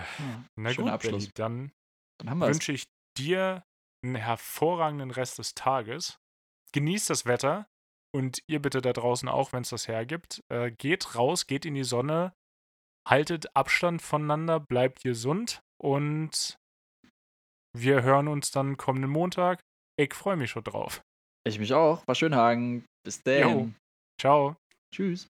na 0.56 0.70
Schöner 0.70 0.84
gut, 0.84 0.92
Abschluss. 0.92 1.30
Dann 1.34 1.72
Dann 2.18 2.40
wünsche 2.40 2.70
ich 2.72 2.84
dir 3.18 3.64
einen 4.04 4.14
hervorragenden 4.14 5.10
Rest 5.10 5.38
des 5.38 5.54
Tages. 5.54 6.18
Genießt 6.72 7.10
das 7.10 7.26
Wetter 7.26 7.66
und 8.14 8.38
ihr 8.46 8.62
bitte 8.62 8.80
da 8.80 8.92
draußen 8.92 9.28
auch, 9.28 9.52
wenn 9.52 9.62
es 9.62 9.70
das 9.70 9.88
hergibt. 9.88 10.40
Äh, 10.52 10.70
geht 10.70 11.16
raus, 11.16 11.48
geht 11.48 11.64
in 11.64 11.74
die 11.74 11.82
Sonne, 11.82 12.32
haltet 13.08 13.56
Abstand 13.56 14.02
voneinander, 14.02 14.60
bleibt 14.60 15.02
gesund 15.02 15.62
und 15.82 16.56
wir 17.80 18.02
hören 18.02 18.28
uns 18.28 18.50
dann 18.50 18.76
kommenden 18.76 19.10
Montag. 19.10 19.60
Ich 19.98 20.14
freue 20.14 20.36
mich 20.36 20.50
schon 20.50 20.64
drauf. 20.64 21.02
Ich 21.44 21.58
mich 21.58 21.72
auch. 21.72 22.06
War 22.06 22.14
schön, 22.14 22.34
Hagen. 22.34 22.84
Bis 23.04 23.22
dann. 23.22 23.76
Ciao. 24.20 24.56
Tschüss. 24.92 25.28